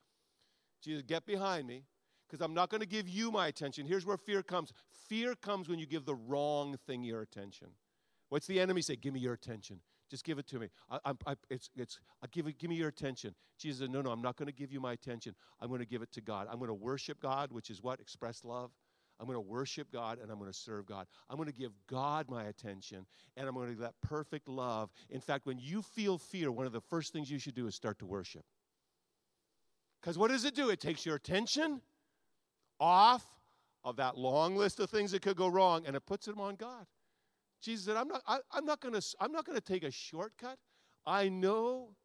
Jesus, 0.81 1.03
get 1.03 1.25
behind 1.25 1.67
me 1.67 1.83
because 2.27 2.43
I'm 2.43 2.53
not 2.53 2.69
going 2.69 2.81
to 2.81 2.87
give 2.87 3.07
you 3.07 3.31
my 3.31 3.47
attention. 3.47 3.85
Here's 3.85 4.05
where 4.05 4.17
fear 4.17 4.43
comes 4.43 4.71
fear 5.07 5.35
comes 5.35 5.67
when 5.67 5.79
you 5.79 5.85
give 5.85 6.05
the 6.05 6.15
wrong 6.15 6.77
thing 6.87 7.03
your 7.03 7.21
attention. 7.21 7.67
What's 8.29 8.47
the 8.47 8.59
enemy 8.59 8.81
say? 8.81 8.95
Give 8.95 9.13
me 9.13 9.19
your 9.19 9.33
attention. 9.33 9.81
Just 10.13 10.25
give 10.25 10.37
it 10.37 10.45
to 10.49 10.59
me. 10.59 10.69
I, 10.91 10.99
I, 11.05 11.11
I, 11.25 11.35
it's, 11.49 11.71
it's, 11.75 11.99
I 12.21 12.27
give, 12.31 12.45
it, 12.45 12.59
give 12.59 12.69
me 12.69 12.75
your 12.75 12.89
attention. 12.89 13.33
Jesus 13.57 13.79
said, 13.79 13.89
No, 13.89 13.99
no, 13.99 14.11
I'm 14.11 14.21
not 14.21 14.35
going 14.35 14.45
to 14.45 14.53
give 14.53 14.71
you 14.71 14.79
my 14.79 14.93
attention. 14.93 15.33
I'm 15.59 15.69
going 15.69 15.79
to 15.79 15.87
give 15.87 16.03
it 16.03 16.11
to 16.11 16.21
God. 16.21 16.45
I'm 16.51 16.59
going 16.59 16.67
to 16.67 16.75
worship 16.75 17.19
God, 17.19 17.51
which 17.51 17.71
is 17.71 17.81
what? 17.81 17.99
Express 17.99 18.43
love. 18.43 18.69
I'm 19.19 19.25
going 19.25 19.37
to 19.37 19.41
worship 19.41 19.91
God 19.91 20.19
and 20.21 20.29
I'm 20.31 20.37
going 20.37 20.51
to 20.51 20.55
serve 20.55 20.85
God. 20.85 21.07
I'm 21.31 21.37
going 21.37 21.49
to 21.49 21.55
give 21.55 21.71
God 21.87 22.29
my 22.29 22.43
attention 22.43 23.07
and 23.35 23.47
I'm 23.47 23.55
going 23.55 23.73
to 23.73 23.81
that 23.81 23.95
perfect 24.03 24.47
love. 24.47 24.91
In 25.09 25.19
fact, 25.19 25.47
when 25.47 25.57
you 25.57 25.81
feel 25.81 26.19
fear, 26.19 26.51
one 26.51 26.67
of 26.67 26.73
the 26.73 26.81
first 26.81 27.11
things 27.11 27.31
you 27.31 27.39
should 27.39 27.55
do 27.55 27.65
is 27.65 27.73
start 27.73 27.97
to 27.97 28.05
worship. 28.05 28.45
Because 29.99 30.15
what 30.15 30.29
does 30.29 30.45
it 30.45 30.53
do? 30.53 30.69
It 30.69 30.79
takes 30.79 31.07
your 31.07 31.15
attention 31.15 31.81
off 32.79 33.25
of 33.83 33.95
that 33.95 34.15
long 34.15 34.55
list 34.55 34.79
of 34.79 34.91
things 34.91 35.09
that 35.13 35.23
could 35.23 35.37
go 35.37 35.47
wrong 35.47 35.87
and 35.87 35.95
it 35.95 36.05
puts 36.05 36.27
them 36.27 36.39
on 36.39 36.53
God. 36.53 36.85
Jesus 37.63 37.85
said, 37.85 37.95
I'm 37.95 38.09
not, 38.09 38.21
I, 38.27 38.39
am 38.55 38.65
not 38.65 38.81
going 38.81 38.93
to 38.99 39.61
take 39.61 39.83
a 39.83 39.91
shortcut. 39.91 40.57
I 41.05 41.29
know 41.29 41.95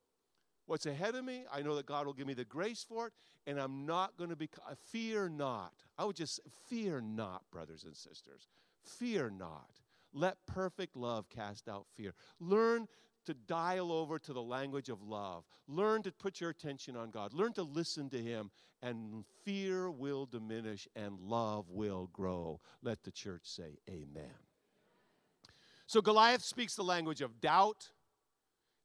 what's 0.66 0.86
ahead 0.86 1.16
of 1.16 1.24
me. 1.24 1.44
I 1.52 1.62
know 1.62 1.74
that 1.74 1.86
God 1.86 2.06
will 2.06 2.12
give 2.12 2.26
me 2.26 2.34
the 2.34 2.44
grace 2.44 2.84
for 2.88 3.08
it, 3.08 3.12
and 3.46 3.58
I'm 3.58 3.84
not 3.84 4.16
going 4.16 4.30
to 4.30 4.36
be, 4.36 4.48
fear 4.90 5.28
not. 5.28 5.72
I 5.98 6.04
would 6.04 6.16
just, 6.16 6.40
fear 6.68 7.00
not, 7.00 7.42
brothers 7.50 7.84
and 7.84 7.96
sisters. 7.96 8.48
Fear 8.84 9.30
not. 9.30 9.80
Let 10.12 10.36
perfect 10.46 10.96
love 10.96 11.28
cast 11.28 11.68
out 11.68 11.86
fear. 11.96 12.14
Learn 12.38 12.86
to 13.26 13.34
dial 13.34 13.92
over 13.92 14.18
to 14.18 14.32
the 14.32 14.42
language 14.42 14.88
of 14.88 15.02
love. 15.02 15.44
Learn 15.66 16.02
to 16.04 16.12
put 16.12 16.40
your 16.40 16.50
attention 16.50 16.96
on 16.96 17.10
God. 17.10 17.34
Learn 17.34 17.52
to 17.54 17.62
listen 17.62 18.08
to 18.10 18.18
Him, 18.18 18.50
and 18.80 19.24
fear 19.44 19.90
will 19.90 20.24
diminish 20.24 20.86
and 20.94 21.18
love 21.18 21.68
will 21.68 22.08
grow. 22.12 22.60
Let 22.82 23.02
the 23.02 23.10
church 23.10 23.42
say, 23.44 23.78
Amen. 23.90 24.47
So 25.88 26.02
Goliath 26.02 26.44
speaks 26.44 26.74
the 26.74 26.84
language 26.84 27.22
of 27.22 27.40
doubt. 27.40 27.88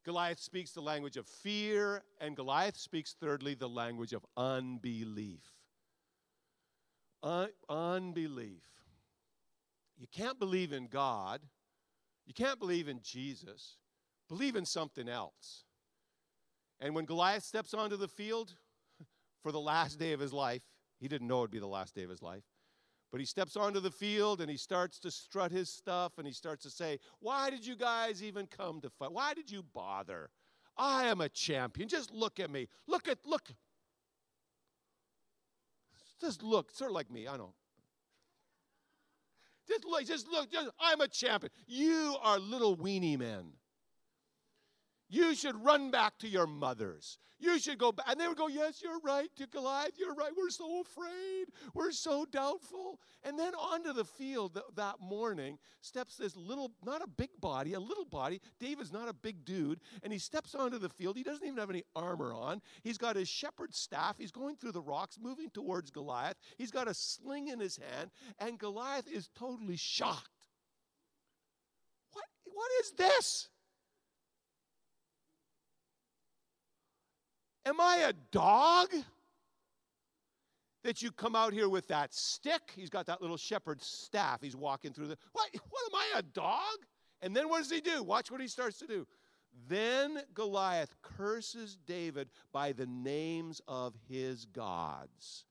Goliath 0.05 0.39
speaks 0.39 0.71
the 0.71 0.81
language 0.81 1.17
of 1.17 1.27
fear. 1.27 2.01
And 2.21 2.33
Goliath 2.33 2.77
speaks, 2.77 3.13
thirdly, 3.19 3.55
the 3.55 3.67
language 3.67 4.13
of 4.13 4.25
unbelief. 4.37 5.43
Un- 7.21 7.49
unbelief. 7.67 8.63
You 9.97 10.07
can't 10.13 10.39
believe 10.39 10.71
in 10.71 10.87
God. 10.87 11.41
You 12.25 12.33
can't 12.33 12.57
believe 12.57 12.87
in 12.87 13.01
Jesus. 13.03 13.75
Believe 14.29 14.55
in 14.55 14.65
something 14.65 15.09
else. 15.09 15.65
And 16.79 16.95
when 16.95 17.03
Goliath 17.03 17.43
steps 17.43 17.73
onto 17.73 17.97
the 17.97 18.07
field 18.07 18.55
for 19.43 19.51
the 19.51 19.59
last 19.59 19.99
day 19.99 20.13
of 20.13 20.21
his 20.21 20.31
life, 20.31 20.63
he 21.01 21.09
didn't 21.09 21.27
know 21.27 21.39
it 21.39 21.41
would 21.41 21.51
be 21.51 21.59
the 21.59 21.67
last 21.67 21.95
day 21.95 22.03
of 22.03 22.09
his 22.09 22.21
life. 22.21 22.43
But 23.13 23.19
he 23.19 23.27
steps 23.27 23.55
onto 23.55 23.79
the 23.79 23.91
field 23.91 24.41
and 24.41 24.49
he 24.49 24.57
starts 24.57 24.97
to 25.01 25.11
strut 25.11 25.51
his 25.51 25.69
stuff 25.69 26.13
and 26.17 26.25
he 26.25 26.33
starts 26.33 26.63
to 26.63 26.71
say, 26.71 26.97
Why 27.19 27.51
did 27.51 27.63
you 27.63 27.75
guys 27.75 28.23
even 28.23 28.47
come 28.47 28.81
to 28.81 28.89
fight? 28.89 29.11
Why 29.11 29.35
did 29.35 29.51
you 29.51 29.63
bother? 29.71 30.31
I 30.75 31.05
am 31.05 31.21
a 31.21 31.29
champion. 31.29 31.87
Just 31.87 32.11
look 32.11 32.39
at 32.39 32.49
me. 32.49 32.67
Look 32.87 33.07
at, 33.07 33.19
look. 33.23 33.43
Just 36.19 36.41
look, 36.41 36.71
sort 36.71 36.89
of 36.89 36.95
like 36.95 37.11
me, 37.11 37.27
I 37.27 37.37
know. 37.37 37.53
Just 39.67 39.85
look, 39.85 40.05
just 40.07 40.27
look, 40.27 40.51
just, 40.51 40.69
I'm 40.79 40.99
a 40.99 41.07
champion. 41.07 41.51
You 41.67 42.15
are 42.23 42.39
little 42.39 42.75
weenie 42.75 43.19
men. 43.19 43.51
You 45.09 45.35
should 45.35 45.63
run 45.63 45.91
back 45.91 46.17
to 46.19 46.27
your 46.27 46.47
mothers. 46.47 47.17
You 47.39 47.59
should 47.59 47.77
go 47.77 47.91
back. 47.91 48.05
And 48.09 48.19
they 48.19 48.27
would 48.27 48.37
go, 48.37 48.47
Yes, 48.47 48.81
you're 48.81 48.99
right, 49.01 49.29
to 49.35 49.47
Goliath. 49.47 49.91
You're 49.97 50.15
right. 50.15 50.31
We're 50.35 50.49
so 50.49 50.81
afraid. 50.81 51.47
We're 51.73 51.91
so 51.91 52.25
doubtful. 52.25 52.99
And 53.23 53.37
then 53.37 53.53
onto 53.53 53.91
the 53.91 54.05
field 54.05 54.53
th- 54.53 54.65
that 54.75 55.01
morning 55.01 55.59
steps 55.81 56.15
this 56.15 56.37
little, 56.37 56.71
not 56.85 57.03
a 57.03 57.07
big 57.07 57.29
body, 57.41 57.73
a 57.73 57.79
little 57.79 58.05
body. 58.05 58.39
David's 58.59 58.93
not 58.93 59.09
a 59.09 59.13
big 59.13 59.43
dude. 59.43 59.81
And 60.03 60.13
he 60.13 60.19
steps 60.19 60.55
onto 60.55 60.77
the 60.77 60.89
field. 60.89 61.17
He 61.17 61.23
doesn't 61.23 61.45
even 61.45 61.59
have 61.59 61.69
any 61.69 61.83
armor 61.95 62.33
on. 62.33 62.61
He's 62.81 62.97
got 62.97 63.17
his 63.17 63.27
shepherd's 63.27 63.77
staff. 63.77 64.15
He's 64.17 64.31
going 64.31 64.55
through 64.55 64.71
the 64.71 64.81
rocks, 64.81 65.19
moving 65.21 65.49
towards 65.49 65.91
Goliath. 65.91 66.37
He's 66.57 66.71
got 66.71 66.87
a 66.87 66.93
sling 66.93 67.49
in 67.49 67.59
his 67.59 67.77
hand. 67.77 68.09
And 68.39 68.57
Goliath 68.57 69.07
is 69.11 69.29
totally 69.35 69.75
shocked. 69.75 70.29
What, 72.13 72.25
what 72.45 72.71
is 72.81 72.91
this? 72.91 73.49
Am 77.65 77.79
I 77.79 78.05
a 78.07 78.13
dog? 78.31 78.89
That 80.83 81.01
you 81.01 81.11
come 81.11 81.33
out 81.33 81.53
here 81.53 81.69
with 81.69 81.87
that 81.87 82.13
stick. 82.13 82.61
He's 82.75 82.89
got 82.89 83.05
that 83.05 83.21
little 83.21 83.37
shepherd's 83.37 83.85
staff. 83.85 84.41
He's 84.41 84.55
walking 84.55 84.91
through 84.91 85.07
the. 85.07 85.17
What? 85.31 85.49
What 85.69 85.81
am 85.93 85.95
I, 85.95 86.19
a 86.19 86.21
dog? 86.23 86.77
And 87.21 87.33
then 87.33 87.47
what 87.47 87.59
does 87.59 87.71
he 87.71 87.79
do? 87.79 88.03
Watch 88.03 88.29
what 88.29 88.41
he 88.41 88.47
starts 88.47 88.79
to 88.79 88.87
do. 88.87 89.07
Then 89.69 90.19
Goliath 90.33 90.93
curses 91.01 91.77
David 91.85 92.29
by 92.51 92.73
the 92.73 92.85
names 92.85 93.61
of 93.67 93.93
his 94.09 94.45
gods. 94.45 95.45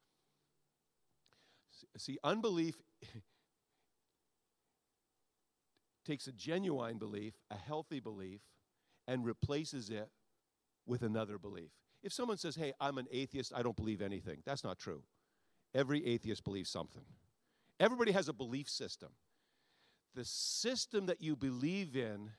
See, 1.97 2.19
unbelief 2.23 2.77
takes 6.05 6.27
a 6.27 6.33
genuine 6.33 6.99
belief, 6.99 7.35
a 7.51 7.57
healthy 7.57 8.01
belief, 8.01 8.41
and 9.07 9.25
replaces 9.25 9.89
it 9.89 10.11
with 10.87 11.03
another 11.03 11.39
belief. 11.39 11.71
If 12.03 12.13
someone 12.13 12.37
says, 12.37 12.57
hey, 12.57 12.73
I'm 12.81 12.99
an 12.99 13.07
atheist, 13.11 13.53
I 13.55 13.63
don't 13.63 13.77
believe 13.77 14.03
anything, 14.03 14.39
that's 14.45 14.65
not 14.65 14.79
true. 14.79 15.03
Every 15.75 16.05
atheist 16.07 16.45
believes 16.45 16.69
something. 16.69 17.05
Everybody 17.81 18.13
has 18.13 18.29
a 18.29 18.33
belief 18.33 18.69
system. 18.69 19.11
The 20.15 20.25
system 20.25 21.07
that 21.07 21.23
you 21.23 21.37
believe 21.37 21.97
in 21.97 22.31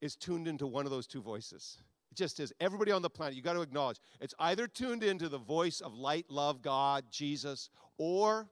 is 0.00 0.16
tuned 0.16 0.46
into 0.46 0.66
one 0.66 0.84
of 0.84 0.90
those 0.90 1.06
two 1.06 1.22
voices. 1.22 1.78
It 2.10 2.16
just 2.16 2.38
is. 2.38 2.52
Everybody 2.60 2.92
on 2.92 3.02
the 3.02 3.08
planet, 3.08 3.34
you 3.34 3.42
got 3.42 3.54
to 3.54 3.62
acknowledge, 3.62 3.98
it's 4.20 4.34
either 4.38 4.66
tuned 4.66 5.02
into 5.02 5.28
the 5.28 5.38
voice 5.38 5.80
of 5.80 5.94
light, 5.94 6.26
love, 6.28 6.60
God, 6.60 7.04
Jesus, 7.10 7.70
or 7.96 8.48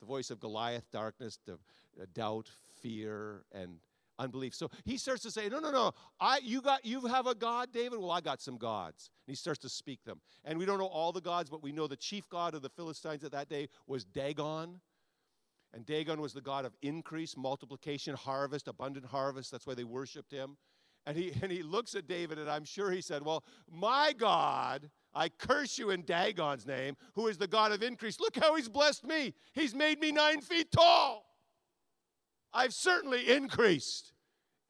the 0.00 0.06
voice 0.06 0.30
of 0.30 0.40
Goliath, 0.40 0.90
darkness, 0.92 1.38
the, 1.46 1.54
uh, 1.54 2.04
doubt, 2.12 2.50
fear, 2.80 3.44
and 3.52 3.78
unbelief. 4.18 4.54
So 4.54 4.70
he 4.84 4.96
starts 4.96 5.22
to 5.22 5.30
say, 5.30 5.48
No, 5.48 5.58
no, 5.58 5.70
no. 5.70 5.92
I 6.20 6.40
you 6.42 6.60
got 6.60 6.84
you 6.84 7.06
have 7.06 7.26
a 7.26 7.34
God, 7.34 7.72
David? 7.72 7.98
Well, 7.98 8.10
I 8.10 8.20
got 8.20 8.40
some 8.40 8.56
gods. 8.56 9.10
And 9.26 9.32
he 9.32 9.36
starts 9.36 9.60
to 9.60 9.68
speak 9.68 10.04
them. 10.04 10.20
And 10.44 10.58
we 10.58 10.66
don't 10.66 10.78
know 10.78 10.86
all 10.86 11.12
the 11.12 11.20
gods, 11.20 11.50
but 11.50 11.62
we 11.62 11.72
know 11.72 11.86
the 11.86 11.96
chief 11.96 12.28
god 12.28 12.54
of 12.54 12.62
the 12.62 12.70
Philistines 12.70 13.24
at 13.24 13.32
that 13.32 13.48
day 13.48 13.68
was 13.86 14.04
Dagon. 14.04 14.80
And 15.74 15.86
Dagon 15.86 16.20
was 16.20 16.32
the 16.32 16.40
god 16.40 16.64
of 16.64 16.74
increase, 16.82 17.36
multiplication, 17.36 18.14
harvest, 18.14 18.68
abundant 18.68 19.06
harvest. 19.06 19.50
That's 19.50 19.66
why 19.66 19.74
they 19.74 19.84
worshiped 19.84 20.32
him. 20.32 20.56
And 21.06 21.16
he 21.16 21.32
and 21.42 21.50
he 21.50 21.62
looks 21.62 21.94
at 21.94 22.06
David, 22.06 22.38
and 22.38 22.50
I'm 22.50 22.64
sure 22.64 22.90
he 22.90 23.00
said, 23.00 23.24
Well, 23.24 23.44
my 23.70 24.12
God. 24.16 24.90
I 25.14 25.28
curse 25.28 25.78
you 25.78 25.90
in 25.90 26.04
Dagon's 26.04 26.66
name, 26.66 26.96
who 27.14 27.26
is 27.26 27.36
the 27.36 27.46
God 27.46 27.70
of 27.70 27.82
increase. 27.82 28.18
Look 28.18 28.34
how 28.38 28.56
he's 28.56 28.70
blessed 28.70 29.04
me. 29.04 29.34
He's 29.52 29.74
made 29.74 30.00
me 30.00 30.10
nine 30.10 30.40
feet 30.40 30.72
tall. 30.72 31.31
I've 32.54 32.74
certainly 32.74 33.30
increased. 33.30 34.12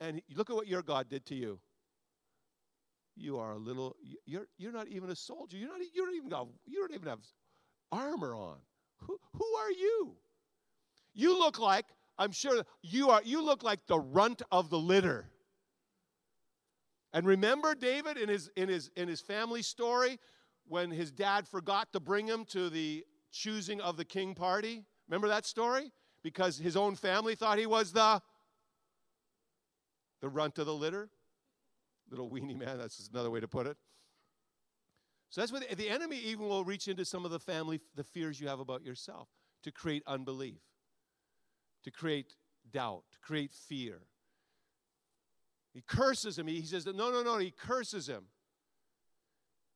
And 0.01 0.21
look 0.35 0.51
at 0.51 0.57
what 0.57 0.66
your 0.66 0.83
God 0.83 1.09
did 1.09 1.25
to 1.27 1.35
you. 1.35 1.61
You 3.14 3.38
are 3.38 3.53
a 3.53 3.59
little, 3.59 3.97
you're, 4.25 4.47
you're 4.57 4.73
not 4.73 4.88
even 4.88 5.11
a 5.11 5.16
soldier. 5.16 5.57
You're 5.57 5.68
not, 5.68 5.81
you, 5.81 6.05
don't 6.05 6.14
even 6.14 6.31
have, 6.31 6.47
you 6.64 6.81
don't 6.81 6.95
even 6.95 7.09
have 7.09 7.21
armor 7.90 8.35
on. 8.35 8.57
Who, 8.99 9.18
who 9.35 9.45
are 9.57 9.71
you? 9.71 10.16
You 11.14 11.38
look 11.38 11.59
like, 11.59 11.87
I'm 12.18 12.33
sure 12.33 12.64
you 12.83 13.11
are, 13.11 13.21
you 13.25 13.45
look 13.45 13.62
like 13.62 13.87
the 13.87 13.99
runt 13.99 14.42
of 14.51 14.71
the 14.71 14.79
litter. 14.79 15.29
And 17.12 17.27
remember 17.27 17.75
David 17.75 18.16
in 18.16 18.29
his, 18.29 18.51
in 18.57 18.68
his, 18.68 18.90
in 18.97 19.09
his 19.09 19.21
family 19.21 19.62
story 19.62 20.18
when 20.66 20.90
his 20.90 21.12
dad 21.12 21.47
forgot 21.47 21.92
to 21.92 22.01
bring 22.01 22.27
him 22.27 22.45
to 22.47 22.71
the 22.71 23.05
choosing 23.31 23.81
of 23.81 23.97
the 23.97 24.05
king 24.05 24.35
party? 24.35 24.85
Remember 25.09 25.29
that 25.29 25.45
story? 25.45 25.92
Because 26.22 26.58
his 26.58 26.76
own 26.76 26.94
family 26.94 27.35
thought 27.35 27.58
he 27.58 27.66
was 27.66 27.92
the 27.92 28.22
the 30.20 30.28
runt 30.28 30.58
of 30.58 30.66
the 30.66 30.74
litter. 30.74 31.08
Little 32.11 32.30
weenie 32.30 32.58
man, 32.58 32.78
that's 32.78 33.08
another 33.12 33.30
way 33.30 33.40
to 33.40 33.48
put 33.48 33.66
it. 33.66 33.76
So 35.30 35.40
that's 35.40 35.50
what 35.50 35.68
the, 35.68 35.74
the 35.74 35.88
enemy 35.88 36.18
even 36.18 36.46
will 36.46 36.64
reach 36.64 36.88
into 36.88 37.04
some 37.04 37.24
of 37.24 37.30
the 37.30 37.40
family, 37.40 37.80
the 37.96 38.04
fears 38.04 38.40
you 38.40 38.48
have 38.48 38.61
about 38.61 38.85
yourself 38.85 39.28
to 39.62 39.72
create 39.72 40.02
unbelief, 40.06 40.61
to 41.85 41.90
create 41.90 42.35
doubt, 42.70 43.04
to 43.12 43.18
create 43.20 43.52
fear. 43.52 44.02
He 45.72 45.80
curses 45.80 46.38
him. 46.38 46.46
He 46.46 46.62
says, 46.62 46.85
No, 46.87 47.11
no, 47.11 47.22
no. 47.22 47.38
He 47.38 47.50
curses 47.50 48.06
him. 48.06 48.24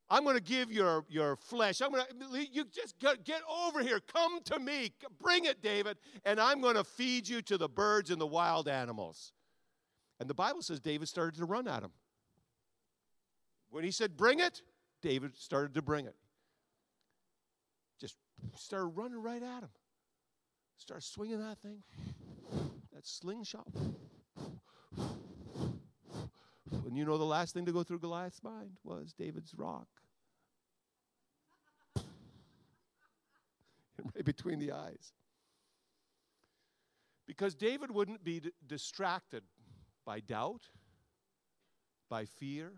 I'm 0.09 0.23
going 0.23 0.37
to 0.37 0.43
give 0.43 0.71
your, 0.71 1.05
your 1.09 1.37
flesh. 1.37 1.81
I'm 1.81 1.91
going 1.91 2.05
to, 2.07 2.47
you 2.53 2.65
just 2.73 2.99
get, 2.99 3.25
get 3.25 3.41
over 3.51 3.83
here. 3.83 4.01
Come 4.01 4.41
to 4.45 4.59
me. 4.59 4.93
Bring 5.21 5.47
it, 5.47 5.63
David. 5.63 5.97
And 6.25 6.41
I'm 6.41 6.61
going 6.61 6.77
to 6.77 6.85
feed 6.85 7.29
you 7.29 7.43
to 7.43 7.59
the 7.59 7.69
birds 7.69 8.11
and 8.11 8.21
the 8.21 8.27
wild 8.27 8.69
animals. 8.69 9.33
And 10.21 10.31
the 10.31 10.35
Bible 10.35 10.63
says 10.63 10.81
David 10.81 11.09
started 11.09 11.37
to 11.39 11.45
run 11.45 11.67
at 11.67 11.83
him. 11.83 11.91
When 13.71 13.83
he 13.83 13.91
said, 13.91 14.17
Bring 14.17 14.41
it, 14.41 14.63
David 15.03 15.37
started 15.37 15.75
to 15.75 15.83
bring 15.83 16.07
it. 16.07 16.15
Just 18.01 18.17
started 18.55 18.87
running 18.87 19.21
right 19.21 19.43
at 19.43 19.63
him. 19.63 19.71
Started 20.79 21.05
swinging 21.05 21.41
that 21.41 21.59
thing, 21.59 21.83
that 22.95 23.07
slingshot. 23.07 23.67
And 26.97 27.01
you 27.01 27.05
know 27.05 27.19
the 27.19 27.25
last 27.25 27.53
thing 27.53 27.67
to 27.67 27.73
go 27.73 27.83
through 27.83 27.99
Goliath's 27.99 28.43
mind 28.43 28.79
was 28.83 29.13
David's 29.13 29.53
rock. 29.55 29.87
right 34.15 34.25
between 34.25 34.59
the 34.59 34.73
eyes. 34.73 35.13
Because 37.27 37.55
David 37.55 37.91
wouldn't 37.91 38.25
be 38.25 38.41
d- 38.41 38.51
distracted 38.67 39.43
by 40.07 40.21
doubt, 40.21 40.71
by 42.09 42.25
fear, 42.25 42.73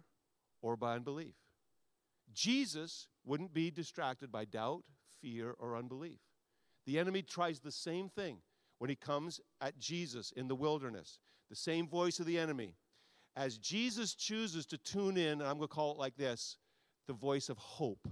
or 0.62 0.76
by 0.76 0.96
unbelief. 0.96 1.36
Jesus 2.34 3.06
wouldn't 3.24 3.54
be 3.54 3.70
distracted 3.70 4.32
by 4.32 4.44
doubt, 4.44 4.82
fear, 5.22 5.54
or 5.60 5.76
unbelief. 5.76 6.18
The 6.86 6.98
enemy 6.98 7.22
tries 7.22 7.60
the 7.60 7.70
same 7.70 8.08
thing 8.08 8.38
when 8.78 8.90
he 8.90 8.96
comes 8.96 9.40
at 9.60 9.78
Jesus 9.78 10.32
in 10.32 10.48
the 10.48 10.56
wilderness, 10.56 11.20
the 11.48 11.54
same 11.54 11.86
voice 11.86 12.18
of 12.18 12.26
the 12.26 12.36
enemy. 12.36 12.74
As 13.38 13.56
Jesus 13.56 14.14
chooses 14.14 14.66
to 14.66 14.76
tune 14.78 15.16
in, 15.16 15.40
and 15.40 15.44
I'm 15.44 15.58
going 15.58 15.68
to 15.68 15.74
call 15.74 15.92
it 15.92 15.98
like 15.98 16.16
this 16.16 16.56
the 17.06 17.12
voice 17.12 17.48
of 17.48 17.56
hope. 17.56 18.08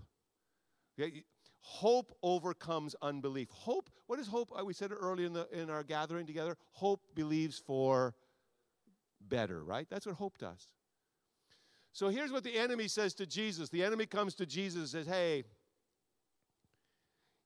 Okay? 0.98 1.24
Hope 1.58 2.16
overcomes 2.22 2.94
unbelief. 3.02 3.48
Hope, 3.50 3.90
what 4.06 4.20
is 4.20 4.28
hope? 4.28 4.52
Uh, 4.56 4.64
we 4.64 4.72
said 4.72 4.92
it 4.92 4.98
earlier 5.00 5.26
in, 5.26 5.32
the, 5.32 5.48
in 5.50 5.68
our 5.68 5.82
gathering 5.82 6.26
together. 6.26 6.56
Hope 6.70 7.00
believes 7.16 7.58
for 7.58 8.14
better, 9.20 9.64
right? 9.64 9.88
That's 9.90 10.06
what 10.06 10.14
hope 10.14 10.38
does. 10.38 10.68
So 11.92 12.08
here's 12.08 12.30
what 12.30 12.44
the 12.44 12.56
enemy 12.56 12.86
says 12.86 13.12
to 13.14 13.26
Jesus. 13.26 13.68
The 13.68 13.82
enemy 13.82 14.06
comes 14.06 14.36
to 14.36 14.46
Jesus 14.46 14.78
and 14.78 14.88
says, 14.88 15.06
Hey, 15.12 15.42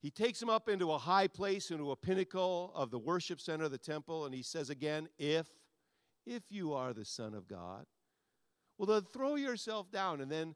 he 0.02 0.10
takes 0.10 0.40
him 0.40 0.50
up 0.50 0.68
into 0.68 0.92
a 0.92 0.98
high 0.98 1.28
place, 1.28 1.70
into 1.70 1.92
a 1.92 1.96
pinnacle 1.96 2.72
of 2.74 2.90
the 2.90 2.98
worship 2.98 3.40
center 3.40 3.64
of 3.64 3.70
the 3.70 3.78
temple, 3.78 4.26
and 4.26 4.34
he 4.34 4.42
says 4.42 4.68
again, 4.68 5.08
If, 5.18 5.46
if 6.26 6.42
you 6.50 6.72
are 6.72 6.92
the 6.92 7.04
Son 7.04 7.34
of 7.34 7.48
God, 7.48 7.86
well, 8.78 8.86
then 8.86 9.02
throw 9.12 9.34
yourself 9.34 9.90
down. 9.90 10.20
And 10.20 10.30
then 10.30 10.54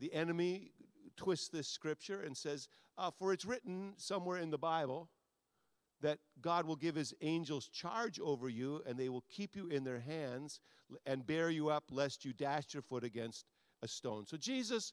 the 0.00 0.12
enemy 0.12 0.72
twists 1.16 1.48
this 1.48 1.68
scripture 1.68 2.22
and 2.22 2.36
says, 2.36 2.68
uh, 2.96 3.10
For 3.10 3.32
it's 3.32 3.44
written 3.44 3.92
somewhere 3.96 4.38
in 4.38 4.50
the 4.50 4.58
Bible 4.58 5.10
that 6.00 6.18
God 6.40 6.66
will 6.66 6.76
give 6.76 6.94
his 6.94 7.14
angels 7.20 7.68
charge 7.68 8.18
over 8.20 8.48
you, 8.48 8.82
and 8.86 8.98
they 8.98 9.08
will 9.08 9.24
keep 9.30 9.54
you 9.54 9.68
in 9.68 9.84
their 9.84 10.00
hands 10.00 10.60
and 11.06 11.26
bear 11.26 11.48
you 11.48 11.68
up, 11.68 11.84
lest 11.90 12.24
you 12.24 12.32
dash 12.32 12.74
your 12.74 12.82
foot 12.82 13.04
against 13.04 13.46
a 13.82 13.88
stone. 13.88 14.26
So 14.26 14.36
Jesus 14.36 14.92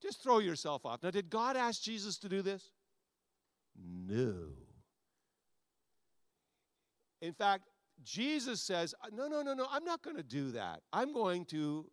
just 0.00 0.22
throw 0.22 0.38
yourself 0.38 0.84
off. 0.84 1.02
Now, 1.02 1.10
did 1.10 1.30
God 1.30 1.56
ask 1.56 1.82
Jesus 1.82 2.18
to 2.18 2.28
do 2.28 2.42
this? 2.42 2.70
No. 3.76 4.34
In 7.20 7.32
fact, 7.32 7.68
Jesus 8.02 8.60
says, 8.60 8.94
uh, 9.02 9.08
No, 9.12 9.28
no, 9.28 9.42
no, 9.42 9.54
no, 9.54 9.66
I'm 9.70 9.84
not 9.84 10.02
going 10.02 10.16
to 10.16 10.22
do 10.22 10.50
that. 10.52 10.80
I'm 10.92 11.12
going 11.12 11.44
to 11.46 11.86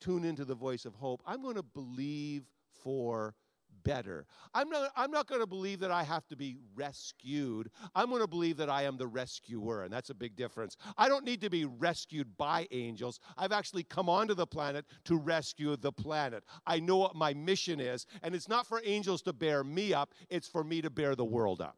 tune 0.00 0.24
into 0.24 0.44
the 0.44 0.54
voice 0.54 0.84
of 0.84 0.94
hope. 0.94 1.22
I'm 1.26 1.42
going 1.42 1.56
to 1.56 1.62
believe 1.62 2.44
for 2.82 3.34
better. 3.84 4.26
I'm 4.54 4.68
not, 4.68 4.90
I'm 4.96 5.10
not 5.10 5.26
going 5.26 5.40
to 5.40 5.46
believe 5.46 5.80
that 5.80 5.90
I 5.90 6.02
have 6.02 6.26
to 6.28 6.36
be 6.36 6.56
rescued. 6.74 7.70
I'm 7.94 8.08
going 8.08 8.20
to 8.20 8.28
believe 8.28 8.56
that 8.58 8.70
I 8.70 8.82
am 8.82 8.96
the 8.96 9.06
rescuer, 9.06 9.82
and 9.82 9.92
that's 9.92 10.10
a 10.10 10.14
big 10.14 10.36
difference. 10.36 10.76
I 10.96 11.08
don't 11.08 11.24
need 11.24 11.40
to 11.42 11.50
be 11.50 11.64
rescued 11.64 12.36
by 12.36 12.66
angels. 12.70 13.20
I've 13.36 13.52
actually 13.52 13.84
come 13.84 14.08
onto 14.08 14.34
the 14.34 14.46
planet 14.46 14.86
to 15.04 15.16
rescue 15.16 15.76
the 15.76 15.92
planet. 15.92 16.44
I 16.66 16.80
know 16.80 16.98
what 16.98 17.14
my 17.14 17.34
mission 17.34 17.80
is, 17.80 18.06
and 18.22 18.34
it's 18.34 18.48
not 18.48 18.66
for 18.66 18.80
angels 18.84 19.22
to 19.22 19.32
bear 19.32 19.64
me 19.64 19.94
up, 19.94 20.14
it's 20.28 20.48
for 20.48 20.64
me 20.64 20.82
to 20.82 20.90
bear 20.90 21.14
the 21.14 21.24
world 21.24 21.60
up. 21.60 21.76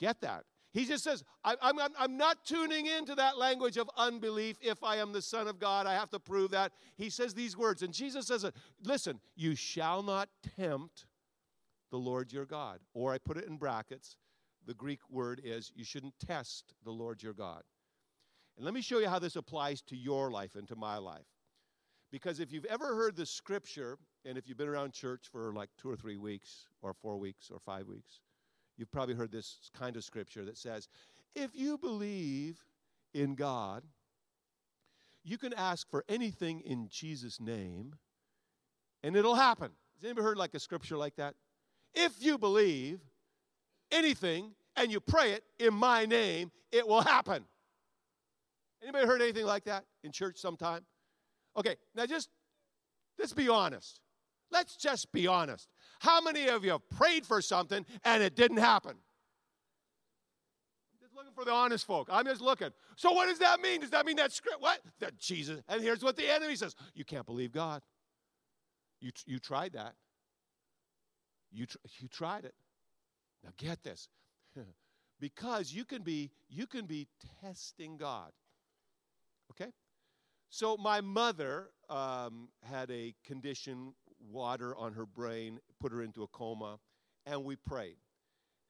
Get 0.00 0.20
that? 0.20 0.44
He 0.72 0.84
just 0.84 1.02
says, 1.02 1.24
I, 1.44 1.52
am 1.62 1.78
I'm, 1.78 1.92
I'm 1.98 2.16
not 2.16 2.44
tuning 2.44 2.86
into 2.86 3.14
that 3.14 3.38
language 3.38 3.78
of 3.78 3.88
unbelief. 3.96 4.56
If 4.60 4.84
I 4.84 4.96
am 4.96 5.12
the 5.12 5.22
Son 5.22 5.48
of 5.48 5.58
God, 5.58 5.86
I 5.86 5.94
have 5.94 6.10
to 6.10 6.18
prove 6.18 6.50
that. 6.50 6.72
He 6.96 7.08
says 7.08 7.32
these 7.32 7.56
words, 7.56 7.82
and 7.82 7.92
Jesus 7.92 8.26
says 8.26 8.44
Listen, 8.84 9.18
you 9.34 9.54
shall 9.54 10.02
not 10.02 10.28
tempt 10.56 11.06
the 11.90 11.96
Lord 11.96 12.32
your 12.32 12.44
God. 12.44 12.80
Or 12.92 13.12
I 13.12 13.18
put 13.18 13.38
it 13.38 13.46
in 13.46 13.56
brackets, 13.56 14.16
the 14.66 14.74
Greek 14.74 15.00
word 15.10 15.40
is, 15.42 15.72
you 15.74 15.84
shouldn't 15.84 16.18
test 16.18 16.74
the 16.84 16.90
Lord 16.90 17.22
your 17.22 17.32
God. 17.32 17.62
And 18.56 18.64
let 18.64 18.74
me 18.74 18.82
show 18.82 18.98
you 18.98 19.08
how 19.08 19.18
this 19.18 19.36
applies 19.36 19.80
to 19.82 19.96
your 19.96 20.30
life 20.30 20.54
and 20.54 20.68
to 20.68 20.76
my 20.76 20.98
life. 20.98 21.24
Because 22.10 22.40
if 22.40 22.52
you've 22.52 22.64
ever 22.66 22.94
heard 22.94 23.16
the 23.16 23.26
scripture, 23.26 23.98
and 24.24 24.36
if 24.36 24.48
you've 24.48 24.58
been 24.58 24.68
around 24.68 24.92
church 24.92 25.26
for 25.30 25.52
like 25.52 25.70
two 25.78 25.90
or 25.90 25.96
three 25.96 26.16
weeks, 26.16 26.66
or 26.82 26.92
four 26.92 27.18
weeks, 27.18 27.50
or 27.50 27.58
five 27.60 27.86
weeks, 27.86 28.20
You've 28.78 28.92
probably 28.92 29.16
heard 29.16 29.32
this 29.32 29.70
kind 29.76 29.96
of 29.96 30.04
scripture 30.04 30.44
that 30.44 30.56
says, 30.56 30.88
if 31.34 31.50
you 31.54 31.76
believe 31.76 32.64
in 33.12 33.34
God, 33.34 33.82
you 35.24 35.36
can 35.36 35.52
ask 35.52 35.90
for 35.90 36.04
anything 36.08 36.60
in 36.60 36.88
Jesus' 36.88 37.40
name 37.40 37.96
and 39.02 39.16
it'll 39.16 39.34
happen. 39.34 39.72
Has 39.96 40.04
anybody 40.04 40.24
heard 40.24 40.36
like 40.38 40.54
a 40.54 40.60
scripture 40.60 40.96
like 40.96 41.16
that? 41.16 41.34
If 41.94 42.12
you 42.20 42.38
believe 42.38 43.00
anything 43.90 44.52
and 44.76 44.92
you 44.92 45.00
pray 45.00 45.32
it 45.32 45.42
in 45.58 45.74
my 45.74 46.06
name, 46.06 46.52
it 46.70 46.86
will 46.86 47.02
happen. 47.02 47.44
Anybody 48.80 49.06
heard 49.06 49.20
anything 49.20 49.44
like 49.44 49.64
that 49.64 49.84
in 50.04 50.12
church 50.12 50.38
sometime? 50.38 50.84
Okay, 51.56 51.76
now 51.96 52.06
just 52.06 52.28
let's 53.18 53.32
be 53.32 53.48
honest. 53.48 54.00
Let's 54.50 54.76
just 54.76 55.12
be 55.12 55.26
honest. 55.26 55.68
How 56.00 56.20
many 56.20 56.48
of 56.48 56.64
you 56.64 56.72
have 56.72 56.88
prayed 56.90 57.26
for 57.26 57.42
something 57.42 57.84
and 58.04 58.22
it 58.22 58.34
didn't 58.34 58.58
happen? 58.58 58.92
I'm 60.92 61.00
just 61.00 61.14
looking 61.14 61.32
for 61.34 61.44
the 61.44 61.52
honest 61.52 61.86
folk. 61.86 62.08
I'm 62.10 62.24
just 62.24 62.40
looking. 62.40 62.70
So 62.96 63.12
what 63.12 63.28
does 63.28 63.38
that 63.40 63.60
mean? 63.60 63.80
Does 63.80 63.90
that 63.90 64.06
mean 64.06 64.16
that 64.16 64.32
script? 64.32 64.60
What? 64.60 64.80
That 65.00 65.18
Jesus. 65.18 65.60
And 65.68 65.82
here's 65.82 66.02
what 66.02 66.16
the 66.16 66.32
enemy 66.32 66.56
says: 66.56 66.74
You 66.94 67.04
can't 67.04 67.26
believe 67.26 67.52
God. 67.52 67.82
You 69.00 69.10
you 69.26 69.38
tried 69.38 69.72
that. 69.74 69.94
You 71.52 71.66
tr- 71.66 71.78
you 71.98 72.08
tried 72.08 72.44
it. 72.44 72.54
Now 73.44 73.50
get 73.56 73.82
this. 73.82 74.08
because 75.20 75.72
you 75.72 75.84
can 75.84 76.02
be 76.02 76.30
you 76.48 76.66
can 76.66 76.86
be 76.86 77.08
testing 77.42 77.96
God. 77.96 78.32
Okay? 79.50 79.70
So 80.50 80.76
my 80.76 81.00
mother 81.00 81.68
um, 81.90 82.48
had 82.62 82.90
a 82.90 83.14
condition 83.24 83.94
water 84.20 84.74
on 84.76 84.92
her 84.94 85.06
brain, 85.06 85.60
put 85.80 85.92
her 85.92 86.02
into 86.02 86.22
a 86.22 86.26
coma, 86.28 86.78
and 87.26 87.44
we 87.44 87.56
prayed. 87.56 87.96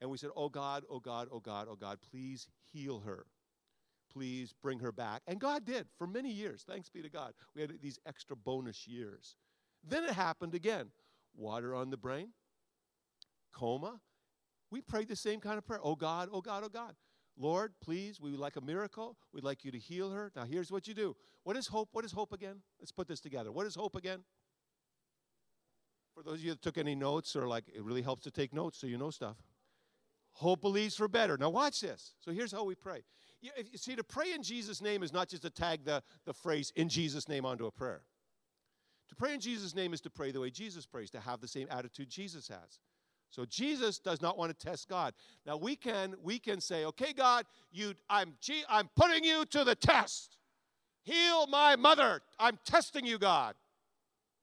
And 0.01 0.09
we 0.09 0.17
said, 0.17 0.29
Oh 0.35 0.49
God, 0.49 0.83
oh 0.89 0.99
God, 0.99 1.27
oh 1.31 1.39
God, 1.39 1.67
oh 1.69 1.75
God, 1.75 1.99
please 2.11 2.47
heal 2.71 3.01
her. 3.01 3.25
Please 4.11 4.53
bring 4.63 4.79
her 4.79 4.91
back. 4.91 5.21
And 5.27 5.39
God 5.39 5.65
did 5.65 5.87
for 5.97 6.07
many 6.07 6.31
years. 6.31 6.63
Thanks 6.67 6.89
be 6.89 7.01
to 7.01 7.09
God. 7.09 7.33
We 7.55 7.61
had 7.61 7.73
these 7.81 7.99
extra 8.07 8.35
bonus 8.35 8.87
years. 8.87 9.35
Then 9.87 10.03
it 10.03 10.11
happened 10.11 10.55
again 10.55 10.89
water 11.35 11.75
on 11.75 11.89
the 11.89 11.97
brain, 11.97 12.29
coma. 13.53 14.01
We 14.71 14.81
prayed 14.81 15.07
the 15.07 15.15
same 15.15 15.39
kind 15.39 15.57
of 15.57 15.65
prayer. 15.65 15.79
Oh 15.83 15.95
God, 15.95 16.29
oh 16.31 16.41
God, 16.41 16.63
oh 16.63 16.69
God. 16.69 16.95
Lord, 17.37 17.73
please, 17.81 18.19
we 18.19 18.31
would 18.31 18.39
like 18.39 18.57
a 18.57 18.61
miracle. 18.61 19.15
We'd 19.33 19.45
like 19.45 19.63
you 19.63 19.71
to 19.71 19.79
heal 19.79 20.11
her. 20.11 20.31
Now, 20.35 20.43
here's 20.43 20.71
what 20.71 20.87
you 20.87 20.93
do. 20.93 21.15
What 21.43 21.55
is 21.55 21.67
hope? 21.67 21.89
What 21.93 22.03
is 22.03 22.11
hope 22.11 22.33
again? 22.33 22.57
Let's 22.79 22.91
put 22.91 23.07
this 23.07 23.21
together. 23.21 23.51
What 23.51 23.65
is 23.65 23.75
hope 23.75 23.95
again? 23.95 24.19
For 26.19 26.31
those 26.31 26.39
of 26.39 26.43
you 26.43 26.51
that 26.51 26.61
took 26.61 26.77
any 26.77 26.95
notes, 26.95 27.33
or 27.33 27.47
like 27.47 27.63
it 27.73 27.81
really 27.81 28.01
helps 28.01 28.23
to 28.23 28.31
take 28.31 28.53
notes 28.53 28.77
so 28.77 28.87
you 28.87 28.97
know 28.97 29.09
stuff. 29.09 29.37
Hope 30.33 30.59
believes 30.59 30.97
for 30.97 31.07
better. 31.07 31.37
Now, 31.37 31.49
watch 31.49 31.79
this. 31.79 32.11
So, 32.19 32.31
here's 32.31 32.51
how 32.51 32.65
we 32.65 32.75
pray. 32.75 33.03
You, 33.41 33.51
if, 33.55 33.71
you 33.71 33.77
see, 33.77 33.95
to 33.95 34.03
pray 34.03 34.33
in 34.33 34.43
Jesus' 34.43 34.81
name 34.81 35.01
is 35.01 35.13
not 35.13 35.29
just 35.29 35.43
to 35.43 35.49
tag 35.49 35.85
the, 35.85 36.03
the 36.25 36.33
phrase 36.33 36.73
in 36.75 36.89
Jesus' 36.89 37.29
name 37.29 37.45
onto 37.45 37.67
a 37.67 37.71
prayer. 37.71 38.01
To 39.07 39.15
pray 39.15 39.33
in 39.33 39.39
Jesus' 39.39 39.73
name 39.73 39.93
is 39.93 40.01
to 40.01 40.09
pray 40.09 40.31
the 40.31 40.41
way 40.41 40.49
Jesus 40.49 40.85
prays, 40.85 41.09
to 41.11 41.21
have 41.21 41.39
the 41.39 41.47
same 41.47 41.69
attitude 41.71 42.09
Jesus 42.09 42.49
has. 42.49 42.79
So 43.29 43.45
Jesus 43.45 43.97
does 43.97 44.21
not 44.21 44.37
want 44.37 44.51
to 44.51 44.65
test 44.65 44.89
God. 44.89 45.13
Now 45.45 45.55
we 45.55 45.77
can 45.77 46.15
we 46.21 46.37
can 46.37 46.59
say, 46.59 46.83
okay, 46.83 47.13
God, 47.13 47.45
you 47.71 47.93
I'm 48.09 48.33
I'm 48.67 48.89
putting 48.93 49.23
you 49.23 49.45
to 49.45 49.63
the 49.63 49.75
test. 49.75 50.37
Heal 51.03 51.47
my 51.47 51.77
mother. 51.77 52.19
I'm 52.37 52.59
testing 52.65 53.05
you, 53.05 53.17
God. 53.19 53.55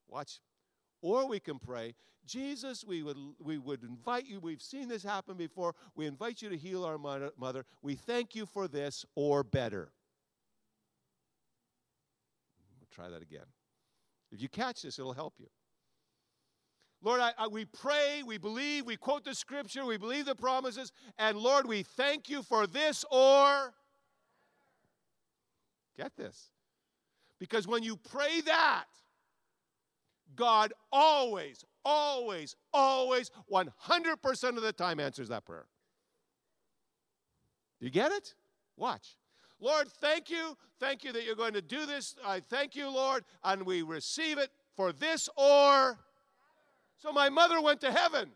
Watch 0.08 0.40
or 1.02 1.28
we 1.28 1.40
can 1.40 1.58
pray, 1.58 1.94
Jesus, 2.26 2.84
we 2.84 3.02
would, 3.02 3.16
we 3.38 3.58
would 3.58 3.82
invite 3.82 4.26
you. 4.26 4.40
We've 4.40 4.62
seen 4.62 4.88
this 4.88 5.02
happen 5.02 5.36
before. 5.36 5.74
We 5.94 6.06
invite 6.06 6.42
you 6.42 6.48
to 6.48 6.56
heal 6.56 6.84
our 6.84 6.98
mother. 6.98 7.64
We 7.82 7.94
thank 7.94 8.34
you 8.34 8.46
for 8.46 8.66
this, 8.66 9.04
or 9.14 9.44
better. 9.44 9.92
We'll 12.80 12.88
try 12.92 13.08
that 13.08 13.22
again. 13.22 13.46
If 14.32 14.42
you 14.42 14.48
catch 14.48 14.82
this, 14.82 14.98
it'll 14.98 15.12
help 15.12 15.34
you. 15.38 15.46
Lord, 17.02 17.20
I, 17.20 17.32
I, 17.38 17.46
we 17.46 17.64
pray, 17.64 18.22
we 18.26 18.38
believe, 18.38 18.86
we 18.86 18.96
quote 18.96 19.24
the 19.24 19.34
scripture, 19.34 19.84
we 19.84 19.98
believe 19.98 20.24
the 20.24 20.34
promises, 20.34 20.90
and 21.18 21.36
Lord, 21.36 21.66
we 21.66 21.82
thank 21.82 22.28
you 22.28 22.42
for 22.42 22.66
this 22.66 23.04
or. 23.10 23.74
Get 25.96 26.16
this. 26.16 26.50
Because 27.38 27.68
when 27.68 27.82
you 27.82 27.96
pray 27.96 28.40
that, 28.46 28.86
God 30.36 30.72
always, 30.92 31.64
always, 31.84 32.54
always, 32.72 33.30
100% 33.50 34.56
of 34.56 34.62
the 34.62 34.72
time 34.72 35.00
answers 35.00 35.28
that 35.28 35.44
prayer. 35.44 35.66
Do 37.80 37.86
you 37.86 37.90
get 37.90 38.12
it? 38.12 38.34
Watch. 38.76 39.16
Lord, 39.60 39.88
thank 39.88 40.30
you. 40.30 40.56
Thank 40.78 41.04
you 41.04 41.12
that 41.12 41.24
you're 41.24 41.34
going 41.34 41.54
to 41.54 41.62
do 41.62 41.86
this. 41.86 42.14
I 42.24 42.40
thank 42.40 42.76
you, 42.76 42.88
Lord, 42.88 43.24
and 43.42 43.64
we 43.64 43.82
receive 43.82 44.38
it 44.38 44.50
for 44.76 44.92
this 44.92 45.28
or. 45.36 45.98
So 46.98 47.12
my 47.12 47.28
mother 47.28 47.60
went 47.60 47.80
to 47.80 47.90
heaven. 47.90 48.30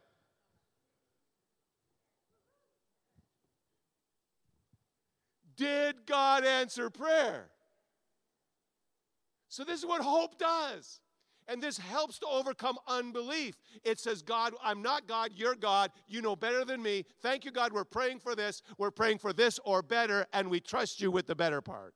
Did 5.57 6.07
God 6.07 6.45
answer 6.45 6.89
prayer? 6.89 7.51
So, 9.51 9.65
this 9.65 9.81
is 9.81 9.85
what 9.85 10.01
hope 10.01 10.39
does. 10.39 11.01
And 11.51 11.61
this 11.61 11.77
helps 11.77 12.21
to 12.21 12.27
overcome 12.27 12.79
unbelief. 12.87 13.57
It 13.83 13.99
says, 13.99 14.23
God, 14.23 14.55
I'm 14.63 14.83
not 14.83 15.09
God, 15.09 15.33
you're 15.35 15.57
God. 15.57 15.91
You 16.07 16.23
know 16.23 16.37
better 16.37 16.65
than 16.65 16.81
me. 16.81 17.05
Thank 17.23 17.45
you, 17.45 17.51
God. 17.51 17.73
We're 17.73 17.85
praying 17.85 18.21
for 18.21 18.37
this. 18.37 18.63
We're 18.79 18.93
praying 18.93 19.19
for 19.19 19.33
this 19.33 19.59
or 19.65 19.83
better, 19.83 20.27
and 20.33 20.49
we 20.49 20.61
trust 20.61 21.01
you 21.01 21.11
with 21.11 21.27
the 21.27 21.35
better 21.35 21.61
part. 21.61 21.95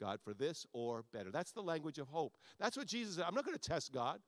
God, 0.00 0.18
for 0.22 0.32
this 0.32 0.66
or 0.72 1.04
better. 1.12 1.30
That's 1.30 1.52
the 1.52 1.62
language 1.62 1.98
of 1.98 2.08
hope. 2.08 2.36
That's 2.58 2.76
what 2.76 2.86
Jesus 2.86 3.16
said. 3.16 3.24
I'm 3.28 3.34
not 3.34 3.44
going 3.44 3.56
to 3.56 3.68
test 3.68 3.92
God. 3.92 4.20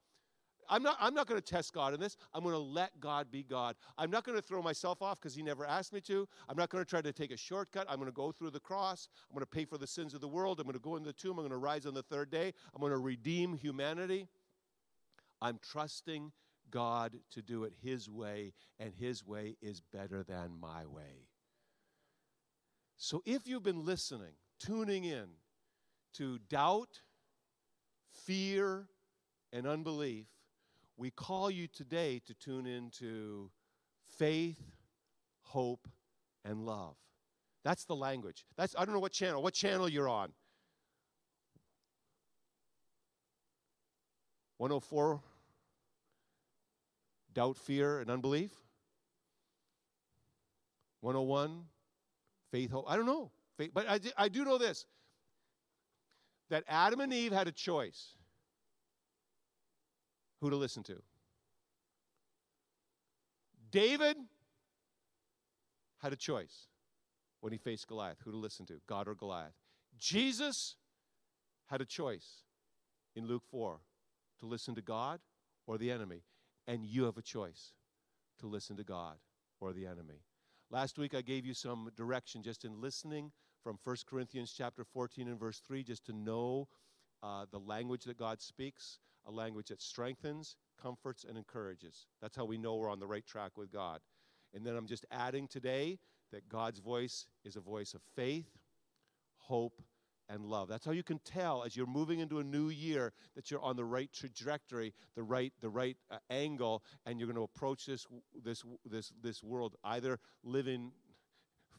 I'm 0.69 0.83
not, 0.83 0.97
I'm 1.01 1.15
not 1.15 1.27
going 1.27 1.41
to 1.41 1.45
test 1.45 1.73
God 1.73 1.95
in 1.95 2.01
this. 2.01 2.17
I'm 2.35 2.43
going 2.43 2.55
to 2.55 2.59
let 2.59 3.01
God 3.01 3.31
be 3.31 3.43
God. 3.43 3.77
I'm 3.97 4.11
not 4.11 4.25
going 4.25 4.37
to 4.37 4.43
throw 4.43 4.63
myself 4.63 5.03
off 5.03 5.21
because 5.21 5.35
He 5.35 5.43
never 5.43 5.65
asked 5.65 5.93
me 5.93 6.01
to. 6.03 6.29
I'm 6.49 6.57
not 6.57 6.69
going 6.69 6.85
to 6.85 6.89
try 6.89 7.01
to 7.01 7.13
take 7.13 7.31
a 7.31 7.37
shortcut. 7.37 7.87
I'm 7.89 7.97
going 7.97 8.07
to 8.09 8.13
go 8.13 8.33
through 8.33 8.51
the 8.51 8.61
cross. 8.61 9.09
I'm 9.31 9.35
going 9.35 9.45
to 9.45 9.51
pay 9.51 9.65
for 9.65 9.79
the 9.79 9.87
sins 9.87 10.15
of 10.15 10.21
the 10.21 10.29
world. 10.29 10.61
I'm 10.61 10.67
going 10.67 10.75
to 10.75 10.81
go 10.81 10.97
in 10.97 11.03
the 11.03 11.13
tomb. 11.13 11.33
I'm 11.33 11.45
going 11.45 11.51
to 11.51 11.57
rise 11.57 11.87
on 11.87 11.95
the 11.95 12.03
third 12.03 12.31
day. 12.31 12.53
I'm 12.75 12.81
going 12.81 12.93
to 12.93 12.99
redeem 12.99 13.55
humanity. 13.55 14.29
I'm 15.41 15.59
trusting 15.63 16.33
God 16.71 17.17
to 17.31 17.43
do 17.43 17.65
it 17.65 17.73
His 17.83 18.11
way, 18.11 18.53
and 18.79 18.93
His 18.93 19.25
way 19.25 19.57
is 19.63 19.81
better 19.81 20.23
than 20.23 20.51
my 20.61 20.85
way. 20.87 21.29
So 22.97 23.23
if 23.25 23.47
you've 23.47 23.63
been 23.63 23.85
listening, 23.85 24.33
tuning 24.59 25.05
in 25.05 25.29
to 26.15 26.39
doubt, 26.49 27.01
fear, 28.11 28.89
and 29.53 29.67
unbelief, 29.67 30.27
we 30.99 31.11
call 31.13 31.51
you 31.51 31.69
today 31.69 32.21
to 32.27 32.35
tune 32.35 32.67
into 32.67 33.51
faith, 34.19 34.61
hope, 35.43 35.89
and 36.45 36.67
love. 36.67 36.97
That's 37.65 37.85
the 37.85 37.95
language. 37.95 38.45
That's 38.57 38.75
I 38.77 38.85
don't 38.85 38.95
know 38.95 39.01
what 39.01 39.13
channel. 39.13 39.43
What 39.43 39.55
channel 39.55 39.89
you're 39.89 40.09
on? 40.09 40.33
104 44.59 45.21
doubt, 47.35 47.57
fear, 47.57 48.01
and 48.01 48.11
unbelief. 48.11 48.51
101 51.03 51.63
faith, 52.51 52.73
hope. 52.73 52.85
I 52.89 52.97
don't 52.97 53.07
know. 53.07 53.31
Faith, 53.57 53.71
but 53.73 53.89
I, 53.89 54.01
I 54.17 54.29
do 54.29 54.45
know 54.45 54.59
this 54.59 54.87
that 56.51 56.65
Adam 56.67 57.01
and 57.01 57.13
Eve 57.13 57.33
had 57.33 57.47
a 57.47 57.53
choice 57.53 58.15
who 60.41 60.51
to 60.51 60.57
listen 60.57 60.83
to. 60.85 61.03
David 63.71 64.17
had 65.99 66.13
a 66.13 66.17
choice 66.17 66.69
when 67.41 67.53
he 67.53 67.59
faced 67.59 67.87
Goliath 67.87 68.19
who 68.25 68.31
to 68.31 68.37
listen 68.37 68.67
to, 68.67 68.81
God 68.87 69.09
or 69.09 69.15
Goliath. 69.15 69.55
Jesus 69.99 70.77
had 71.67 71.81
a 71.81 71.85
choice 71.85 72.45
in 73.15 73.27
Luke 73.27 73.45
4 73.51 73.81
to 74.41 74.47
listen 74.47 74.75
to 74.75 74.83
God 74.83 75.21
or 75.67 75.77
the 75.77 75.91
enemy. 75.91 76.23
And 76.67 76.85
you 76.85 77.05
have 77.05 77.17
a 77.17 77.23
choice 77.23 77.73
to 78.41 78.47
listen 78.47 78.77
to 78.77 78.85
God 78.85 79.17
or 79.61 79.73
the 79.73 79.87
enemy. 79.87 80.23
Last 80.71 80.99
week 80.99 81.15
I 81.15 81.23
gave 81.23 81.45
you 81.45 81.55
some 81.55 81.91
direction 81.97 82.43
just 82.43 82.65
in 82.65 82.81
listening 82.81 83.33
from 83.63 83.79
1 83.83 83.97
Corinthians 84.09 84.55
chapter 84.57 84.85
14 84.85 85.29
and 85.29 85.39
verse 85.39 85.61
3 85.67 85.83
just 85.83 86.05
to 86.07 86.13
know 86.13 86.69
uh, 87.23 87.47
the 87.51 87.59
language 87.59 88.05
that 88.05 88.19
God 88.19 88.41
speaks 88.41 88.99
a 89.29 89.31
language 89.31 89.69
that 89.69 89.83
strengthens, 89.83 90.57
comforts, 90.81 91.25
and 91.29 91.37
encourages. 91.37 92.07
That's 92.21 92.37
how 92.37 92.47
we 92.47 92.59
know 92.59 92.77
we're 92.77 92.91
on 92.91 92.99
the 92.99 93.07
right 93.07 93.27
track 93.27 93.57
with 93.57 93.71
God. 93.71 94.01
And 94.55 94.65
then 94.65 94.75
I'm 94.75 94.87
just 94.87 95.05
adding 95.11 95.47
today 95.47 95.99
that 96.33 96.49
God's 96.49 96.79
voice 96.79 97.27
is 97.45 97.57
a 97.57 97.61
voice 97.61 97.95
of 97.95 98.01
faith, 98.17 98.49
hope, 99.37 99.83
and 100.31 100.45
love. 100.45 100.69
That's 100.69 100.85
how 100.85 100.93
you 100.93 101.03
can 101.03 101.19
tell 101.21 101.63
as 101.65 101.77
you're 101.77 101.87
moving 101.87 102.21
into 102.21 102.39
a 102.39 102.45
new 102.45 102.69
year 102.69 103.13
that 103.35 103.51
you're 103.51 103.63
on 103.63 103.77
the 103.77 103.85
right 103.85 104.13
trajectory, 104.13 104.93
the 105.15 105.23
right 105.23 105.53
the 105.61 105.71
right 105.71 105.97
uh, 106.11 106.19
angle, 106.29 106.83
and 107.07 107.19
you're 107.19 107.27
going 107.27 107.37
to 107.37 107.43
approach 107.43 107.87
this 107.87 108.07
this 108.43 108.63
this 108.85 109.13
this 109.23 109.43
world 109.43 109.77
either 109.85 110.19
living 110.45 110.93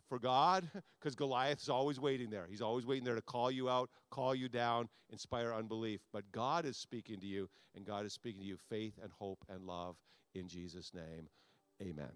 for 0.09 0.19
God 0.19 0.69
because 0.99 1.15
Goliath 1.15 1.61
is 1.61 1.69
always 1.69 1.99
waiting 1.99 2.29
there. 2.29 2.47
He's 2.49 2.61
always 2.61 2.85
waiting 2.85 3.05
there 3.05 3.15
to 3.15 3.21
call 3.21 3.51
you 3.51 3.69
out, 3.69 3.89
call 4.09 4.35
you 4.35 4.49
down, 4.49 4.89
inspire 5.11 5.53
unbelief. 5.53 6.01
But 6.11 6.29
God 6.31 6.65
is 6.65 6.75
speaking 6.75 7.19
to 7.19 7.27
you, 7.27 7.47
and 7.75 7.85
God 7.85 8.05
is 8.05 8.13
speaking 8.13 8.41
to 8.41 8.47
you 8.47 8.57
faith 8.57 8.99
and 9.01 9.11
hope 9.19 9.45
and 9.47 9.65
love 9.65 9.95
in 10.33 10.47
Jesus' 10.47 10.91
name. 10.93 11.29
Amen. 11.81 12.11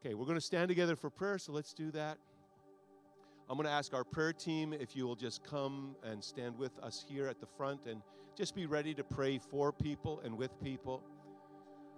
Okay, 0.00 0.14
we're 0.14 0.26
going 0.26 0.36
to 0.36 0.40
stand 0.40 0.68
together 0.68 0.96
for 0.96 1.08
prayer, 1.08 1.38
so 1.38 1.52
let's 1.52 1.72
do 1.72 1.90
that. 1.92 2.18
I'm 3.48 3.56
going 3.56 3.66
to 3.66 3.72
ask 3.72 3.94
our 3.94 4.04
prayer 4.04 4.32
team 4.32 4.72
if 4.72 4.96
you 4.96 5.06
will 5.06 5.16
just 5.16 5.44
come 5.44 5.96
and 6.02 6.22
stand 6.22 6.58
with 6.58 6.78
us 6.82 7.04
here 7.08 7.26
at 7.26 7.40
the 7.40 7.46
front 7.46 7.86
and 7.86 8.02
just 8.36 8.54
be 8.54 8.66
ready 8.66 8.94
to 8.94 9.04
pray 9.04 9.38
for 9.38 9.72
people 9.72 10.20
and 10.24 10.36
with 10.36 10.58
people. 10.62 11.02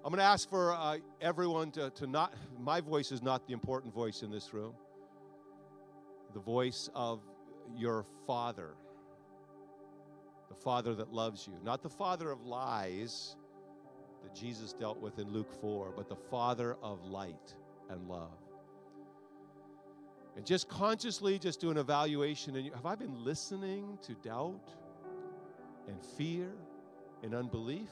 I'm 0.06 0.12
going 0.12 0.20
to 0.20 0.24
ask 0.24 0.48
for 0.48 0.72
uh, 0.72 0.98
everyone 1.20 1.72
to, 1.72 1.90
to 1.90 2.06
not, 2.06 2.32
my 2.60 2.80
voice 2.80 3.10
is 3.10 3.22
not 3.22 3.44
the 3.48 3.52
important 3.52 3.92
voice 3.92 4.22
in 4.22 4.30
this 4.30 4.54
room. 4.54 4.72
The 6.32 6.38
voice 6.38 6.88
of 6.94 7.22
your 7.76 8.04
Father, 8.24 8.76
the 10.48 10.54
Father 10.54 10.94
that 10.94 11.12
loves 11.12 11.48
you, 11.48 11.54
not 11.64 11.82
the 11.82 11.88
Father 11.88 12.30
of 12.30 12.46
lies 12.46 13.34
that 14.22 14.32
Jesus 14.32 14.72
dealt 14.72 15.00
with 15.00 15.18
in 15.18 15.28
Luke 15.28 15.52
4, 15.60 15.92
but 15.96 16.08
the 16.08 16.14
Father 16.14 16.76
of 16.84 17.02
light 17.02 17.56
and 17.90 18.06
love. 18.08 18.38
And 20.36 20.46
just 20.46 20.68
consciously 20.68 21.36
just 21.36 21.60
do 21.60 21.72
an 21.72 21.78
evaluation. 21.78 22.54
And 22.54 22.72
have 22.76 22.86
I 22.86 22.94
been 22.94 23.24
listening 23.24 23.98
to 24.02 24.14
doubt 24.22 24.70
and 25.88 26.00
fear 26.16 26.52
and 27.24 27.34
unbelief? 27.34 27.90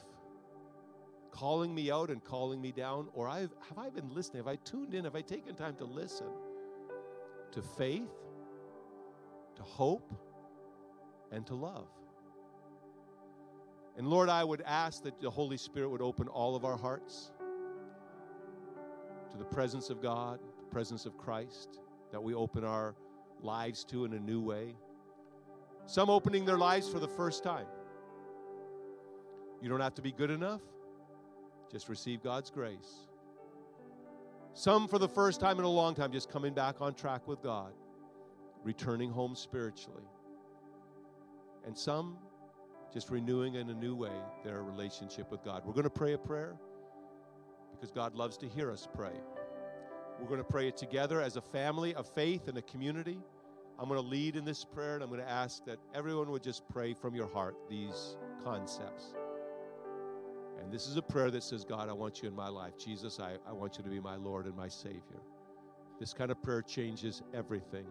Calling 1.35 1.75
me 1.75 1.91
out 1.91 2.09
and 2.09 2.23
calling 2.23 2.61
me 2.61 2.71
down? 2.71 3.07
Or 3.13 3.27
I've, 3.27 3.51
have 3.67 3.77
I 3.77 3.89
been 3.89 4.13
listening? 4.13 4.43
Have 4.43 4.47
I 4.47 4.55
tuned 4.57 4.93
in? 4.93 5.03
Have 5.03 5.15
I 5.15 5.21
taken 5.21 5.53
time 5.53 5.75
to 5.75 5.85
listen 5.85 6.27
to 7.51 7.61
faith, 7.61 8.09
to 9.55 9.61
hope, 9.61 10.13
and 11.31 11.45
to 11.47 11.55
love? 11.55 11.87
And 13.97 14.07
Lord, 14.07 14.29
I 14.29 14.43
would 14.43 14.61
ask 14.61 15.03
that 15.03 15.19
the 15.21 15.29
Holy 15.29 15.57
Spirit 15.57 15.89
would 15.89 16.01
open 16.01 16.27
all 16.27 16.55
of 16.55 16.63
our 16.65 16.77
hearts 16.77 17.31
to 19.31 19.37
the 19.37 19.45
presence 19.45 19.89
of 19.89 20.01
God, 20.01 20.39
the 20.59 20.71
presence 20.71 21.05
of 21.05 21.17
Christ, 21.17 21.79
that 22.11 22.21
we 22.21 22.33
open 22.33 22.63
our 22.63 22.95
lives 23.41 23.83
to 23.85 24.05
in 24.05 24.13
a 24.13 24.19
new 24.19 24.41
way. 24.41 24.75
Some 25.85 26.09
opening 26.09 26.45
their 26.45 26.57
lives 26.57 26.89
for 26.89 26.99
the 26.99 27.07
first 27.07 27.43
time. 27.43 27.67
You 29.61 29.69
don't 29.69 29.81
have 29.81 29.95
to 29.95 30.01
be 30.01 30.11
good 30.11 30.31
enough. 30.31 30.61
Just 31.71 31.89
receive 31.89 32.23
God's 32.23 32.49
grace. 32.49 33.07
Some, 34.53 34.87
for 34.87 34.99
the 34.99 35.09
first 35.09 35.41
time 35.41 35.59
in 35.59 35.65
a 35.65 35.69
long 35.69 35.95
time, 35.95 36.11
just 36.11 36.29
coming 36.29 36.53
back 36.53 36.75
on 36.79 36.93
track 36.93 37.27
with 37.27 37.41
God, 37.41 37.73
returning 38.63 39.11
home 39.11 39.35
spiritually. 39.35 40.05
And 41.65 41.77
some, 41.77 42.17
just 42.93 43.09
renewing 43.09 43.55
in 43.55 43.69
a 43.69 43.73
new 43.73 43.95
way 43.95 44.13
their 44.45 44.63
relationship 44.63 45.29
with 45.29 45.43
God. 45.43 45.63
We're 45.65 45.73
going 45.73 45.83
to 45.83 45.89
pray 45.89 46.13
a 46.13 46.17
prayer 46.17 46.55
because 47.73 47.91
God 47.91 48.15
loves 48.15 48.37
to 48.37 48.47
hear 48.47 48.71
us 48.71 48.87
pray. 48.95 49.11
We're 50.19 50.27
going 50.27 50.39
to 50.39 50.45
pray 50.45 50.69
it 50.69 50.77
together 50.77 51.19
as 51.19 51.35
a 51.35 51.41
family 51.41 51.93
of 51.93 52.07
faith 52.07 52.47
and 52.47 52.57
a 52.57 52.61
community. 52.61 53.19
I'm 53.77 53.89
going 53.89 54.01
to 54.01 54.07
lead 54.07 54.37
in 54.37 54.45
this 54.45 54.63
prayer 54.63 54.95
and 54.95 55.03
I'm 55.03 55.09
going 55.09 55.21
to 55.21 55.29
ask 55.29 55.65
that 55.65 55.79
everyone 55.93 56.31
would 56.31 56.43
just 56.43 56.65
pray 56.69 56.93
from 56.93 57.13
your 57.13 57.27
heart 57.27 57.57
these 57.69 58.15
concepts. 58.41 59.13
And 60.65 60.73
this 60.73 60.87
is 60.87 60.97
a 60.97 61.01
prayer 61.03 61.29
that 61.29 61.43
says, 61.43 61.63
God, 61.63 61.89
I 61.89 61.93
want 61.93 62.23
you 62.23 62.27
in 62.27 62.35
my 62.35 62.47
life. 62.47 62.73
Jesus, 62.75 63.19
I, 63.19 63.35
I 63.47 63.53
want 63.53 63.77
you 63.77 63.83
to 63.83 63.89
be 63.89 63.99
my 63.99 64.15
Lord 64.15 64.47
and 64.47 64.55
my 64.55 64.67
Savior. 64.67 65.21
This 65.99 66.11
kind 66.11 66.31
of 66.31 66.41
prayer 66.41 66.63
changes 66.63 67.21
everything. 67.35 67.85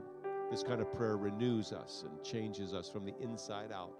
This 0.50 0.64
kind 0.64 0.80
of 0.80 0.92
prayer 0.92 1.16
renews 1.16 1.72
us 1.72 2.04
and 2.04 2.24
changes 2.24 2.74
us 2.74 2.88
from 2.90 3.04
the 3.04 3.14
inside 3.20 3.70
out. 3.70 3.92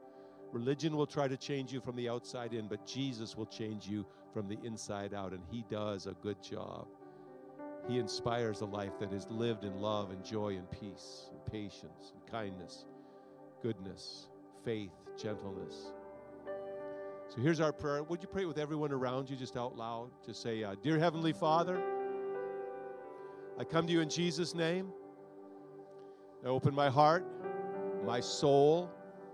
Religion 0.51 0.97
will 0.97 1.07
try 1.07 1.29
to 1.29 1.37
change 1.37 1.73
you 1.73 1.81
from 1.81 1.95
the 1.95 2.09
outside 2.09 2.53
in, 2.53 2.67
but 2.67 2.85
Jesus 2.85 3.37
will 3.37 3.47
change 3.47 3.87
you 3.87 4.05
from 4.33 4.49
the 4.49 4.59
inside 4.65 5.15
out, 5.15 5.33
and 5.33 5.43
He 5.53 5.65
does 5.71 6.09
a 6.09 6.15
good 6.15 6.43
job. 6.43 6.89
He 7.87 8.01
inspires 8.01 8.61
a 8.61 8.67
life 8.67 8.99
that 8.99 9.13
is 9.13 9.29
lived 9.31 9.63
in 9.63 9.79
love 9.79 10.11
and 10.11 10.25
joy 10.25 10.57
and 10.57 10.69
peace 10.73 11.31
and 11.31 11.47
patience 11.47 12.13
and 12.13 12.27
kindness, 12.29 12.87
goodness, 13.63 14.27
faith, 14.65 14.91
gentleness. 15.17 15.93
So 17.35 17.41
here's 17.41 17.59
our 17.59 17.73
prayer. 17.73 18.05
Would 18.05 18.23
you 18.23 18.29
pray 18.29 18.45
with 18.45 18.59
everyone 18.59 18.93
around 18.93 19.29
you 19.29 19.35
just 19.35 19.57
out 19.57 19.77
loud? 19.77 20.11
Just 20.25 20.41
say, 20.41 20.63
uh, 20.63 20.77
Dear 20.81 21.01
Heavenly 21.01 21.33
Father, 21.33 21.83
I 23.59 23.65
come 23.65 23.89
to 23.89 23.93
you 23.93 24.03
in 24.03 24.09
Jesus' 24.09 24.55
name. 24.55 24.93
I 26.45 26.49
open 26.49 26.73
my 26.73 26.89
heart, 26.89 27.27
my 28.07 28.21
soul, 28.21 28.89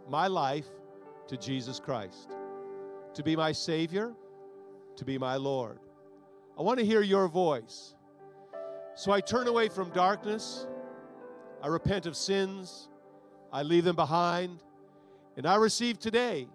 my 0.09 0.29
life 0.29 0.65
to 1.29 1.37
Jesus 1.37 1.79
Christ, 1.79 2.31
to 3.13 3.23
be 3.23 3.37
my 3.37 3.53
Savior, 3.53 4.15
to 4.97 5.05
be 5.05 5.19
my 5.19 5.37
Lord. 5.37 5.79
I 6.59 6.63
want 6.63 6.79
to 6.79 6.87
hear 6.87 7.03
your 7.03 7.29
voice. 7.29 7.97
So 8.95 9.13
I 9.13 9.21
turn 9.21 9.47
away 9.47 9.69
from 9.69 9.91
darkness. 9.91 10.67
I 11.63 11.67
repent 11.67 12.07
of 12.07 12.17
sins. 12.17 12.89
I 13.53 13.63
leave 13.63 13.85
them 13.85 13.97
behind. 13.97 14.63
And 15.37 15.45
I 15.45 15.57
receive 15.57 15.99
today 15.99 16.49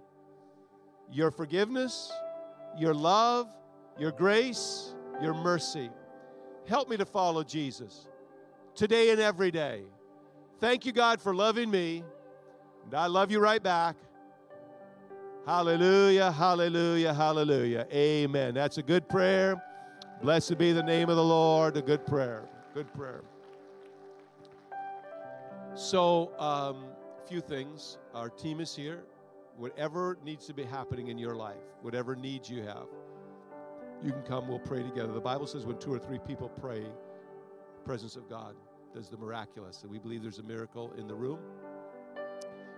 your 1.11 1.31
forgiveness, 1.31 2.11
your 2.77 2.93
love, 2.93 3.47
your 3.97 4.11
grace, 4.11 4.93
your 5.21 5.33
mercy. 5.33 5.89
Help 6.67 6.89
me 6.89 6.97
to 6.97 7.05
follow 7.05 7.43
Jesus 7.43 8.07
today 8.75 9.11
and 9.11 9.19
every 9.19 9.51
day. 9.51 9.83
Thank 10.59 10.85
you, 10.85 10.91
God, 10.91 11.21
for 11.21 11.33
loving 11.33 11.69
me. 11.69 12.03
And 12.85 12.93
I 12.93 13.07
love 13.07 13.31
you 13.31 13.39
right 13.39 13.61
back. 13.61 13.95
Hallelujah, 15.45 16.31
hallelujah, 16.31 17.13
hallelujah. 17.13 17.87
Amen. 17.93 18.53
That's 18.55 18.77
a 18.79 18.83
good 18.83 19.07
prayer. 19.07 19.61
Blessed 20.21 20.57
be 20.57 20.71
the 20.71 20.81
name 20.81 21.09
of 21.09 21.17
the 21.17 21.23
Lord. 21.23 21.77
A 21.77 21.81
good 21.81 22.05
prayer. 22.05 22.49
Good 22.73 22.91
prayer. 22.93 23.21
So, 25.75 26.31
um, 26.39 26.85
a 27.23 27.27
few 27.27 27.41
things. 27.41 27.97
Our 28.13 28.29
team 28.29 28.59
is 28.59 28.75
here. 28.75 29.03
Whatever 29.57 30.17
needs 30.23 30.45
to 30.47 30.53
be 30.53 30.63
happening 30.63 31.07
in 31.07 31.17
your 31.17 31.35
life, 31.35 31.63
whatever 31.81 32.15
needs 32.15 32.49
you 32.49 32.61
have, 32.63 32.87
you 34.03 34.11
can 34.11 34.23
come. 34.23 34.47
We'll 34.47 34.59
pray 34.59 34.83
together. 34.83 35.13
The 35.13 35.21
Bible 35.21 35.47
says 35.47 35.65
when 35.65 35.77
two 35.77 35.93
or 35.93 35.99
three 35.99 36.19
people 36.19 36.49
pray, 36.49 36.81
the 36.81 37.83
presence 37.85 38.15
of 38.15 38.29
God 38.29 38.55
does 38.93 39.09
the 39.09 39.17
miraculous. 39.17 39.81
And 39.83 39.91
we 39.91 39.99
believe 39.99 40.21
there's 40.21 40.39
a 40.39 40.43
miracle 40.43 40.93
in 40.97 41.07
the 41.07 41.15
room. 41.15 41.39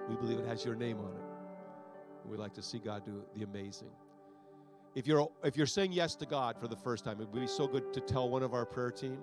We 0.08 0.16
believe 0.16 0.40
it 0.40 0.48
has 0.48 0.64
your 0.64 0.76
name 0.76 1.00
on 1.00 1.12
it. 1.12 2.30
We'd 2.30 2.40
like 2.40 2.54
to 2.54 2.62
see 2.62 2.80
God 2.80 3.06
do 3.06 3.24
the 3.36 3.44
amazing. 3.44 3.90
If 4.96 5.08
you're 5.08 5.30
if 5.44 5.56
you're 5.56 5.68
saying 5.68 5.92
yes 5.92 6.16
to 6.16 6.26
God 6.26 6.60
for 6.60 6.68
the 6.68 6.76
first 6.76 7.06
time, 7.06 7.22
it 7.22 7.30
would 7.30 7.42
be 7.42 7.48
so 7.48 7.68
good 7.68 7.94
to 7.94 8.02
tell 8.02 8.30
one 8.30 8.44
of 8.44 8.54
our 8.54 8.66
prayer 8.66 8.92
team. 8.92 9.20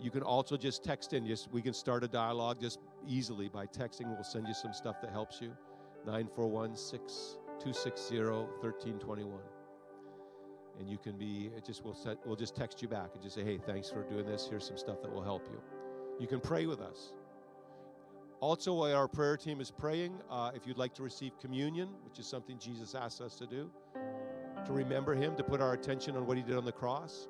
You 0.00 0.10
can 0.10 0.22
also 0.22 0.56
just 0.56 0.82
text 0.84 1.12
in. 1.12 1.26
Just 1.26 1.50
we 1.52 1.62
can 1.62 1.72
start 1.72 2.04
a 2.04 2.08
dialogue 2.08 2.60
just 2.60 2.78
easily 3.06 3.48
by 3.48 3.66
texting. 3.66 4.06
We'll 4.06 4.24
send 4.24 4.48
you 4.48 4.54
some 4.54 4.72
stuff 4.72 5.00
that 5.02 5.10
helps 5.10 5.40
you. 5.40 5.52
941 6.06 6.74
260 6.74 8.18
1321 8.18 9.40
and 10.78 10.88
you 10.88 10.98
can 10.98 11.16
be 11.16 11.50
it 11.56 11.64
just 11.64 11.84
will 11.84 11.94
set 11.94 12.18
we'll 12.26 12.36
just 12.36 12.56
text 12.56 12.82
you 12.82 12.88
back 12.88 13.10
and 13.14 13.22
just 13.22 13.34
say 13.34 13.44
hey 13.44 13.58
thanks 13.58 13.90
for 13.90 14.02
doing 14.02 14.26
this. 14.26 14.46
Here's 14.48 14.66
some 14.66 14.76
stuff 14.76 15.00
that 15.02 15.12
will 15.12 15.22
help 15.22 15.46
you. 15.50 15.60
You 16.20 16.26
can 16.26 16.40
pray 16.40 16.66
with 16.66 16.80
us. 16.80 17.12
Also 18.40 18.74
while 18.74 18.94
our 18.94 19.08
prayer 19.08 19.36
team 19.36 19.60
is 19.60 19.70
praying 19.70 20.20
uh, 20.30 20.50
if 20.54 20.66
you'd 20.66 20.76
like 20.76 20.94
to 20.94 21.02
receive 21.02 21.32
communion 21.40 21.88
which 22.04 22.18
is 22.18 22.26
something 22.26 22.58
jesus 22.58 22.94
asked 22.94 23.20
us 23.20 23.36
to 23.36 23.46
do 23.46 23.70
to 24.66 24.72
remember 24.72 25.14
him 25.14 25.36
to 25.36 25.44
put 25.44 25.60
our 25.60 25.72
attention 25.72 26.16
on 26.16 26.26
what 26.26 26.36
he 26.36 26.42
did 26.42 26.56
on 26.56 26.64
the 26.64 26.72
cross. 26.72 27.28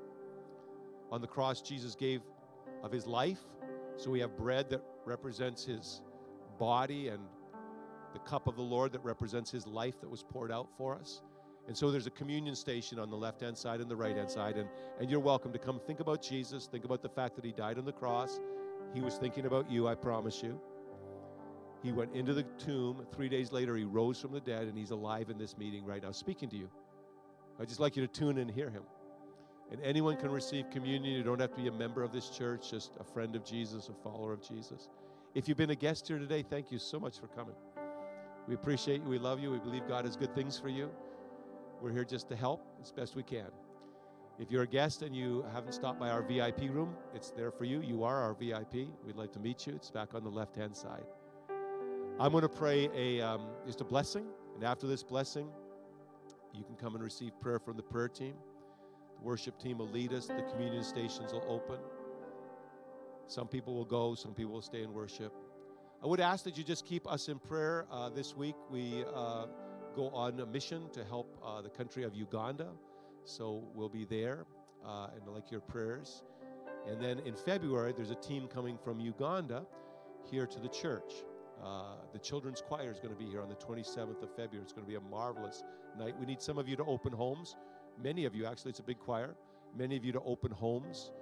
On 1.13 1.21
the 1.21 1.27
cross 1.27 1.61
jesus 1.61 1.95
gave 1.95 2.23
of 2.83 2.91
his 2.91 3.07
life. 3.07 3.41
So 3.97 4.11
we 4.11 4.21
have 4.21 4.37
bread 4.37 4.71
that 4.71 4.83
represents 5.05 5.65
his 5.65 6.03
body 6.59 7.09
and 7.09 7.21
the 8.15 8.21
cup 8.21 8.47
of 8.47 8.57
the 8.57 8.63
lord 8.63 8.93
that 8.93 9.05
represents 9.05 9.51
his 9.51 9.67
life 9.67 10.01
that 10.01 10.09
was 10.09 10.23
poured 10.23 10.51
out 10.51 10.69
for 10.79 10.95
us 10.95 11.21
and 11.67 11.77
so 11.77 11.91
there's 11.91 12.07
a 12.07 12.11
communion 12.11 12.55
station 12.55 12.99
on 12.99 13.11
the 13.11 13.17
left 13.17 13.41
hand 13.41 13.57
side 13.57 13.81
and 13.81 13.91
the 13.91 13.97
right 13.97 14.17
hand 14.17 14.31
side. 14.31 14.57
And, 14.57 14.69
and 15.01 15.11
you're 15.11 15.21
welcome 15.21 15.53
to 15.53 15.59
come 15.59 15.81
think 15.87 16.01
about 16.01 16.23
Jesus, 16.23 16.67
think 16.67 16.85
about 16.85 17.03
the 17.03 17.09
fact 17.09 17.37
that 17.37 17.45
he 17.45 17.53
died 17.53 17.79
on 17.79 17.85
the 17.85 17.93
cross. 17.93 18.39
He 18.93 19.01
was 19.01 19.17
thinking 19.17 19.47
about 19.47 19.71
you, 19.71 19.89
I 19.89 19.95
promise 19.95 20.43
you. 20.43 20.61
He 21.83 21.93
went 21.93 22.15
into 22.15 22.35
the 22.35 22.45
tomb. 22.59 23.07
Three 23.15 23.29
days 23.29 23.51
later, 23.51 23.77
he 23.77 23.85
rose 23.85 24.21
from 24.21 24.33
the 24.33 24.41
dead, 24.41 24.69
and 24.69 24.77
he's 24.77 24.91
alive 24.91 25.31
in 25.31 25.39
this 25.39 25.57
meeting 25.59 25.85
right 25.85 26.03
now, 26.03 26.13
speaking 26.13 26.49
to 26.51 26.57
you. 26.57 26.71
I'd 27.61 27.69
just 27.69 27.81
like 27.81 27.97
you 27.97 28.07
to 28.07 28.13
tune 28.13 28.39
in 28.39 28.49
and 28.49 28.51
hear 28.51 28.71
him. 28.71 28.83
And 29.71 29.81
anyone 29.83 30.17
can 30.17 30.31
receive 30.31 30.71
communion. 30.71 31.15
You 31.15 31.23
don't 31.23 31.41
have 31.41 31.55
to 31.55 31.61
be 31.61 31.69
a 31.69 31.73
member 31.73 32.03
of 32.03 32.13
this 32.13 32.29
church, 32.29 32.71
just 32.71 32.93
a 33.01 33.05
friend 33.05 33.35
of 33.37 33.45
Jesus, 33.45 33.89
a 33.89 33.95
follower 34.03 34.33
of 34.33 34.47
Jesus. 34.47 34.89
If 35.35 35.49
you've 35.49 35.59
been 35.59 35.71
a 35.71 35.75
guest 35.75 36.09
here 36.09 36.19
today, 36.19 36.43
thank 36.43 36.71
you 36.71 36.79
so 36.79 37.01
much 37.01 37.19
for 37.19 37.27
coming. 37.29 37.55
We 38.47 38.55
appreciate 38.55 39.03
you. 39.03 39.09
We 39.09 39.19
love 39.19 39.41
you. 39.41 39.51
We 39.51 39.59
believe 39.59 39.89
God 39.89 40.05
has 40.05 40.17
good 40.17 40.35
things 40.35 40.59
for 40.59 40.69
you. 40.69 40.91
We're 41.81 41.93
here 41.93 42.05
just 42.05 42.29
to 42.29 42.37
help 42.37 42.67
as 42.83 42.93
best 42.93 43.17
we 43.17 43.23
can. 43.23 43.49
If 44.39 44.51
you're 44.51 44.65
a 44.65 44.67
guest 44.67 45.03
and 45.03 45.15
you 45.15 45.45
haven't 45.53 45.73
stopped 45.73 46.01
by 46.01 46.11
our 46.11 46.23
VIP 46.23 46.63
room, 46.63 46.95
it's 47.15 47.31
there 47.31 47.51
for 47.51 47.65
you. 47.65 47.81
You 47.81 48.03
are 48.05 48.21
our 48.21 48.35
VIP. 48.35 48.89
We'd 49.07 49.17
like 49.17 49.33
to 49.33 49.39
meet 49.39 49.67
you. 49.67 49.75
It's 49.75 49.91
back 49.91 50.15
on 50.15 50.25
the 50.25 50.31
left 50.31 50.57
hand 50.57 50.77
side. 50.77 51.05
I'm 52.19 52.33
going 52.33 52.43
to 52.43 52.49
pray 52.49 52.91
a 52.95 53.21
um, 53.21 53.47
just 53.67 53.81
a 53.81 53.85
blessing, 53.85 54.27
and 54.55 54.65
after 54.65 54.87
this 54.87 55.03
blessing, 55.03 55.49
you 56.53 56.65
can 56.65 56.75
come 56.77 56.95
and 56.95 57.03
receive 57.03 57.33
prayer 57.41 57.59
from 57.59 57.77
the 57.77 57.83
prayer 57.83 58.09
team. 58.09 58.35
The 59.19 59.25
worship 59.25 59.59
team 59.59 59.79
will 59.79 59.89
lead 59.89 60.13
us. 60.13 60.27
The 60.27 60.45
communion 60.53 60.85
stations 60.85 61.33
will 61.33 61.45
open. 61.49 61.79
Some 63.27 63.49
people 63.49 63.75
will 63.75 63.85
go. 63.85 64.15
Some 64.15 64.35
people 64.35 64.53
will 64.53 64.63
stay 64.63 64.83
in 64.83 64.93
worship. 64.93 65.33
I 66.03 66.07
would 66.07 66.21
ask 66.21 66.45
that 66.45 66.59
you 66.59 66.65
just 66.65 66.85
keep 66.87 67.11
us 67.11 67.29
in 67.29 67.39
prayer 67.39 67.87
uh, 67.91 68.11
this 68.11 68.37
week. 68.37 68.57
We 68.71 69.05
uh, 69.15 69.47
go 69.95 70.09
on 70.11 70.39
a 70.41 70.47
mission 70.47 70.91
to 70.93 71.05
help 71.05 71.39
uh, 71.45 71.63
the 71.63 71.71
country 71.71 72.05
of 72.05 72.15
Uganda. 72.15 72.69
So 73.25 73.65
we'll 73.75 73.89
be 73.89 74.05
there 74.05 74.45
uh, 74.87 75.09
and 75.15 75.27
like 75.35 75.51
your 75.51 75.61
prayers. 75.61 76.23
And 76.87 77.01
then 77.01 77.21
in 77.21 77.35
February, 77.35 77.95
there's 77.97 78.11
a 78.11 78.17
team 78.17 78.49
coming 78.49 78.77
from 78.77 79.01
Uganda 79.01 79.65
here 80.31 80.47
to 80.47 80.59
the 80.61 80.69
church. 80.69 81.13
Uh, 81.65 81.95
the 82.13 82.19
children's 82.19 82.61
choir 82.61 82.91
is 82.91 82.99
going 82.99 83.15
to 83.15 83.19
be 83.19 83.31
here 83.31 83.41
on 83.41 83.49
the 83.49 83.55
27th 83.55 84.23
of 84.23 84.29
February. 84.31 84.63
It's 84.63 84.73
going 84.73 84.85
to 84.85 84.91
be 84.91 84.97
a 84.97 85.01
marvelous 85.01 85.63
night. 85.99 86.15
We 86.19 86.27
need 86.27 86.43
some 86.43 86.59
of 86.59 86.69
you 86.69 86.77
to 86.77 86.85
open 86.85 87.13
homes. 87.13 87.57
Many 88.03 88.27
of 88.27 88.35
you, 88.35 88.45
actually, 88.45 88.71
it's 88.71 88.81
a 88.81 88.85
big 88.85 88.99
choir. 88.99 89.35
Many 89.77 89.97
of 89.97 90.05
you 90.05 90.13
to 90.13 90.21
open 90.21 90.51
homes 90.51 91.13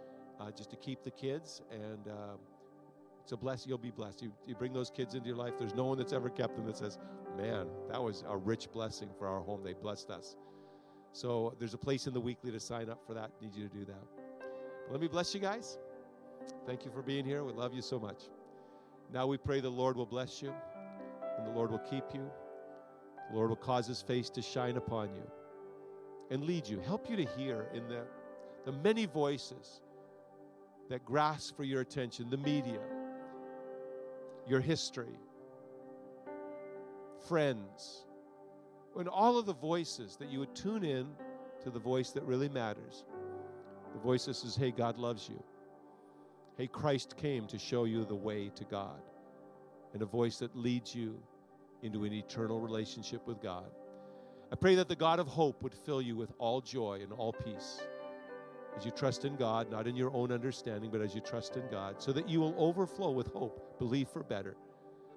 uh, 0.40 0.50
just 0.50 0.70
to 0.70 0.76
keep 0.76 1.04
the 1.04 1.10
kids. 1.10 1.62
And 1.70 2.08
it's 3.22 3.32
a 3.32 3.36
blessing. 3.36 3.68
You'll 3.68 3.78
be 3.78 3.90
blessed. 3.90 4.22
You, 4.22 4.32
you 4.46 4.54
bring 4.54 4.72
those 4.72 4.90
kids 4.90 5.14
into 5.14 5.28
your 5.28 5.36
life. 5.36 5.54
There's 5.58 5.74
no 5.74 5.84
one 5.84 5.98
that's 5.98 6.12
ever 6.12 6.28
kept 6.28 6.56
them 6.56 6.66
that 6.66 6.76
says, 6.76 6.98
man, 7.36 7.68
that 7.88 8.02
was 8.02 8.24
a 8.28 8.36
rich 8.36 8.70
blessing 8.72 9.08
for 9.18 9.28
our 9.28 9.40
home. 9.40 9.62
They 9.62 9.74
blessed 9.74 10.10
us. 10.10 10.36
So 11.12 11.54
there's 11.58 11.74
a 11.74 11.78
place 11.78 12.06
in 12.06 12.14
the 12.14 12.20
weekly 12.20 12.50
to 12.50 12.60
sign 12.60 12.88
up 12.88 13.00
for 13.06 13.14
that. 13.14 13.30
Need 13.40 13.54
you 13.54 13.68
to 13.68 13.74
do 13.74 13.84
that. 13.84 14.02
But 14.86 14.92
let 14.92 15.00
me 15.00 15.08
bless 15.08 15.34
you 15.34 15.40
guys. 15.40 15.78
Thank 16.66 16.84
you 16.84 16.90
for 16.90 17.02
being 17.02 17.24
here. 17.24 17.44
We 17.44 17.52
love 17.52 17.74
you 17.74 17.82
so 17.82 17.98
much. 18.00 18.24
Now 19.12 19.26
we 19.26 19.36
pray 19.36 19.60
the 19.60 19.70
Lord 19.70 19.96
will 19.96 20.06
bless 20.06 20.42
you 20.42 20.52
and 21.38 21.46
the 21.46 21.50
Lord 21.50 21.70
will 21.70 21.78
keep 21.78 22.04
you. 22.12 22.30
The 23.30 23.36
Lord 23.36 23.50
will 23.50 23.56
cause 23.56 23.86
his 23.86 24.02
face 24.02 24.30
to 24.30 24.42
shine 24.42 24.76
upon 24.76 25.14
you 25.14 25.30
and 26.30 26.44
lead 26.44 26.66
you, 26.66 26.80
help 26.80 27.08
you 27.10 27.16
to 27.16 27.24
hear 27.36 27.66
in 27.74 27.86
the, 27.88 28.04
the 28.64 28.72
many 28.72 29.06
voices 29.06 29.80
that 30.88 31.04
grasp 31.04 31.56
for 31.56 31.64
your 31.64 31.82
attention 31.82 32.30
the 32.30 32.36
media, 32.36 32.80
your 34.46 34.60
history, 34.60 35.18
friends, 37.28 38.06
and 38.98 39.08
all 39.08 39.38
of 39.38 39.46
the 39.46 39.54
voices 39.54 40.16
that 40.16 40.28
you 40.28 40.38
would 40.40 40.54
tune 40.54 40.84
in 40.84 41.08
to 41.62 41.70
the 41.70 41.78
voice 41.78 42.10
that 42.10 42.24
really 42.24 42.48
matters. 42.48 43.04
The 43.94 44.00
voice 44.00 44.26
that 44.26 44.34
says, 44.34 44.56
Hey, 44.56 44.70
God 44.70 44.98
loves 44.98 45.28
you. 45.28 45.42
Hey, 46.56 46.66
Christ 46.66 47.16
came 47.16 47.46
to 47.46 47.58
show 47.58 47.84
you 47.84 48.04
the 48.04 48.14
way 48.14 48.50
to 48.56 48.64
God. 48.64 49.00
And 49.94 50.02
a 50.02 50.06
voice 50.06 50.38
that 50.38 50.56
leads 50.56 50.94
you 50.94 51.18
into 51.82 52.04
an 52.04 52.12
eternal 52.12 52.60
relationship 52.60 53.26
with 53.26 53.40
God. 53.42 53.70
I 54.50 54.56
pray 54.56 54.74
that 54.76 54.88
the 54.88 54.96
God 54.96 55.18
of 55.18 55.26
hope 55.26 55.62
would 55.62 55.74
fill 55.74 56.02
you 56.02 56.16
with 56.16 56.32
all 56.38 56.60
joy 56.60 57.00
and 57.02 57.12
all 57.12 57.32
peace 57.32 57.80
as 58.76 58.84
you 58.84 58.90
trust 58.90 59.24
in 59.24 59.36
God, 59.36 59.70
not 59.70 59.86
in 59.86 59.96
your 59.96 60.12
own 60.14 60.32
understanding, 60.32 60.90
but 60.90 61.00
as 61.00 61.14
you 61.14 61.20
trust 61.20 61.56
in 61.56 61.62
God, 61.70 62.00
so 62.00 62.12
that 62.12 62.28
you 62.28 62.40
will 62.40 62.54
overflow 62.58 63.10
with 63.10 63.28
hope, 63.28 63.78
believe 63.78 64.08
for 64.08 64.22
better. 64.22 64.56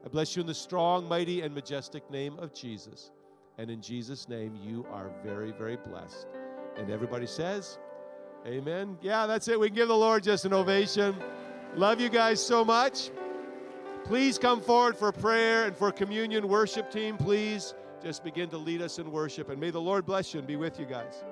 I 0.06 0.10
bless 0.10 0.36
you 0.36 0.42
in 0.42 0.48
the 0.48 0.54
strong, 0.54 1.08
mighty, 1.08 1.42
and 1.42 1.54
majestic 1.54 2.10
name 2.12 2.38
of 2.38 2.54
Jesus. 2.54 3.12
And 3.58 3.72
in 3.72 3.82
Jesus' 3.82 4.28
name, 4.28 4.56
you 4.62 4.86
are 4.92 5.10
very, 5.24 5.52
very 5.52 5.78
blessed. 5.78 6.28
And 6.78 6.90
everybody 6.90 7.26
says, 7.26 7.80
Amen. 8.46 8.98
Yeah, 9.02 9.26
that's 9.26 9.48
it. 9.48 9.60
We 9.60 9.70
can 9.70 9.76
give 9.76 9.88
the 9.88 9.98
Lord 9.98 10.22
just 10.22 10.46
an 10.46 10.54
ovation. 10.54 11.16
Love 11.76 12.00
you 12.00 12.10
guys 12.10 12.46
so 12.46 12.64
much. 12.64 13.10
Please 14.04 14.38
come 14.38 14.62
forward 14.62 14.96
for 14.96 15.12
prayer 15.12 15.66
and 15.66 15.76
for 15.76 15.92
communion. 15.92 16.48
Worship 16.48 16.92
team, 16.92 17.18
please 17.18 17.74
just 18.04 18.24
begin 18.24 18.50
to 18.50 18.58
lead 18.58 18.84
us 18.84 19.00
in 19.00 19.12
worship. 19.12 19.50
And 19.50 19.60
may 19.60 19.72
the 19.72 19.82
Lord 19.82 20.06
bless 20.06 20.32
you 20.32 20.40
and 20.40 20.48
be 20.48 20.58
with 20.58 20.80
you 20.80 20.86
guys. 20.86 21.24